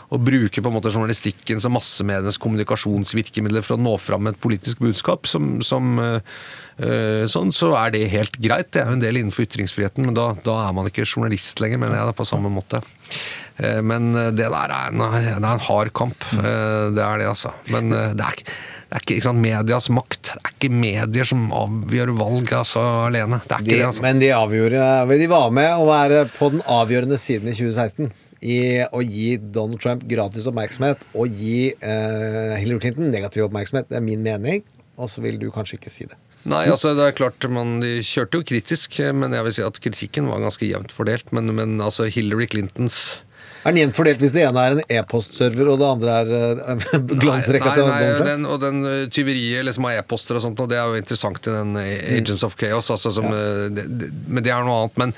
og 0.08 0.24
bruke 0.24 0.62
på 0.64 0.70
en 0.70 0.78
måte 0.78 0.92
journalistikken 0.94 1.60
som 1.60 1.74
massemedienes 1.76 2.40
kommunikasjonsvirkemidler 2.40 3.66
for 3.66 3.76
å 3.76 3.82
nå 3.82 3.98
fram 4.00 4.24
med 4.24 4.38
et 4.38 4.44
politisk 4.44 4.80
budskap, 4.80 5.28
som, 5.28 5.58
som, 5.66 6.00
sånn, 6.78 7.50
så 7.56 7.72
er 7.80 7.90
det 7.96 8.04
helt 8.14 8.36
greit. 8.38 8.70
Det 8.72 8.84
er 8.84 8.92
jo 8.92 8.98
en 9.00 9.02
del 9.02 9.18
innenfor 9.18 9.48
ytringsfriheten, 9.48 10.06
men 10.06 10.14
da, 10.18 10.28
da 10.46 10.60
er 10.68 10.74
man 10.78 10.86
ikke 10.92 11.08
journalist 11.10 11.58
lenger, 11.64 11.80
mener 11.82 11.98
jeg, 11.98 12.10
da, 12.12 12.14
på 12.20 12.26
samme 12.30 12.52
måte. 12.54 12.84
Eh, 13.58 13.80
Men 13.82 14.12
eh, 14.14 14.28
det 14.38 14.46
der 14.54 14.74
er 14.76 14.92
en, 14.92 15.02
det 15.02 15.32
er 15.34 15.38
en 15.56 15.64
hard 15.68 15.90
kamp. 15.98 16.28
Eh, 16.38 16.92
Det 16.94 17.02
er 17.02 17.18
det, 17.24 17.28
altså. 17.32 17.54
Men 17.74 17.90
eh, 17.92 18.12
det 18.14 18.26
er 18.28 18.38
ikke, 18.38 18.46
det 18.88 18.94
er 19.00 19.02
ikke, 19.02 19.16
ikke 19.18 19.26
sant, 19.26 19.42
medias 19.42 19.90
makt. 19.90 20.22
Det 20.36 20.44
er 20.46 20.54
ikke 20.54 20.70
medier 20.86 21.26
som 21.28 21.48
avgjør 21.52 22.14
valg 22.20 22.54
altså, 22.60 22.84
alene. 23.10 23.42
Det 23.48 23.58
er 23.58 23.66
ikke 23.66 23.72
De, 23.72 23.80
det, 23.82 23.88
altså. 23.90 24.06
men 24.06 24.22
de 24.22 24.30
avgjorde 24.38 25.18
De 25.18 25.28
var 25.34 25.50
med 25.58 25.74
å 25.82 25.90
være 25.90 26.22
på 26.38 26.52
den 26.54 26.62
avgjørende 26.62 27.18
siden 27.20 27.50
i 27.50 27.58
2016. 27.58 28.14
I 28.46 28.60
å 28.94 29.02
gi 29.02 29.32
Donald 29.42 29.82
Trump 29.82 30.04
gratis 30.06 30.46
oppmerksomhet 30.46 31.02
og 31.18 31.26
gi 31.42 31.72
eh, 31.74 32.54
Hillary 32.62 32.84
Clinton 32.86 33.10
negativ 33.10 33.48
oppmerksomhet. 33.50 33.90
Det 33.90 33.98
er 33.98 34.06
min 34.06 34.22
mening. 34.22 34.62
Og 35.02 35.10
så 35.10 35.22
vil 35.26 35.40
du 35.42 35.50
kanskje 35.54 35.80
ikke 35.82 35.90
si 35.94 36.06
det. 36.06 36.14
Nei, 36.48 36.64
altså 36.72 36.94
det 36.96 37.04
er 37.04 37.16
klart 37.18 37.44
man, 37.52 37.80
De 37.84 38.00
kjørte 38.06 38.40
jo 38.40 38.48
kritisk, 38.48 39.00
men 39.16 39.36
jeg 39.36 39.48
vil 39.48 39.56
si 39.58 39.64
at 39.66 39.80
kritikken 39.84 40.30
var 40.32 40.44
ganske 40.44 40.68
jevnt 40.68 40.94
fordelt. 40.96 41.32
Men, 41.36 41.52
men 41.58 41.80
altså 41.84 42.08
Hillary 42.12 42.48
Clintons 42.54 43.20
Er 43.66 43.74
den 43.74 43.82
jevnt 43.82 43.98
fordelt 43.98 44.24
hvis 44.24 44.36
det 44.36 44.46
ene 44.48 44.64
er 44.64 44.78
en 44.78 44.96
e-postserver, 45.00 45.74
og 45.74 45.82
det 45.82 45.90
andre 45.90 46.16
er 46.22 46.32
eh, 46.38 46.88
glansrekka 47.24 47.74
til 47.76 47.84
Donald 47.84 48.22
Trump? 48.22 48.30
den, 48.32 48.48
og 48.48 48.64
den 48.64 48.80
uh, 48.88 48.96
tyveriet 49.12 49.68
liksom, 49.68 49.90
av 49.90 50.00
e-poster 50.00 50.40
og 50.40 50.46
sånt, 50.46 50.64
og 50.64 50.72
det 50.72 50.80
er 50.80 50.88
jo 50.88 51.04
interessant 51.04 51.52
i 51.52 51.58
den 51.58 51.76
Agents 51.84 52.16
Agents 52.22 52.48
of 52.48 52.58
Chaos, 52.60 52.92
altså, 52.96 53.12
som, 53.20 53.28
ja. 53.28 53.68
det, 53.74 53.88
det, 54.00 54.12
men 54.28 54.46
det 54.46 54.56
er 54.56 54.64
noe 54.64 54.86
annet. 54.86 55.00
Men 55.04 55.16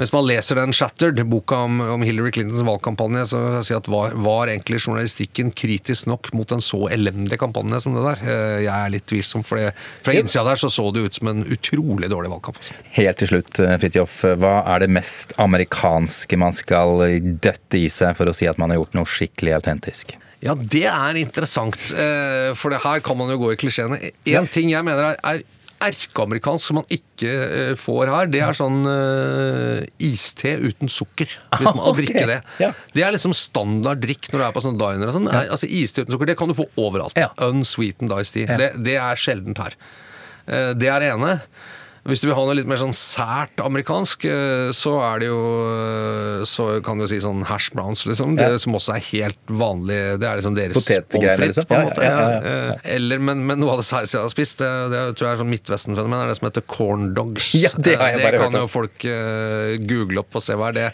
hvis 0.00 0.12
man 0.14 0.26
leser 0.28 0.56
den 0.56 0.72
Shattered, 0.76 1.20
boka 1.30 1.58
om, 1.66 1.80
om 1.96 2.04
Hillary 2.06 2.32
Clintons 2.34 2.64
valgkampanje, 2.66 3.26
så 3.30 3.40
vil 3.40 3.56
jeg 3.58 3.68
si 3.68 3.76
at 3.76 3.90
var, 3.92 4.14
var 4.16 4.52
egentlig 4.52 4.80
journalistikken 4.80 5.52
kritisk 5.56 6.08
nok 6.10 6.32
mot 6.36 6.54
en 6.54 6.64
så 6.64 6.86
elendig 6.92 7.38
kampanje 7.40 7.82
som 7.84 7.96
det 7.96 8.06
der? 8.06 8.24
Uh, 8.24 8.56
Jeg 8.64 8.72
er 8.74 8.94
litt 8.94 9.06
tvilsom, 9.10 9.44
for 9.46 9.60
det, 9.60 9.74
fra 10.04 10.16
innsida 10.16 10.46
der 10.48 10.60
så 10.60 10.72
så 10.72 10.88
det 10.94 11.04
ut 11.04 11.20
som 11.20 11.32
en 11.32 11.44
utrolig 11.44 12.10
dårlig 12.12 12.32
valgkamp. 12.32 12.60
altså. 12.60 12.78
Helt 12.96 13.20
til 13.20 13.32
slutt, 13.34 13.60
eh, 13.60 13.76
Fridtjof. 13.82 14.16
Hva 14.40 14.56
er 14.74 14.84
det 14.84 14.90
mest 14.96 15.36
amerikanske 15.40 16.40
man 16.40 16.56
skal 16.56 17.04
døtte 17.42 17.78
i 17.78 17.88
seg 17.92 18.16
for 18.18 18.30
å 18.30 18.36
si 18.36 18.48
at 18.50 18.60
man 18.60 18.72
har 18.72 18.80
gjort 18.80 18.98
noe 18.98 19.08
skikkelig 19.08 19.58
autentisk? 19.60 20.16
Ja, 20.40 20.54
det 20.56 20.86
er 20.88 21.16
interessant, 21.20 21.76
eh, 21.92 22.54
for 22.56 22.72
det 22.72 22.80
her 22.80 23.02
kan 23.04 23.18
man 23.20 23.28
jo 23.28 23.36
gå 23.42 23.52
i 23.52 23.58
klisjeene. 23.60 23.98
En 24.32 24.48
ting 24.48 24.70
jeg 24.72 24.86
mener 24.86 25.12
er, 25.12 25.18
er 25.20 25.42
erkeamerikansk 25.84 26.66
som 26.70 26.78
man 26.80 26.86
ikke 26.92 27.30
eh, 27.30 27.72
får 27.80 28.10
her, 28.12 28.28
det 28.32 28.42
er 28.44 28.56
sånn 28.58 28.82
uh, 28.84 29.80
iste 30.04 30.52
uten 30.60 30.90
sukker. 30.92 31.32
Hvis 31.56 31.70
man 31.76 31.82
Ok, 31.90 31.98
drikker 32.02 32.28
det. 32.34 32.38
ja. 32.62 32.70
Det 32.96 33.04
er 33.06 33.14
liksom 33.16 33.34
standard 33.36 34.02
drikk 34.04 34.28
når 34.32 34.42
du 34.42 34.46
er 34.48 34.54
på 34.56 34.64
sånn 34.66 34.78
diner 34.80 35.10
og 35.12 35.16
sånn. 35.18 35.30
Er- 35.32 35.50
Altså 35.54 35.68
Iste 35.70 36.04
uten 36.04 36.14
sukker, 36.16 36.30
det 36.32 36.38
kan 36.40 36.50
du 36.52 36.56
få 36.58 36.68
overalt. 36.80 37.16
Ja. 37.18 37.30
Unsweetened 37.48 38.12
iced 38.20 38.36
tea. 38.36 38.46
Ja. 38.50 38.58
Det, 38.60 38.70
det 38.86 38.96
er 39.00 39.20
sjeldent 39.20 39.60
her. 39.64 39.76
Uh, 40.46 40.72
Det 40.78 40.88
er 40.92 41.00
det 41.06 41.12
ene. 41.16 41.34
Hvis 42.08 42.22
du 42.22 42.28
vil 42.30 42.34
ha 42.36 42.42
noe 42.46 42.56
litt 42.56 42.68
mer 42.70 42.80
sånn 42.80 42.94
sært 42.96 43.60
amerikansk, 43.60 44.24
eh, 44.24 44.70
så 44.76 44.94
er 45.04 45.20
det 45.20 45.28
jo 45.28 45.40
eh, 45.68 46.44
Så 46.48 46.68
kan 46.84 47.00
du 47.00 47.04
si 47.10 47.18
sånn 47.20 47.42
hash 47.44 47.70
browns, 47.76 48.06
liksom. 48.08 48.38
Det 48.38 48.48
Ja. 48.54 48.58
som 48.62 48.76
også 48.78 48.96
er 48.96 49.04
helt 49.10 49.52
vanlig. 49.52 49.98
Det 50.20 50.28
er 50.28 50.40
liksom 50.40 50.56
deres 50.56 50.80
pommes 51.12 51.38
liksom. 51.44 51.68
på 51.68 51.76
en 51.76 51.88
måte. 51.90 52.02
ja, 52.02 52.16
ja, 52.16 52.28
ja, 52.30 52.72
eh, 52.72 52.94
Eller, 52.96 53.18
men, 53.18 53.44
men 53.46 53.60
noe 53.60 53.76
av 53.76 53.82
det 53.82 53.88
særeste 53.90 54.16
jeg 54.16 54.24
har 54.24 54.32
spist, 54.32 54.58
det, 54.64 54.70
det 54.94 55.02
tror 55.16 55.28
jeg 55.28 55.32
er 55.36 55.42
sånn 55.44 55.52
Midtvesten-fenomen, 55.52 56.24
er 56.24 56.32
det 56.32 56.38
som 56.40 56.48
heter 56.48 56.64
corn 56.66 57.10
dogs. 57.14 57.52
Ja, 57.54 57.70
det 57.76 57.98
Eh, 58.00 58.16
hørt 58.16 58.40
kan 58.40 58.56
jo 58.56 58.66
folk 58.70 59.04
uh, 59.04 59.76
google 59.84 60.22
opp 60.24 60.38
og 60.40 60.42
se 60.44 60.56
hva 60.56 60.70
er 60.70 60.78
det 60.78 60.86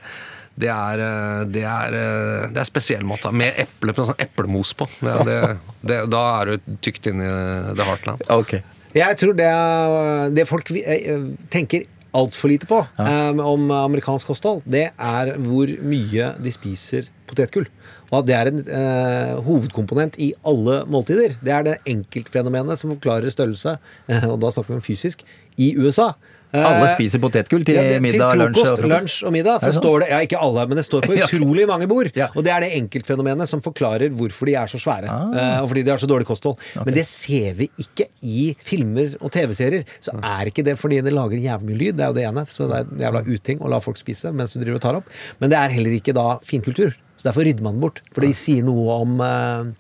det 0.57 0.71
er, 0.73 1.01
eh, 1.05 1.43
det 1.53 1.65
er, 1.69 1.95
eh, 1.95 2.47
det 2.49 2.63
er 2.63 2.65
spesiell 2.69 3.05
mat. 3.05 3.27
Med 3.33 3.59
eple, 3.61 3.93
sånn 3.93 4.17
eplemos 4.25 4.73
på. 4.77 4.89
Det, 5.29 5.37
det, 5.85 5.99
da 6.09 6.23
er 6.41 6.55
du 6.57 6.77
tykt 6.81 7.11
inn 7.11 7.21
i 7.21 7.29
the 7.77 7.85
heartland. 7.85 8.25
Ok. 8.33 8.57
Jeg 8.97 9.17
tror 9.21 9.35
det, 9.37 9.45
er- 9.45 10.31
det 10.33 10.47
folk 10.49 10.69
vi- 10.73 10.85
eh, 10.87 11.27
tenker 11.53 11.85
altfor 12.17 12.49
lite 12.49 12.65
på 12.67 12.79
eh, 12.99 13.41
om 13.45 13.71
amerikansk 13.71 14.27
kosthold, 14.31 14.63
det 14.65 14.87
er 14.97 15.35
hvor 15.37 15.69
mye 15.85 16.31
de 16.41 16.53
spiser 16.55 17.11
potetgull. 17.29 17.67
Og 18.11 18.21
at 18.23 18.27
det 18.29 18.35
er 18.39 18.47
en 18.53 18.61
uh, 18.63 19.41
hovedkomponent 19.43 20.15
i 20.23 20.29
alle 20.47 20.85
måltider. 20.87 21.35
Det 21.43 21.53
er 21.53 21.65
det 21.67 21.73
enkeltfenomenet 21.91 22.79
som 22.79 22.93
forklarer 22.95 23.29
størrelse, 23.35 23.77
eh, 24.09 24.25
og 24.33 24.39
da 24.41 24.53
snakker 24.55 24.73
vi 24.73 24.79
om 24.79 24.85
fysisk, 24.87 25.25
i 25.59 25.73
USA. 25.77 26.13
Alle 26.55 26.93
spiser 26.95 27.19
potetgull 27.21 27.65
til 27.67 27.75
ja, 27.77 27.83
det- 27.83 28.01
middag, 28.03 28.31
til 28.33 28.41
lunsj 28.41 28.59
og 28.61 28.65
frokost, 28.67 28.81
frokost. 28.83 28.93
lunsj 28.93 29.17
og 29.27 29.33
middag. 29.35 29.61
Så 29.61 29.73
står 29.77 30.01
det, 30.01 30.09
ja 30.13 30.19
ikke 30.25 30.39
alle, 30.41 30.67
men 30.69 30.77
det 30.79 30.85
står 30.87 31.03
på 31.09 31.17
utrolig 31.25 31.67
mange 31.69 31.87
bord. 31.91 32.11
Ja. 32.17 32.29
Og 32.37 32.45
det 32.47 32.53
er 32.55 32.61
det 32.65 32.71
enkeltfenomenet 32.79 33.49
som 33.51 33.61
forklarer 33.65 34.09
hvorfor 34.15 34.47
de 34.47 34.55
er 34.55 34.67
så 34.71 34.79
svære. 34.81 35.11
Ah. 35.11 35.37
eh, 35.37 35.63
Og 35.63 35.69
fordi 35.73 35.83
de 35.83 35.91
har 35.91 35.99
så 35.99 36.07
dårlig 36.09 36.27
kosthold. 36.27 36.57
Men 36.85 36.95
det 36.95 37.07
ser 37.07 37.55
vi 37.59 37.69
ikke 37.83 38.07
i 38.23 38.55
filmer 38.61 39.17
og 39.21 39.33
TV-serier. 39.33 39.85
Så 40.01 40.15
er 40.23 40.47
ikke 40.53 40.65
det 40.65 40.79
fordi 40.79 41.01
det 41.03 41.13
lager 41.13 41.37
jævlig 41.37 41.67
mye 41.73 41.81
lyd, 41.83 41.97
det 41.99 42.05
er 42.07 42.13
jo 42.15 42.19
det 42.21 42.25
ene. 42.31 42.47
Så 42.49 42.69
det 42.71 42.77
er 42.79 42.87
en 42.93 43.03
jævla 43.07 43.25
uting 43.27 43.59
å 43.61 43.69
la 43.69 43.81
folk 43.81 43.99
spise 44.01 44.33
mens 44.33 44.53
du 44.55 44.61
driver 44.63 44.77
og 44.81 44.85
tar 44.87 45.01
opp. 45.03 45.11
Men 45.41 45.51
det 45.51 45.59
er 45.59 45.69
heller 45.77 45.91
ikke 45.99 46.15
da 46.17 46.39
finkultur. 46.47 46.95
Så 47.17 47.29
derfor 47.31 47.45
rydder 47.49 47.63
man 47.65 47.75
den 47.75 47.81
bort. 47.81 48.01
For 48.15 48.21
de 48.25 48.33
sier 48.37 48.63
noe 48.65 49.01
om 49.03 49.21
eh, 49.25 49.73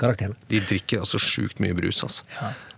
karakterene. 0.00 0.36
De 0.48 0.60
drikker 0.60 1.00
altså 1.04 1.18
sjukt 1.20 1.60
mye 1.60 1.74
brus, 1.76 2.02
altså. 2.06 2.24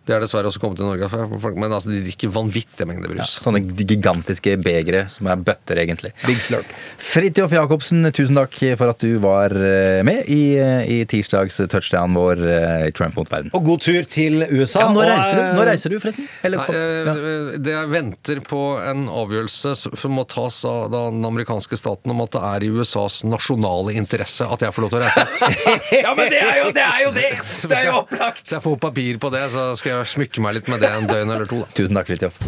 Det 0.08 0.14
er 0.16 0.22
dessverre 0.24 0.48
også 0.48 0.60
kommet 0.62 0.80
til 0.80 0.88
Norge, 0.88 1.52
men 1.60 1.72
altså, 1.72 1.90
de 1.92 2.00
drikker 2.06 2.30
vanvittige 2.32 2.86
mengder 2.88 3.12
Ja, 3.12 3.20
brus. 3.20 3.34
sånne 3.42 3.60
gigantiske 3.76 4.56
begre 4.64 5.04
som 5.12 5.28
er 5.30 5.36
bøtter, 5.44 5.78
egentlig. 5.82 6.10
Big 6.26 6.40
slurp. 6.42 6.70
Fridtjof 6.98 7.52
Jacobsen, 7.54 8.08
tusen 8.16 8.38
takk 8.40 8.56
for 8.80 8.90
at 8.94 9.04
du 9.04 9.18
var 9.22 9.52
eh, 9.54 10.00
med 10.06 10.26
i, 10.32 10.56
i 10.56 10.98
tirsdags 11.10 11.60
touchdown 11.70 12.16
vår 12.16 12.42
eh, 12.48 12.86
i 12.88 12.94
Trump 12.96 13.18
mot 13.20 13.30
verden. 13.30 13.52
Og 13.56 13.64
god 13.66 13.84
tur 13.84 14.08
til 14.10 14.40
USA. 14.48 14.86
Ja, 14.86 14.88
nå, 14.94 15.02
og, 15.02 15.08
reiser 15.10 15.36
du? 15.36 15.44
nå 15.58 15.66
reiser 15.68 15.94
du, 15.94 15.98
forresten? 16.02 16.28
Eller, 16.48 16.64
Nei, 16.64 16.80
ja. 16.80 17.14
eh, 17.14 17.60
det 17.60 17.76
jeg 17.76 17.92
venter 17.92 18.42
på 18.48 18.62
en 18.80 19.06
avgjørelse 19.12 19.74
som 19.84 20.16
må 20.16 20.24
tas 20.30 20.62
av 20.68 20.88
den 20.94 21.20
amerikanske 21.28 21.76
staten 21.78 22.12
om 22.14 22.24
at 22.24 22.34
det 22.34 22.42
er 22.50 22.66
i 22.66 22.72
USAs 22.72 23.20
nasjonale 23.28 23.94
interesse 24.00 24.48
at 24.48 24.64
jeg 24.64 24.74
får 24.74 24.86
lov 24.86 24.94
til 24.94 25.00
å 25.00 25.04
reise 25.04 25.26
ja, 26.04 26.14
men 26.16 26.30
det 26.32 26.40
er 26.40 26.60
jo 26.64 26.70
det! 26.74 26.86
Er 26.90 27.04
jo 27.04 27.12
det. 27.14 27.28
det 27.70 27.78
er 27.78 27.88
jo 27.90 27.96
opplagt! 28.02 28.42
Så 28.46 28.56
jeg 28.58 28.64
får 28.64 28.78
papir 28.82 29.20
på 29.22 29.30
det, 29.34 29.44
så 29.54 29.68
skal 29.90 30.04
jeg 30.04 30.10
smykke 30.14 30.42
meg 30.44 30.54
litt 30.54 30.68
med 30.70 30.82
det 30.84 30.90
en 30.94 31.08
døgn 31.08 31.32
eller 31.34 31.48
to. 31.50 31.60
Da. 31.64 31.74
Tusen 31.74 31.98
takk, 31.98 32.10
Fridtjof. 32.10 32.38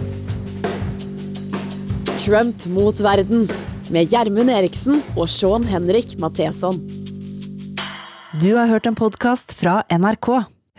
Trump 2.22 2.66
mot 2.70 3.03
verden 3.03 3.49
med 3.93 4.12
Gjermund 4.12 4.53
Eriksen 4.53 5.01
og 5.16 5.26
Sean 5.30 5.66
Henrik 5.66 6.14
Matheson. 6.22 6.78
Du 8.38 8.55
har 8.55 8.70
hørt 8.70 8.86
en 8.86 8.97
podkast 8.97 9.57
fra 9.59 9.80
NRK. 9.90 10.30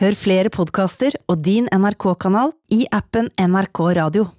Hør 0.01 0.18
flere 0.18 0.49
podkaster 0.53 1.20
og 1.28 1.43
din 1.45 1.68
NRK-kanal 1.70 2.55
i 2.74 2.86
appen 2.95 3.28
NRK 3.38 3.84
Radio. 3.99 4.32